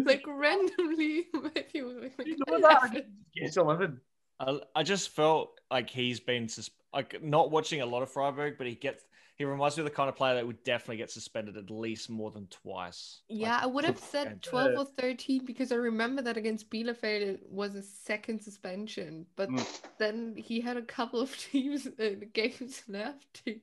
like 0.05 0.25
randomly, 0.27 1.27
Matthew. 1.35 2.11
You 2.25 2.37
know 2.47 2.61
that? 2.61 3.05
Yes, 3.35 3.57
eleven. 3.59 4.01
I, 4.39 4.61
I 4.75 4.83
just 4.83 5.11
felt 5.11 5.61
like 5.71 5.91
he's 5.91 6.21
been 6.21 6.49
sus- 6.49 6.71
like 6.95 7.23
not 7.23 7.51
watching 7.51 7.83
a 7.83 7.87
lot 7.87 8.03
of 8.03 8.11
Freiburg, 8.11 8.55
but 8.57 8.67
he 8.67 8.75
gets 8.77 9.05
he 9.41 9.47
reminds 9.47 9.75
me 9.79 9.81
of 9.81 9.87
the 9.87 9.91
kind 9.91 10.11
of 10.11 10.17
player 10.17 10.35
that 10.35 10.47
would 10.47 10.63
definitely 10.65 10.99
get 10.99 11.11
suspended 11.11 11.57
at 11.57 11.71
least 11.71 12.11
more 12.11 12.31
than 12.31 12.47
twice. 12.49 13.23
Yeah, 13.31 13.59
I 13.63 13.65
would 13.65 13.87
have 13.87 13.99
said 14.13 14.43
12 14.43 14.77
or 14.77 14.85
13 14.85 15.47
because 15.47 15.73
I 15.73 15.77
remember 15.77 16.21
that 16.21 16.37
against 16.37 16.69
Bielefeld 16.69 17.23
it 17.23 17.41
was 17.51 17.75
a 17.75 17.83
second 17.83 18.43
suspension, 18.43 19.25
but 19.37 19.49
Mm. 19.49 19.81
then 19.97 20.35
he 20.37 20.61
had 20.61 20.77
a 20.77 20.83
couple 20.83 21.23
of 21.23 21.35
teams 21.51 21.87
uh, 21.87 22.17
games 22.35 22.83
left 22.89 23.33
to 23.47 23.59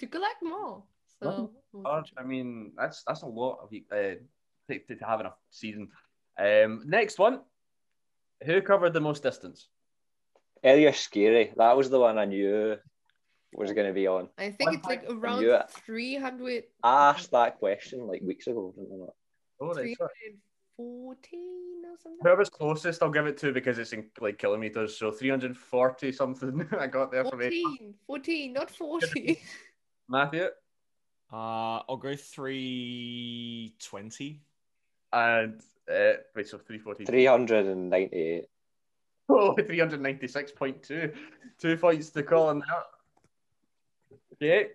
to 0.00 0.06
collect 0.06 0.42
more. 0.42 0.82
So 1.18 1.26
Well, 1.26 1.50
it 1.72 1.76
was 1.78 1.86
interesting. 1.86 2.18
I 2.18 2.26
mean, 2.26 2.72
that's 2.76 3.02
that's 3.06 3.22
a 3.22 3.26
lot 3.26 3.60
of 3.62 3.70
uh, 3.72 4.16
to, 4.68 4.96
to 4.98 5.04
have 5.06 5.20
in 5.20 5.26
a 5.26 5.34
season. 5.50 5.88
Um, 6.38 6.82
next 6.84 7.18
one. 7.18 7.40
Who 8.44 8.60
covered 8.60 8.92
the 8.92 9.00
most 9.00 9.22
distance? 9.22 9.68
Ellyes 10.62 11.08
Skhiri. 11.08 11.56
That 11.56 11.74
was 11.74 11.88
the 11.88 12.00
one 12.00 12.18
I 12.18 12.26
knew 12.26 12.76
was 13.54 13.70
it 13.70 13.74
going 13.74 13.86
to 13.86 13.92
be 13.92 14.06
on. 14.06 14.28
I 14.38 14.48
think 14.50 14.70
one 14.70 14.76
it's 14.76 14.86
like 14.86 15.04
around 15.08 15.42
you. 15.42 15.58
300, 15.70 16.64
I 16.82 17.10
asked 17.10 17.30
that 17.32 17.58
question 17.58 18.06
like 18.06 18.22
weeks 18.22 18.46
ago. 18.46 18.72
didn't 18.76 19.02
I? 19.02 19.06
Oh, 19.60 19.72
314 19.72 20.36
or 20.78 21.16
something. 22.02 22.18
Whoever's 22.22 22.50
closest, 22.50 23.02
I'll 23.02 23.10
give 23.10 23.26
it 23.26 23.36
to 23.38 23.52
because 23.52 23.78
it's 23.78 23.92
in 23.92 24.06
like 24.20 24.38
kilometers. 24.38 24.96
So 24.98 25.10
340 25.10 26.12
something. 26.12 26.68
I 26.78 26.86
got 26.86 27.10
there 27.10 27.24
from 27.24 27.42
Ava. 27.42 27.50
14, 27.50 27.94
14, 28.06 28.52
not 28.52 28.70
40. 28.70 29.40
Matthew. 30.08 30.48
Uh, 31.32 31.80
I'll 31.88 31.96
go 31.96 32.14
320. 32.14 34.40
And 35.12 35.60
uh, 35.90 36.12
wait, 36.34 36.48
so 36.48 36.58
340. 36.58 37.04
398. 37.04 38.44
Oh, 39.28 39.56
396.2. 39.58 41.12
Two 41.58 41.76
points 41.78 42.10
to 42.10 42.22
Colin 42.22 42.62
that. 44.40 44.70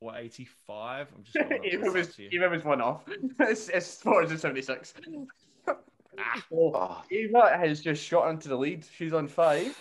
what 0.00 0.16
85? 0.16 1.08
I'm 1.14 1.24
just 1.24 1.36
going 1.36 1.64
Ava 1.64 1.90
was, 1.90 2.18
Eva 2.18 2.60
one 2.64 2.80
off. 2.80 3.02
It's, 3.40 3.68
it's 3.68 4.00
476. 4.02 4.94
Oh, 6.52 7.02
Eva 7.10 7.56
has 7.56 7.80
just 7.80 8.04
shot 8.04 8.30
into 8.30 8.48
the 8.48 8.56
lead. 8.56 8.86
She's 8.96 9.12
on 9.12 9.28
five. 9.28 9.76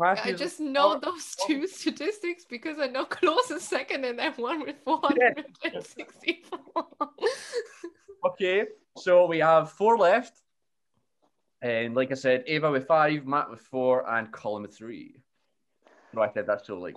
I 0.00 0.32
just 0.32 0.60
know 0.60 0.90
four. 0.92 1.00
those 1.00 1.36
two 1.46 1.66
statistics 1.66 2.44
because 2.48 2.78
I 2.78 2.86
know 2.86 3.04
close 3.04 3.50
is 3.50 3.62
second 3.62 4.04
and 4.04 4.18
then 4.18 4.32
one 4.34 4.60
with 4.60 4.76
464. 4.84 6.58
Okay, 8.26 8.66
so 8.98 9.26
we 9.26 9.38
have 9.38 9.72
four 9.72 9.96
left. 9.96 10.42
And 11.62 11.94
like 11.94 12.10
I 12.10 12.14
said, 12.14 12.44
Ava 12.46 12.70
with 12.70 12.86
five, 12.86 13.26
Matt 13.26 13.50
with 13.50 13.60
four, 13.60 14.08
and 14.10 14.30
Colin 14.32 14.62
with 14.62 14.74
three. 14.74 15.16
No, 16.12 16.22
I 16.22 16.30
said 16.32 16.46
that's 16.46 16.66
so 16.66 16.78
like 16.78 16.96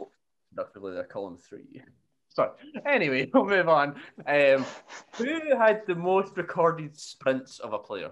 that's 0.54 0.76
really 0.76 0.98
a 0.98 1.04
Colin 1.04 1.38
three. 1.38 1.82
Sorry. 2.30 2.52
Anyway, 2.86 3.30
we'll 3.34 3.46
move 3.46 3.70
on. 3.70 3.96
Um, 4.28 4.66
who 5.14 5.58
had 5.58 5.82
the 5.88 5.96
most 5.96 6.38
recorded 6.38 6.98
sprints 7.00 7.60
of 7.60 7.74
a 7.74 7.80
player? 7.80 8.12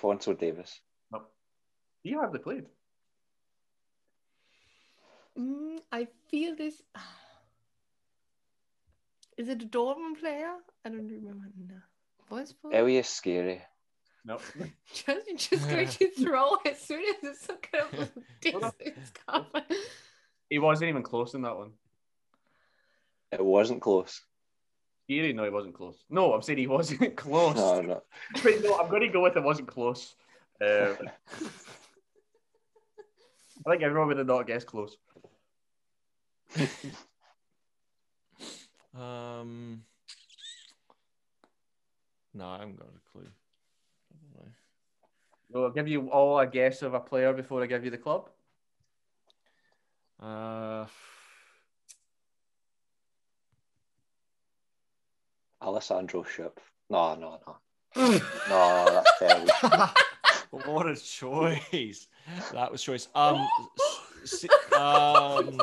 Alphonso 0.00 0.32
Davies. 0.32 0.80
No. 1.12 1.20
He 2.02 2.14
hardly 2.14 2.38
played. 2.38 2.64
Mm, 5.38 5.80
I 5.92 6.08
feel 6.30 6.56
this. 6.56 6.82
Is 9.36 9.48
it 9.48 9.62
a 9.62 9.66
Dortmund 9.66 10.18
player? 10.20 10.54
I 10.84 10.88
don't 10.88 11.08
remember. 11.08 11.46
No. 11.68 11.76
Wolfsburg? 12.30 12.72
Ellyes 12.72 13.06
Skhiri. 13.06 13.60
Nope. 14.24 14.42
Just, 14.92 15.06
you're 15.06 15.36
just 15.36 15.68
going 15.68 15.88
to 15.88 16.10
throw 16.18 16.56
as 16.66 16.80
soon 16.80 17.02
as 17.02 17.16
it's 17.22 17.46
some 17.46 17.58
kind 17.58 17.84
of 17.92 18.10
distance 18.40 19.12
cover. 19.26 19.62
He 20.48 20.58
wasn't 20.58 20.88
even 20.88 21.02
close 21.02 21.34
in 21.34 21.42
that 21.42 21.56
one. 21.56 21.72
It 23.32 23.44
wasn't 23.44 23.82
close. 23.82 24.22
Skhiri? 25.10 25.34
No, 25.34 25.44
he 25.44 25.50
wasn't 25.50 25.74
close. 25.74 26.04
No, 26.08 26.32
I'm 26.32 26.42
saying 26.42 26.58
he 26.58 26.66
wasn't 26.66 27.16
close. 27.16 27.56
No, 27.56 27.80
no. 27.80 28.02
Wait, 28.44 28.62
no, 28.62 28.78
I'm 28.78 28.88
going 28.88 29.02
to 29.02 29.08
go 29.08 29.22
with 29.22 29.36
it 29.36 29.42
wasn't 29.42 29.68
close. 29.68 30.14
Uh, 30.60 30.94
I 33.66 33.70
think 33.70 33.82
everyone 33.82 34.08
would 34.08 34.18
have 34.18 34.26
not 34.26 34.46
guessed 34.46 34.66
close. 34.66 34.96
Um, 38.92 39.84
no, 42.34 42.48
I 42.48 42.58
haven't 42.58 42.76
got 42.76 42.88
a 42.88 43.12
clue. 43.12 43.28
I 43.28 44.16
don't 44.20 44.34
know. 44.44 44.52
So 45.52 45.64
I'll 45.64 45.70
give 45.70 45.86
you 45.86 46.10
all 46.10 46.40
a 46.40 46.46
guess 46.46 46.82
of 46.82 46.94
a 46.94 47.00
player 47.00 47.32
before 47.32 47.62
I 47.62 47.66
give 47.66 47.84
you 47.84 47.92
the 47.92 47.98
club. 47.98 48.30
Uh, 50.20 50.86
Alessandro 55.62 56.22
Schöpf. 56.22 56.58
No, 56.88 57.14
no, 57.14 57.38
no. 57.46 57.56
No, 58.48 58.84
that's 59.18 59.18
terrible. 59.18 59.90
what 60.72 60.86
a 60.88 60.96
choice! 60.96 62.06
That 62.52 62.70
was 62.70 62.82
choice. 62.82 63.08
Um, 63.14 63.46
s- 64.24 64.44
s- 64.44 64.72
um, 64.78 65.60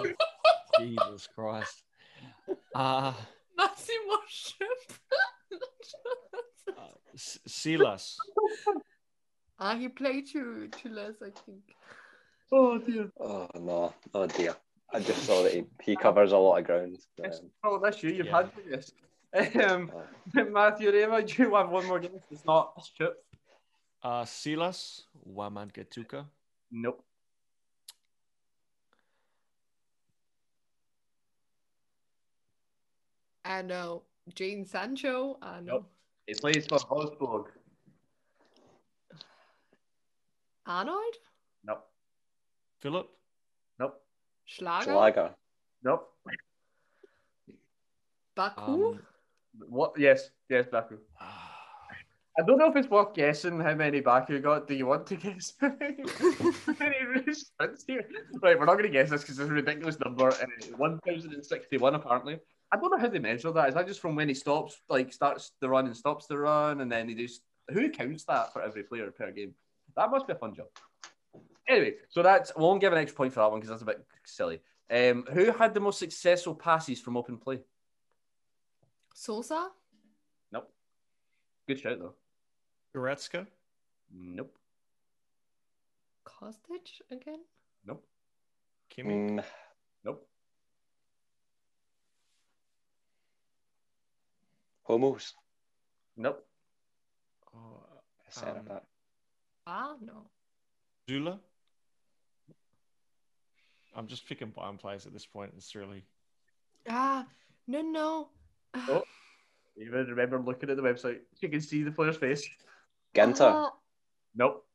Jesus 0.79 1.27
Christ. 1.33 1.83
Uh, 2.75 3.13
Massimo 3.57 4.17
Schipp. 4.29 4.97
uh, 6.77 6.81
Silas. 7.15 8.17
ah, 9.59 9.75
he 9.75 9.87
played 9.89 10.27
to, 10.33 10.67
to 10.67 10.89
less, 10.89 11.15
I 11.21 11.29
think. 11.45 11.59
Oh 12.51 12.77
dear. 12.77 13.09
Oh, 13.19 13.47
no. 13.55 13.93
Oh, 14.13 14.27
dear. 14.27 14.55
I 14.93 14.99
just 15.01 15.23
saw 15.25 15.43
that 15.43 15.53
he, 15.53 15.63
he 15.83 15.95
covers 15.97 16.31
a 16.31 16.37
lot 16.37 16.57
of 16.59 16.65
ground. 16.65 16.97
Um, 17.23 17.31
Oh, 17.63 17.79
that's 17.81 18.01
you. 18.03 18.11
You've 18.11 18.27
Yeah. 18.27 18.37
had 18.37 18.51
this. 18.69 18.91
Um, 19.33 19.91
uh, 20.35 20.43
Matthew 20.51 20.91
Reva, 20.91 21.21
do 21.21 21.43
you 21.43 21.55
have 21.55 21.69
one 21.69 21.85
more 21.85 21.99
guess? 21.99 22.11
It's 22.31 22.45
not 22.45 22.81
Chip. 22.97 23.23
Uh, 24.01 24.25
Silas 24.25 25.03
Wamangituka. 25.29 26.25
Nope. 26.71 27.03
I 33.43 33.61
know. 33.61 34.03
Jadon 34.33 34.67
Sancho. 34.67 35.37
I 35.41 35.61
know. 35.61 35.73
Nope. 35.73 35.89
He 36.27 36.33
plays 36.33 36.65
for 36.67 36.79
Wolfsburg. 36.79 37.45
Arnold? 40.65 41.15
Nope. 41.63 41.85
Philip. 42.79 43.09
Nope. 43.79 44.01
Schlager? 44.45 44.91
Schlager. 44.91 45.35
Nope. 45.83 46.09
Baku? 48.35 48.91
Um, 48.91 48.99
What? 49.67 49.93
Yes. 49.97 50.29
Yes, 50.49 50.65
Baku. 50.71 50.97
I 51.19 52.43
don't 52.45 52.59
know 52.59 52.69
if 52.69 52.75
it's 52.75 52.89
worth 52.89 53.15
guessing 53.15 53.59
how 53.59 53.73
many 53.73 53.99
Baku 53.99 54.39
got. 54.39 54.67
Do 54.67 54.75
you 54.75 54.85
want 54.85 55.07
to 55.07 55.15
guess? 55.15 55.53
Right, 58.41 58.59
we're 58.59 58.65
not 58.65 58.73
going 58.73 58.83
to 58.83 58.89
guess 58.89 59.09
this 59.09 59.21
because 59.21 59.39
it's 59.39 59.49
a 59.49 59.53
ridiculous 59.53 59.97
number. 59.99 60.29
And 60.29 60.77
1,061 60.77 61.95
apparently. 61.95 62.39
I 62.71 62.77
don't 62.77 62.91
know 62.91 62.99
how 62.99 63.07
they 63.07 63.17
measure 63.17 63.51
that. 63.51 63.69
Is 63.69 63.75
that 63.75 63.87
just 63.87 64.01
from 64.01 64.15
when 64.15 64.27
he 64.27 64.35
stops, 64.35 64.79
like 64.87 65.11
starts 65.13 65.53
the 65.61 65.69
run 65.69 65.87
and 65.87 65.97
stops 65.97 66.27
the 66.27 66.37
run, 66.37 66.81
and 66.81 66.91
then 66.91 67.09
he 67.09 67.15
just 67.15 67.41
who 67.69 67.89
counts 67.89 68.25
that 68.25 68.53
for 68.53 68.61
every 68.61 68.83
player 68.83 69.09
per 69.09 69.31
game? 69.31 69.55
That 69.95 70.11
must 70.11 70.27
be 70.27 70.33
a 70.33 70.37
fun 70.37 70.53
job. 70.53 70.67
Anyway, 71.67 71.95
so 72.09 72.21
that's 72.21 72.55
won't 72.55 72.81
give 72.81 72.93
an 72.93 72.99
extra 72.99 73.17
point 73.17 73.33
for 73.33 73.39
that 73.39 73.51
one 73.51 73.59
because 73.59 73.69
that's 73.69 73.81
a 73.81 73.85
bit 73.85 74.05
silly. 74.25 74.61
Um, 74.89 75.25
who 75.33 75.51
had 75.51 75.73
the 75.73 75.79
most 75.79 75.99
successful 75.99 76.55
passes 76.55 77.01
from 77.01 77.17
open 77.17 77.37
play? 77.37 77.61
Sosa? 79.27 79.71
Nope. 80.51 80.71
Good 81.67 81.79
shout 81.79 81.97
though. 81.97 82.13
Goretzka. 82.95 83.47
Nope. 84.13 84.55
Kostic 86.23 87.01
again? 87.09 87.39
Nope. 87.83 88.05
Kimmich. 88.91 89.31
Mm, 89.39 89.43
Nope. 90.05 90.27
Homos. 94.83 95.33
Nope. 96.15 96.45
Oh, 97.55 97.83
Centre 98.29 98.59
Um, 98.59 98.65
back. 98.65 98.83
Ah, 99.65 99.95
no. 99.99 100.29
Süle. 101.09 101.39
I'm 103.95 104.05
just 104.07 104.27
picking 104.27 104.51
Bayern 104.51 104.77
players 104.79 105.07
at 105.07 105.13
this 105.13 105.25
point. 105.25 105.53
It's 105.57 105.73
really 105.73 106.03
Ah, 106.87 107.25
no, 107.65 107.81
no. 107.81 108.29
Oh. 108.73 109.03
Even 109.79 110.07
remember 110.07 110.39
looking 110.39 110.69
at 110.71 110.75
the 110.75 110.81
website, 110.81 111.19
you 111.39 111.49
can 111.49 111.61
see 111.61 111.83
the 111.83 111.91
player's 111.91 112.17
face. 112.17 112.47
Ginter. 113.13 113.41
Oh, 113.41 113.71
Nope. 114.35 114.65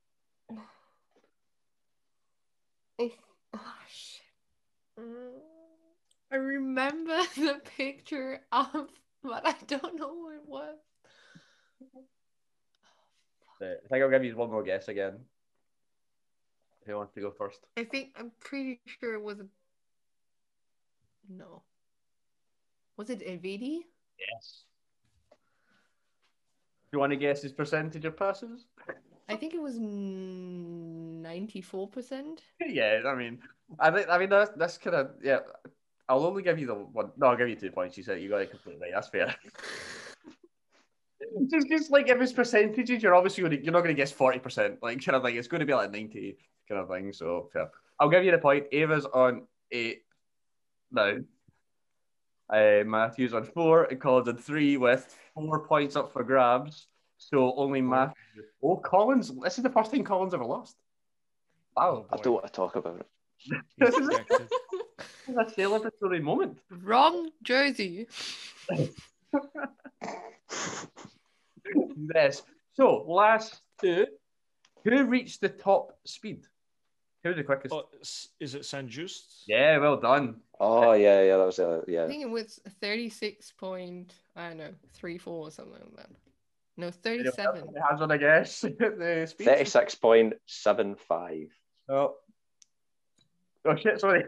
I, 3.00 3.10
oh, 3.54 3.74
shit. 3.88 4.22
Mm, 4.98 5.40
I 6.32 6.36
remember 6.36 7.16
the 7.36 7.60
picture 7.76 8.40
of, 8.50 8.88
but 9.22 9.46
I 9.46 9.54
don't 9.66 9.98
know 9.98 10.14
what 10.14 10.34
it 10.34 10.46
was. 10.46 10.76
Uh, 13.60 13.66
I 13.66 13.88
think 13.88 14.02
I'll 14.02 14.10
give 14.10 14.24
you 14.24 14.36
one 14.36 14.50
more 14.50 14.64
guess 14.64 14.88
again. 14.88 15.18
Who 16.86 16.96
wants 16.96 17.14
to 17.14 17.20
go 17.20 17.30
first? 17.30 17.60
I 17.76 17.84
think 17.84 18.08
I'm 18.16 18.32
pretty 18.40 18.80
sure 18.98 19.14
it 19.14 19.22
was. 19.22 19.38
A... 19.38 19.46
No. 21.28 21.62
Was 23.02 23.10
it 23.10 23.26
Evidi? 23.26 23.80
Yes. 24.16 24.62
Do 25.32 25.36
you 26.92 27.00
want 27.00 27.10
to 27.10 27.16
guess 27.16 27.42
his 27.42 27.50
percentage 27.50 28.04
of 28.04 28.16
passes? 28.16 28.66
I 29.28 29.34
think 29.34 29.54
it 29.54 29.60
was 29.60 29.76
ninety-four 29.76 31.88
percent. 31.88 32.42
yeah, 32.64 33.00
I 33.04 33.16
mean, 33.16 33.40
I 33.80 33.90
think 33.90 34.08
I 34.08 34.18
mean 34.18 34.28
that's 34.28 34.52
that's 34.56 34.78
kind 34.78 34.94
of 34.94 35.10
yeah. 35.20 35.40
I'll 36.08 36.24
only 36.24 36.44
give 36.44 36.60
you 36.60 36.68
the 36.68 36.76
one. 36.76 37.10
No, 37.16 37.26
I'll 37.26 37.36
give 37.36 37.48
you 37.48 37.56
two 37.56 37.72
points. 37.72 37.96
You 37.96 38.04
said 38.04 38.22
you 38.22 38.28
got 38.28 38.42
it 38.42 38.50
completely. 38.50 38.90
That's 38.94 39.08
fair. 39.08 39.34
just, 41.50 41.68
just 41.68 41.90
like 41.90 42.08
if 42.08 42.20
it's 42.20 42.32
percentages, 42.32 43.02
you're 43.02 43.16
obviously 43.16 43.48
to, 43.48 43.64
you're 43.64 43.72
not 43.72 43.82
going 43.82 43.96
to 43.96 44.00
guess 44.00 44.12
forty 44.12 44.38
percent. 44.38 44.78
Like 44.80 45.04
kind 45.04 45.16
of 45.16 45.24
like 45.24 45.34
it's 45.34 45.48
going 45.48 45.58
to 45.58 45.66
be 45.66 45.74
like 45.74 45.90
ninety 45.90 46.36
kind 46.68 46.80
of 46.80 46.88
thing. 46.88 47.12
So 47.12 47.50
fair. 47.52 47.68
I'll 47.98 48.10
give 48.10 48.22
you 48.22 48.30
the 48.30 48.38
point. 48.38 48.66
Ava's 48.70 49.06
on 49.06 49.48
eight 49.72 50.04
now. 50.92 51.16
Uh, 52.52 52.84
Matthew's 52.84 53.32
on 53.32 53.44
four 53.44 53.84
and 53.84 53.98
Collins 54.00 54.28
on 54.28 54.36
three 54.36 54.76
with 54.76 55.16
four 55.34 55.66
points 55.66 55.96
up 55.96 56.12
for 56.12 56.22
grabs. 56.22 56.86
So 57.16 57.54
only 57.56 57.80
Matthew. 57.80 58.14
Oh, 58.62 58.76
Collins! 58.76 59.32
This 59.42 59.56
is 59.56 59.62
the 59.62 59.70
first 59.70 59.90
time 59.90 60.04
Collins 60.04 60.34
ever 60.34 60.44
lost. 60.44 60.76
Wow, 61.76 62.06
I 62.12 62.16
don't 62.16 62.34
want 62.34 62.46
to 62.46 62.52
talk 62.52 62.76
about 62.76 63.00
it. 63.00 63.06
this 63.78 63.94
is 63.94 64.06
Rejected. 64.06 64.48
a 65.28 65.44
celebratory 65.44 66.20
moment. 66.20 66.58
Wrong 66.70 67.30
jersey. 67.42 68.06
Yes. 72.14 72.42
So 72.74 73.04
last 73.06 73.60
two, 73.80 74.06
who 74.84 75.04
reached 75.04 75.40
the 75.40 75.48
top 75.48 75.96
speed? 76.04 76.44
Who's 77.24 77.36
the 77.36 77.44
quickest? 77.44 77.72
Oh, 77.72 77.84
is 78.40 78.54
it 78.54 78.64
San 78.64 78.88
Just? 78.88 79.44
Yeah, 79.46 79.78
well 79.78 79.96
done. 79.96 80.40
Oh 80.58 80.92
yeah, 80.92 81.22
yeah, 81.22 81.36
that 81.36 81.46
was 81.46 81.58
a 81.60 81.82
I 81.86 81.90
yeah. 81.90 82.06
think 82.08 82.22
it 82.22 82.30
was 82.30 82.60
thirty-six 82.80 83.52
point. 83.52 84.14
I 84.34 84.48
don't 84.48 84.58
know, 84.58 84.74
three 84.94 85.18
four 85.18 85.46
or 85.46 85.50
something 85.50 85.74
like 85.74 85.96
that. 85.96 86.10
No, 86.76 86.90
thirty-seven. 86.90 87.68
Has 87.90 88.00
one, 88.00 88.10
I 88.10 88.16
guess. 88.16 88.64
Thirty-six 88.80 89.94
point 89.94 90.34
seven 90.46 90.96
five. 90.96 91.48
Oh. 91.88 92.14
Oh 93.64 93.76
shit! 93.76 94.00
Sorry. 94.00 94.24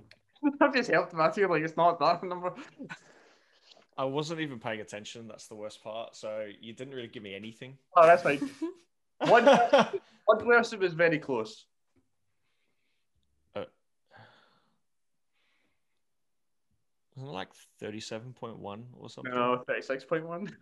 I've 0.60 0.74
just 0.74 0.90
helped 0.90 1.14
Matthew. 1.14 1.50
Like 1.50 1.62
it's 1.62 1.76
not 1.76 1.98
that 1.98 2.22
number. 2.22 2.54
I 3.96 4.04
wasn't 4.04 4.40
even 4.40 4.60
paying 4.60 4.80
attention. 4.80 5.26
That's 5.26 5.48
the 5.48 5.56
worst 5.56 5.82
part. 5.82 6.14
So 6.14 6.46
you 6.60 6.72
didn't 6.72 6.94
really 6.94 7.08
give 7.08 7.24
me 7.24 7.34
anything. 7.34 7.76
Oh, 7.96 8.06
that's 8.06 8.22
fine. 8.22 8.48
One, 9.26 9.48
Uh, 9.48 9.90
one 10.26 10.46
person 10.46 10.78
was 10.78 10.94
very 10.94 11.18
close. 11.18 11.64
Wasn't 17.18 17.30
it 17.30 17.34
like 17.34 17.48
thirty-seven 17.80 18.32
point 18.34 18.58
one 18.58 18.84
or 18.96 19.10
something? 19.10 19.34
No, 19.34 19.64
thirty-six 19.66 20.04
point 20.04 20.24
one. 20.26 20.54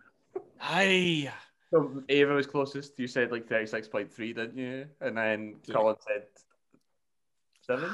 Hey, 0.60 1.30
So 1.70 2.02
Ava 2.08 2.32
was 2.32 2.46
closest. 2.46 2.98
You 2.98 3.06
said 3.06 3.30
like 3.30 3.46
thirty-six 3.46 3.88
point 3.88 4.10
three, 4.10 4.32
didn't 4.32 4.56
you? 4.56 4.86
And 5.02 5.16
then 5.18 5.56
Did 5.62 5.74
Colin 5.74 5.96
said 6.06 6.22
seven. 7.60 7.90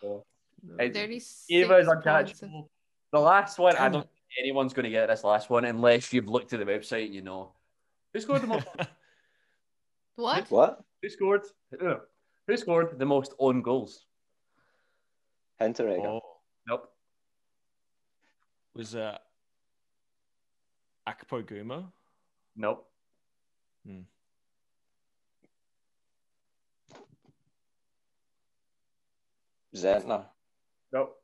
So, 0.00 0.24
it- 0.78 0.94
Thirty-six. 0.94 1.44
Ava 1.50 1.76
is 1.78 1.86
points. 1.86 2.06
uncatchable. 2.06 2.68
The 3.12 3.20
last 3.20 3.58
one, 3.58 3.76
I 3.76 3.90
don't 3.90 4.02
think 4.02 4.10
anyone's 4.40 4.72
going 4.72 4.84
to 4.84 4.90
get 4.90 5.08
this 5.08 5.22
last 5.22 5.50
one 5.50 5.66
unless 5.66 6.10
you've 6.12 6.28
looked 6.28 6.52
at 6.54 6.60
the 6.60 6.64
website 6.66 7.06
and 7.06 7.14
you 7.14 7.20
know. 7.22 7.52
Who 8.14 8.20
scored 8.20 8.42
the 8.42 8.46
most? 8.46 8.66
What? 10.16 10.48
What? 10.48 10.80
who 11.02 11.08
scored? 11.10 11.42
Who 12.46 12.56
scored 12.56 12.98
the 13.00 13.04
most 13.04 13.34
own 13.40 13.62
goals? 13.62 14.06
Hinteregger. 15.60 15.98
oh, 16.06 16.12
Nope. 16.14 16.22
Was 18.74 18.94
uh, 18.94 19.18
Akpoguma? 21.08 21.92
Nope. 22.56 22.88
Zentner. 29.74 30.24
Nope. 30.92 31.16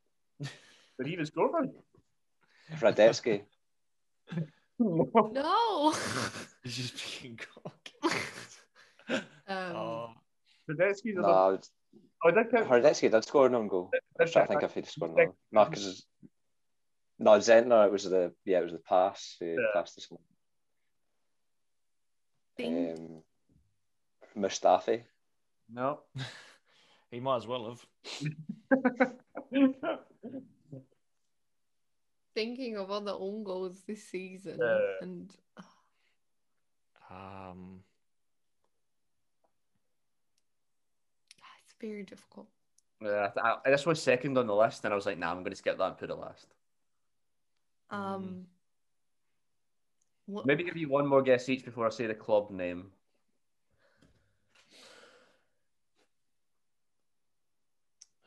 Did 0.40 1.06
he 1.06 1.12
even 1.12 1.26
score 1.26 1.52
one? 1.52 1.72
Hradecky. 2.74 3.42
No. 4.78 5.92
He's 6.62 6.76
just 6.76 6.96
picking 6.96 7.38
cock. 7.38 7.88
um, 9.08 9.22
oh, 9.48 10.10
Hradecky's 10.68 11.16
a 11.16 11.20
no, 11.20 11.48
it's- 11.54 11.70
Oh, 12.24 12.32
that 12.32 12.50
count? 12.50 12.68
Hradecky 12.68 13.10
did 13.12 13.24
score 13.24 13.46
an 13.46 13.54
own 13.54 13.68
goal. 13.68 13.90
I 14.18 14.24
was 14.24 14.32
trying 14.32 14.46
to 14.46 14.48
think 14.48 14.62
if 14.64 14.74
he'd 14.74 14.86
scored 14.88 15.12
another. 15.12 15.32
No, 15.52 15.64
because 15.66 16.04
no 17.18 17.30
Zentner. 17.38 17.86
It 17.86 17.92
was 17.92 18.04
the 18.04 18.32
yeah, 18.44 18.58
it 18.58 18.64
was 18.64 18.72
the 18.72 18.78
pass. 18.78 19.36
He 19.40 19.46
Yeah. 19.52 19.58
passed 19.72 19.96
this 19.96 20.10
one. 20.10 20.22
Um, 22.60 23.22
Mustafi. 24.36 25.04
No. 25.72 26.00
he 27.10 27.20
might 27.20 27.36
as 27.36 27.46
well 27.46 27.68
have. 27.70 27.86
thinking 32.34 32.76
of 32.76 32.90
all 32.90 33.00
the 33.00 33.14
own 33.16 33.42
goals 33.42 33.82
this 33.86 34.04
season, 34.04 34.58
Yeah. 34.60 34.80
and 35.00 35.34
Um, 37.10 37.82
ah, 41.42 41.54
it's 41.64 41.74
very 41.80 42.02
difficult. 42.02 42.48
Uh, 43.04 43.30
I, 43.42 43.56
this 43.70 43.86
was 43.86 44.02
second 44.02 44.36
on 44.36 44.46
the 44.46 44.54
list, 44.54 44.84
and 44.84 44.92
I 44.92 44.96
was 44.96 45.06
like, 45.06 45.18
nah, 45.18 45.30
I'm 45.30 45.38
going 45.38 45.50
to 45.50 45.56
skip 45.56 45.78
that 45.78 45.84
and 45.84 45.96
put 45.98 46.10
it 46.10 46.14
last. 46.14 46.46
Um. 47.90 48.46
What, 50.26 50.44
Maybe 50.44 50.62
give 50.62 50.76
you 50.76 50.88
one 50.90 51.06
more 51.06 51.22
guess 51.22 51.48
each 51.48 51.64
before 51.64 51.86
I 51.86 51.88
say 51.88 52.06
the 52.06 52.14
club 52.14 52.50
name. 52.50 52.92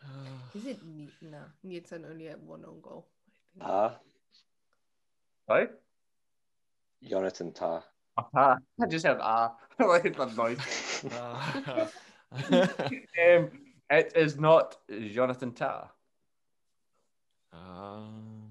is 0.55 0.65
it? 0.65 0.79
Ni- 0.83 1.13
No, 1.21 1.39
Nielsen 1.63 2.05
only 2.09 2.25
had 2.25 2.41
one 2.41 2.65
on 2.65 2.81
goal. 2.81 3.07
I 3.59 3.59
think. 3.59 3.65
Ta, 3.69 3.95
Right? 5.47 5.69
Jonathan 7.03 7.51
Tah. 7.51 7.81
Ah, 8.35 8.57
I 8.81 8.85
just 8.87 9.05
have 9.05 9.19
ah. 9.21 9.55
I 9.79 9.83
like 9.85 10.15
the 10.15 10.25
noise. 10.25 11.03
Uh, 11.11 11.87
um, 12.51 13.51
it 13.89 14.11
is 14.15 14.39
not 14.39 14.77
Jonathan 15.11 15.51
Tah. 15.53 15.87
um, 17.53 18.50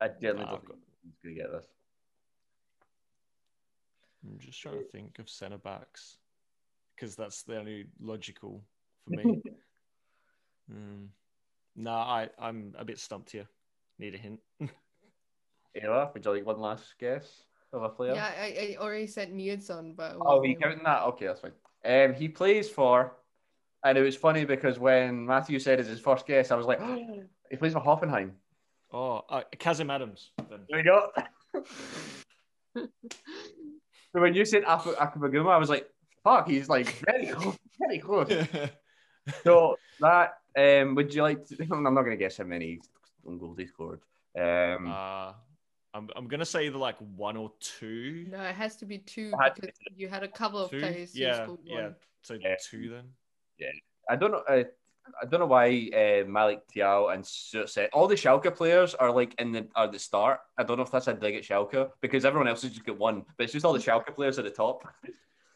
I 0.00 0.08
generally 0.08 0.44
Nah, 0.44 0.50
don't 0.50 0.62
I've 0.62 0.66
think 0.66 0.78
he's 1.04 1.14
going 1.22 1.36
to 1.36 1.42
get 1.42 1.52
this. 1.52 1.66
I'm 4.24 4.38
just 4.38 4.60
trying 4.60 4.78
to 4.78 4.84
think 4.84 5.18
of 5.18 5.28
centre 5.28 5.58
backs 5.58 6.18
because 6.94 7.16
that's 7.16 7.42
the 7.42 7.58
only 7.58 7.86
logical 8.00 8.62
for 9.04 9.10
me. 9.10 9.42
mm. 10.72 11.06
No, 11.76 11.92
I 11.92 12.28
I'm 12.38 12.74
a 12.78 12.84
bit 12.84 12.98
stumped 12.98 13.30
here. 13.30 13.46
Need 13.98 14.14
a 14.14 14.18
hint. 14.18 14.40
Ava, 15.74 16.10
would 16.12 16.24
you 16.24 16.32
like 16.32 16.46
one 16.46 16.60
last 16.60 16.94
guess 16.98 17.44
of 17.72 17.82
a 17.82 17.88
player? 17.88 18.14
Yeah, 18.14 18.32
I, 18.38 18.76
I 18.78 18.82
already 18.82 19.06
said 19.06 19.32
Nielsen, 19.32 19.94
but 19.94 20.16
Oh, 20.20 20.40
are 20.40 20.46
you 20.46 20.56
counting 20.56 20.82
that? 20.84 21.02
Okay, 21.02 21.26
that's 21.26 21.40
fine. 21.40 21.52
Um, 21.84 22.14
he 22.14 22.28
plays 22.28 22.68
for, 22.68 23.12
and 23.84 23.96
it 23.96 24.02
was 24.02 24.16
funny 24.16 24.44
because 24.44 24.78
when 24.78 25.26
Matthew 25.26 25.58
said 25.58 25.78
it's 25.78 25.88
his 25.88 26.00
first 26.00 26.26
guess, 26.26 26.50
I 26.50 26.56
was 26.56 26.66
like, 26.66 26.80
he 27.50 27.56
plays 27.56 27.74
for 27.74 27.80
Hoffenheim. 27.80 28.32
Oh, 28.92 29.22
uh, 29.28 29.42
Kasim 29.58 29.90
Adams. 29.90 30.30
Then. 30.48 30.60
There 30.68 30.78
we 30.78 30.82
go. 30.82 31.10
so 32.76 34.20
when 34.20 34.34
you 34.34 34.44
said 34.44 34.62
Ak- 34.66 34.82
Akpoguma, 34.84 35.50
I 35.52 35.56
was 35.58 35.68
like, 35.70 35.88
fuck, 36.22 36.48
he's 36.48 36.68
like 36.68 36.88
very 37.04 37.26
close, 37.28 37.56
very 37.78 37.98
close. 37.98 38.30
So 39.42 39.74
that, 39.98 40.34
um, 40.56 40.94
would 40.94 41.12
you 41.12 41.22
like 41.22 41.44
to, 41.48 41.56
I'm 41.72 41.82
not 41.82 42.02
going 42.02 42.10
to 42.12 42.16
guess 42.16 42.36
how 42.36 42.44
many 42.44 42.78
goals 43.24 43.58
he 43.58 43.66
scored. 43.66 43.98
Um, 44.38 44.86
uh, 44.86 45.32
I'm 45.92 46.08
I'm 46.14 46.28
gonna 46.28 46.44
say 46.44 46.66
either 46.66 46.78
like 46.78 46.96
one 47.16 47.36
or 47.36 47.50
two. 47.58 48.26
No, 48.30 48.40
it 48.42 48.54
has 48.54 48.76
to 48.76 48.84
be 48.86 48.98
two 48.98 49.32
Had 49.40 49.56
to 49.56 49.62
because 49.62 49.76
you 49.96 50.08
had 50.08 50.22
a 50.22 50.28
couple 50.28 50.60
of 50.60 50.70
Two? 50.70 50.78
players 50.78 51.12
Yeah, 51.16 51.48
yeah. 51.64 51.82
one. 51.82 51.94
So 52.22 52.34
Yeah. 52.34 52.54
two 52.62 52.88
then. 52.90 53.04
Yeah, 53.58 53.70
I 54.08 54.14
don't 54.14 54.30
know. 54.30 54.42
Uh, 54.48 54.64
I 55.22 55.26
don't 55.26 55.40
know 55.40 55.46
why 55.46 55.66
uh, 55.92 56.24
Malick 56.26 56.60
Thiaw 56.74 57.12
and 57.14 57.24
said 57.68 57.90
all 57.92 58.06
the 58.08 58.14
Schalke 58.14 58.54
players 58.54 58.94
are 58.94 59.10
like 59.10 59.34
in 59.40 59.52
the 59.52 59.66
are 59.74 59.88
the 59.90 59.98
start. 59.98 60.40
I 60.58 60.62
don't 60.64 60.76
know 60.76 60.82
if 60.82 60.90
that's 60.90 61.08
a 61.08 61.14
dig 61.14 61.34
at 61.36 61.42
Schalke 61.42 61.90
because 62.00 62.24
everyone 62.24 62.48
else 62.48 62.62
has 62.62 62.72
just 62.72 62.84
got 62.84 62.98
one, 62.98 63.24
but 63.36 63.44
it's 63.44 63.52
just 63.52 63.64
all 63.64 63.72
the 63.72 63.78
Schalke 63.78 64.14
players 64.14 64.38
at 64.38 64.44
the 64.44 64.50
top. 64.50 64.82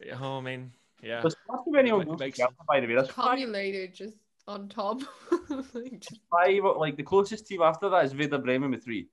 Yeah, 0.03 0.17
Oh, 0.19 0.37
I 0.39 0.41
mean, 0.41 0.71
yeah. 1.03 1.21
There's 1.21 1.35
not 1.49 1.63
too 1.65 1.71
many 1.71 1.91
on 1.91 2.01
It 2.01 2.05
goals 2.05 2.17
for 2.19 2.23
makes- 2.25 2.39
Schalke, 2.39 2.65
by 2.67 2.79
the 2.79 2.87
way. 2.87 2.95
There's 2.95 3.09
five, 3.09 3.37
Cumulated 3.37 3.93
just 3.93 4.17
on 4.47 4.67
top. 4.69 5.01
Like, 5.49 5.99
just- 5.99 6.21
five. 6.31 6.63
Like 6.77 6.97
the 6.97 7.03
closest 7.03 7.45
team 7.47 7.61
after 7.61 7.89
that 7.89 8.05
is 8.05 8.15
Werder 8.15 8.37
Bremen 8.39 8.71
with 8.71 8.83
three. 8.83 9.07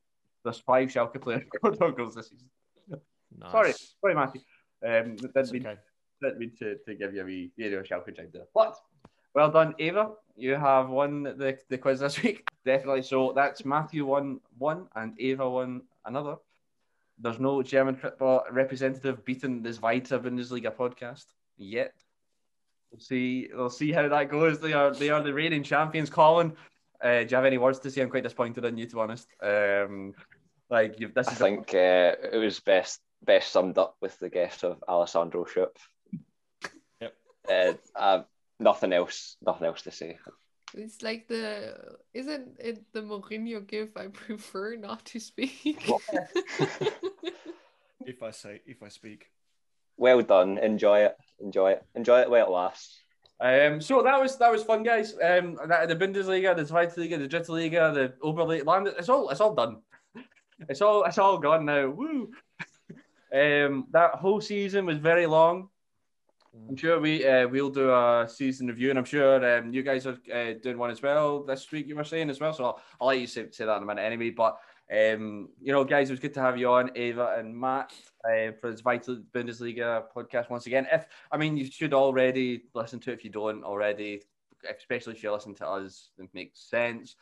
There's 0.44 0.59
five 0.59 0.89
Schalke 0.89 1.20
players 1.20 1.43
scored 1.56 1.82
on 1.82 1.94
goals 1.94 2.15
this 2.15 2.28
season. 2.31 2.48
Nice. 3.39 3.52
Sorry, 3.52 3.73
sorry, 4.01 4.15
Matthew. 4.15 4.40
Um, 4.86 5.16
didn't 5.16 5.52
mean, 5.52 5.66
okay. 5.66 5.81
didn't 6.23 6.39
mean 6.39 6.52
to, 6.59 6.77
to 6.86 6.94
give 6.94 7.12
you 7.15 7.23
a 7.23 7.24
wee 7.24 7.52
you 7.56 7.70
know, 7.70 7.82
Schalke 7.82 8.16
joke 8.16 8.32
there. 8.32 8.44
But 8.55 8.77
well 9.35 9.51
done, 9.51 9.75
Ava. 9.79 10.13
You 10.37 10.55
have 10.55 10.89
won 10.89 11.25
the, 11.25 11.59
the 11.69 11.79
quiz 11.79 12.01
this 12.01 12.23
week. 12.23 12.49
Definitely. 12.65 13.03
So 13.03 13.33
that's 13.35 13.65
Matthew 13.65 14.07
won 14.07 14.41
one 14.57 14.87
and 14.95 15.15
Ava 15.19 15.49
won 15.49 15.83
another. 16.05 16.37
There's 17.19 17.41
no 17.41 17.63
German 17.63 17.97
football 17.97 18.45
representative 18.51 19.25
beating 19.25 19.63
this 19.63 19.79
Zweite 19.79 20.23
Bundesliga 20.23 20.73
podcast 20.73 21.27
yet. 21.57 21.95
We'll 22.93 23.01
see. 23.01 23.49
We'll 23.53 23.71
see 23.71 23.93
how 23.93 24.09
that 24.09 24.31
goes. 24.31 24.61
They 24.61 24.73
are 24.73 24.95
they 24.95 25.11
are 25.11 25.23
the 25.23 25.35
reigning 25.35 25.65
champions. 25.65 26.09
Colin, 26.09 26.55
uh, 27.03 27.21
do 27.25 27.27
you 27.29 27.37
have 27.37 27.45
any 27.45 27.59
words 27.59 27.81
to 27.81 27.91
say? 27.91 28.03
I'm 28.03 28.11
quite 28.11 28.23
disappointed 28.23 28.65
in 28.65 28.79
you, 28.79 28.87
to 28.87 28.95
be 28.95 29.01
honest. 29.01 29.29
Um, 29.43 30.15
like 30.71 30.99
you've, 31.01 31.15
this 31.15 31.29
I 31.29 31.33
is 31.33 31.39
think 31.39 31.75
uh, 31.75 32.15
it 32.33 32.39
was 32.39 32.61
best 32.61 33.01
best 33.23 33.53
summed 33.53 33.79
up 33.79 33.97
with 34.01 34.19
the 34.19 34.29
guest 34.31 34.65
of 34.65 34.83
Alessandro 34.89 35.45
Schöpf. 35.45 35.77
Yep. 37.01 37.15
Uh, 37.51 37.73
uh, 37.99 38.23
nothing 38.59 38.93
else. 38.93 39.37
Nothing 39.45 39.67
else 39.67 39.83
to 39.83 39.91
say. 39.91 40.19
It's 40.75 41.03
like 41.03 41.29
the 41.29 41.97
isn't 42.13 42.57
it 42.59 42.85
the 42.93 43.01
Mourinho 43.01 43.67
gif? 43.67 43.97
I 43.97 44.07
prefer 44.13 44.77
not 44.77 45.05
to 45.07 45.21
speak. 45.21 45.91
If 48.09 48.23
I 48.23 48.31
say, 48.31 48.63
if 48.65 48.83
I 48.83 48.89
speak. 48.89 49.27
Well 49.99 50.23
done. 50.23 50.57
Enjoy 50.57 51.01
it. 51.01 51.17
Enjoy 51.41 51.73
it. 51.73 51.85
Enjoy 51.95 52.21
it 52.21 52.31
while 52.31 52.47
it 52.47 52.51
lasts. 52.51 53.01
Um, 53.39 53.83
so 53.83 54.03
that 54.03 54.19
was 54.19 54.39
that 54.39 54.51
was 54.51 54.65
fun, 54.65 54.83
guys. 54.83 55.13
Um, 55.13 55.59
that, 55.67 55.89
the 55.89 55.95
Bundesliga, 55.95 56.57
the 56.57 56.65
Zweite 56.65 56.97
Liga, 56.97 57.19
the 57.19 57.29
Dritte 57.29 57.51
Liga, 57.51 57.93
the 57.93 58.15
Oberland, 58.27 58.89
it's 58.99 59.11
all 59.11 59.29
it's 59.29 59.43
all 59.43 59.55
done. 59.55 59.83
It's 60.69 60.81
all 60.81 61.05
it's 61.05 61.19
all 61.19 61.39
gone 61.39 61.67
now. 61.67 61.91
Woo! 61.91 62.31
um, 63.33 63.87
that 63.91 64.15
whole 64.15 64.41
season 64.41 64.87
was 64.87 64.97
very 64.97 65.27
long. 65.27 65.69
I'm 66.69 66.77
sure 66.77 67.01
we 67.01 67.27
uh, 67.27 67.49
we'll 67.49 67.71
do 67.71 67.91
a 67.91 68.27
season 68.29 68.67
review, 68.67 68.91
and 68.91 68.99
I'm 68.99 69.05
sure 69.05 69.59
um, 69.59 69.73
you 69.73 69.83
guys 69.83 70.07
are 70.07 70.19
uh, 70.35 70.55
doing 70.63 70.79
one 70.79 70.91
as 70.91 71.03
well 71.03 71.43
this 71.43 71.71
week. 71.71 71.87
You 71.87 71.97
were 71.97 72.05
saying 72.05 72.31
as 72.31 72.41
well, 72.41 72.53
so 72.53 72.65
I'll, 72.65 72.81
I'll 73.01 73.09
let 73.09 73.21
you 73.21 73.27
say, 73.27 73.47
say 73.51 73.65
that 73.65 73.77
in 73.77 73.83
a 73.83 73.87
minute 73.87 74.03
anyway. 74.03 74.31
But 74.31 74.59
um, 74.91 75.51
you 75.61 75.73
know, 75.73 75.85
guys, 75.85 76.09
it 76.09 76.15
was 76.15 76.21
good 76.21 76.35
to 76.35 76.41
have 76.41 76.57
you 76.57 76.71
on, 76.71 76.91
Ava 76.95 77.37
and 77.39 77.55
Matt, 77.55 77.93
uh, 78.25 78.53
for 78.61 78.71
this 78.71 78.83
Zweite 78.83 79.23
Bundesliga 79.33 80.05
podcast 80.15 80.51
once 80.51 80.67
again. 80.67 80.87
If 80.91 81.07
I 81.31 81.37
mean, 81.37 81.57
you 81.57 81.71
should 81.71 81.95
already 81.95 82.65
listen 82.75 83.01
to 83.01 83.11
it 83.11 83.15
if 83.15 83.25
you 83.25 83.31
don't 83.31 83.65
already, 83.65 84.23
especially 84.75 85.15
if 85.15 85.23
you 85.23 85.33
listen 85.33 85.55
to 85.57 85.69
us, 85.69 86.11
it 86.19 86.29
makes 86.33 86.61
sense. 86.61 87.17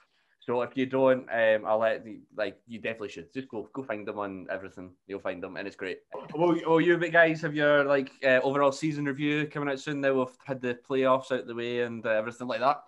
So 0.47 0.62
if 0.62 0.77
you 0.77 0.86
don't, 0.86 1.28
um, 1.28 1.66
I'll 1.66 1.78
let 1.81 2.05
the, 2.05 2.20
like 2.36 2.56
you 2.68 2.78
definitely 2.78 3.09
should 3.09 3.32
just 3.32 3.48
go 3.48 3.68
go 3.73 3.82
find 3.82 4.06
them 4.06 4.20
on 4.20 4.47
everything. 4.48 4.93
You'll 5.09 5.18
find 5.18 5.43
them, 5.43 5.56
and 5.56 5.66
it's 5.66 5.74
great. 5.74 6.02
Well, 6.35 6.56
well 6.64 6.81
you 6.81 6.97
guys 7.10 7.40
have 7.40 7.55
your 7.55 7.85
like 7.85 8.12
uh, 8.24 8.40
overall 8.44 8.70
season 8.70 9.06
review 9.06 9.48
coming 9.48 9.68
out 9.68 9.81
soon. 9.81 10.01
Now 10.01 10.14
we've 10.14 10.39
had 10.44 10.62
the 10.62 10.78
playoffs 10.89 11.32
out 11.32 11.48
the 11.48 11.55
way 11.55 11.81
and 11.81 12.06
uh, 12.06 12.10
everything 12.10 12.47
like 12.47 12.60
that. 12.60 12.81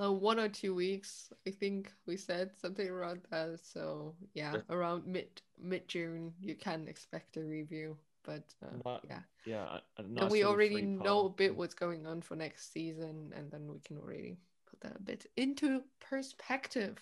Uh, 0.00 0.12
one 0.12 0.38
or 0.38 0.48
two 0.48 0.74
weeks, 0.74 1.32
I 1.46 1.50
think 1.50 1.92
we 2.06 2.16
said 2.16 2.50
something 2.56 2.88
around 2.88 3.22
that. 3.30 3.58
So 3.60 4.14
yeah, 4.32 4.58
around 4.70 5.04
mid 5.04 5.42
mid 5.60 5.88
June, 5.88 6.32
you 6.40 6.54
can 6.54 6.86
expect 6.86 7.36
a 7.38 7.42
review. 7.42 7.96
But 8.22 8.44
uh, 8.62 8.76
Ni- 8.84 9.08
yeah, 9.08 9.22
Yeah. 9.44 9.64
a- 9.64 10.00
a 10.00 10.04
and 10.04 10.30
we 10.30 10.44
already 10.44 10.82
know 10.82 11.26
a 11.26 11.30
bit 11.30 11.56
what's 11.56 11.74
going 11.74 12.06
on 12.06 12.22
for 12.22 12.36
next 12.36 12.72
season, 12.72 13.32
and 13.34 13.50
then 13.50 13.66
we 13.66 13.80
can 13.80 13.98
already 13.98 14.36
put 14.36 14.51
that 14.82 14.96
a 14.96 15.02
bit 15.02 15.26
into 15.36 15.82
perspective. 16.00 16.98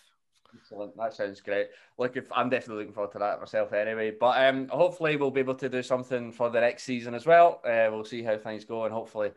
Excellent. 0.55 0.97
That 0.97 1.15
sounds 1.15 1.41
great. 1.41 1.69
Look, 1.99 2.17
if 2.17 2.31
I'm 2.33 2.51
definitely 2.51 2.83
looking 2.83 2.95
forward 2.95 3.13
to 3.13 3.19
that 3.19 3.41
myself 3.41 3.73
anyway. 3.73 4.13
But 4.19 4.45
um, 4.45 4.69
hopefully 4.69 5.17
we'll 5.17 5.31
be 5.31 5.41
able 5.41 5.55
to 5.57 5.69
do 5.69 5.83
something 5.83 6.33
for 6.33 6.51
the 6.51 6.61
next 6.61 6.85
season 6.85 7.15
as 7.15 7.27
well. 7.27 7.61
Uh, 7.65 7.89
we'll 7.91 8.05
see 8.05 8.23
how 8.23 8.37
things 8.37 8.65
go, 8.65 8.85
and 8.85 8.93
hopefully 8.93 9.31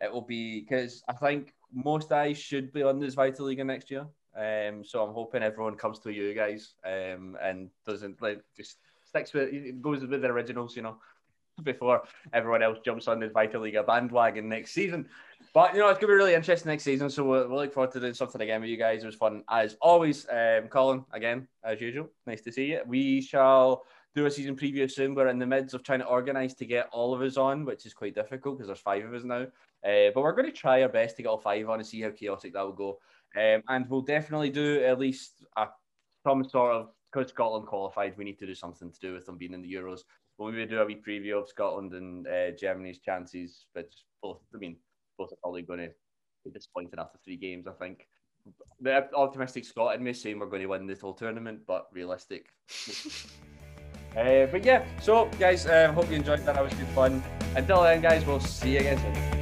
it 0.00 0.12
will 0.12 0.22
be 0.22 0.60
because 0.60 1.02
I 1.08 1.12
think 1.12 1.54
most 1.72 2.12
eyes 2.12 2.38
should 2.38 2.72
be 2.72 2.82
on 2.82 2.98
this 2.98 3.14
Zweite 3.14 3.40
Liga 3.40 3.64
next 3.64 3.90
year. 3.90 4.06
Um, 4.36 4.84
so 4.84 5.02
I'm 5.02 5.14
hoping 5.14 5.42
everyone 5.42 5.76
comes 5.76 5.98
to 6.00 6.12
you 6.12 6.34
guys 6.34 6.74
um, 6.84 7.38
and 7.42 7.70
doesn't 7.86 8.20
like 8.20 8.42
just 8.56 8.76
sticks 9.04 9.32
with 9.32 9.52
it 9.52 9.80
goes 9.80 10.02
with 10.02 10.20
the 10.20 10.28
originals, 10.28 10.76
you 10.76 10.82
know, 10.82 10.98
before 11.62 12.02
everyone 12.32 12.62
else 12.62 12.78
jumps 12.84 13.08
on 13.08 13.20
the 13.20 13.28
Zweite 13.28 13.54
Liga 13.54 13.82
bandwagon 13.82 14.48
next 14.48 14.72
season. 14.72 15.08
But 15.54 15.74
you 15.74 15.80
know, 15.80 15.88
it's 15.88 15.98
gonna 15.98 16.12
be 16.12 16.16
really 16.16 16.34
interesting 16.34 16.70
next 16.70 16.84
season. 16.84 17.10
So 17.10 17.24
we'll, 17.24 17.48
we'll 17.48 17.58
look 17.58 17.72
forward 17.72 17.92
to 17.92 18.00
doing 18.00 18.14
something 18.14 18.40
again 18.40 18.60
with 18.60 18.70
you 18.70 18.76
guys. 18.76 19.02
It 19.02 19.06
was 19.06 19.14
fun 19.14 19.42
as 19.48 19.76
always. 19.80 20.26
Um, 20.28 20.68
Colin, 20.68 21.04
again 21.12 21.48
as 21.64 21.80
usual, 21.80 22.08
nice 22.26 22.42
to 22.42 22.52
see 22.52 22.66
you. 22.66 22.80
We 22.86 23.20
shall 23.20 23.84
do 24.14 24.26
a 24.26 24.30
season 24.30 24.56
preview 24.56 24.90
soon. 24.90 25.14
We're 25.14 25.28
in 25.28 25.38
the 25.38 25.46
midst 25.46 25.74
of 25.74 25.82
trying 25.82 26.00
to 26.00 26.06
organise 26.06 26.54
to 26.54 26.66
get 26.66 26.88
all 26.90 27.14
of 27.14 27.20
us 27.20 27.36
on, 27.36 27.64
which 27.64 27.84
is 27.84 27.92
quite 27.92 28.14
difficult 28.14 28.56
because 28.56 28.68
there's 28.68 28.80
five 28.80 29.04
of 29.04 29.12
us 29.12 29.24
now. 29.24 29.46
Uh, 29.84 30.10
but 30.14 30.22
we're 30.22 30.32
going 30.32 30.50
to 30.50 30.52
try 30.52 30.82
our 30.82 30.88
best 30.88 31.16
to 31.16 31.22
get 31.22 31.28
all 31.28 31.38
five 31.38 31.68
on 31.68 31.78
and 31.78 31.86
see 31.86 32.00
how 32.00 32.10
chaotic 32.10 32.54
that 32.54 32.64
will 32.64 32.72
go. 32.72 32.98
Um, 33.36 33.62
and 33.68 33.88
we'll 33.90 34.00
definitely 34.00 34.48
do 34.48 34.82
at 34.82 34.98
least 34.98 35.44
a, 35.56 35.66
some 36.24 36.48
sort 36.48 36.74
of 36.74 36.88
because 37.12 37.30
Scotland 37.30 37.66
qualified. 37.66 38.16
We 38.16 38.24
need 38.24 38.38
to 38.38 38.46
do 38.46 38.54
something 38.54 38.90
to 38.90 39.00
do 39.00 39.12
with 39.12 39.26
them 39.26 39.36
being 39.36 39.52
in 39.52 39.62
the 39.62 39.72
Euros. 39.72 40.00
We'll 40.38 40.50
maybe 40.50 40.66
do 40.66 40.80
a 40.80 40.86
wee 40.86 41.02
preview 41.06 41.38
of 41.38 41.48
Scotland 41.48 41.92
and 41.92 42.26
uh, 42.26 42.50
Germany's 42.52 42.98
chances, 42.98 43.66
but 43.74 43.90
both. 44.22 44.40
I 44.54 44.58
mean, 44.58 44.76
both 45.18 45.32
are 45.32 45.38
probably 45.42 45.62
going 45.62 45.80
to 45.80 45.90
be 46.44 46.50
disappointed 46.50 46.98
after 46.98 47.18
three 47.24 47.36
games. 47.36 47.66
I 47.66 47.72
think 47.72 48.06
the 48.80 49.08
optimistic 49.14 49.64
Scot 49.64 49.96
in 49.96 50.02
me 50.02 50.12
saying 50.12 50.38
we're 50.38 50.46
going 50.46 50.62
to 50.62 50.68
win 50.68 50.86
this 50.86 51.00
whole 51.00 51.14
tournament, 51.14 51.60
but 51.66 51.86
realistic. 51.92 52.46
uh, 54.16 54.46
but 54.46 54.64
yeah, 54.64 54.84
so 55.00 55.28
guys, 55.38 55.66
um, 55.66 55.94
hope 55.94 56.08
you 56.10 56.16
enjoyed 56.16 56.40
that. 56.40 56.54
That 56.54 56.64
was 56.64 56.74
good 56.74 56.86
fun. 56.88 57.22
Until 57.54 57.82
then, 57.82 58.00
guys, 58.00 58.24
we'll 58.24 58.40
see 58.40 58.74
you 58.74 58.80
again 58.80 58.98
soon. 58.98 59.35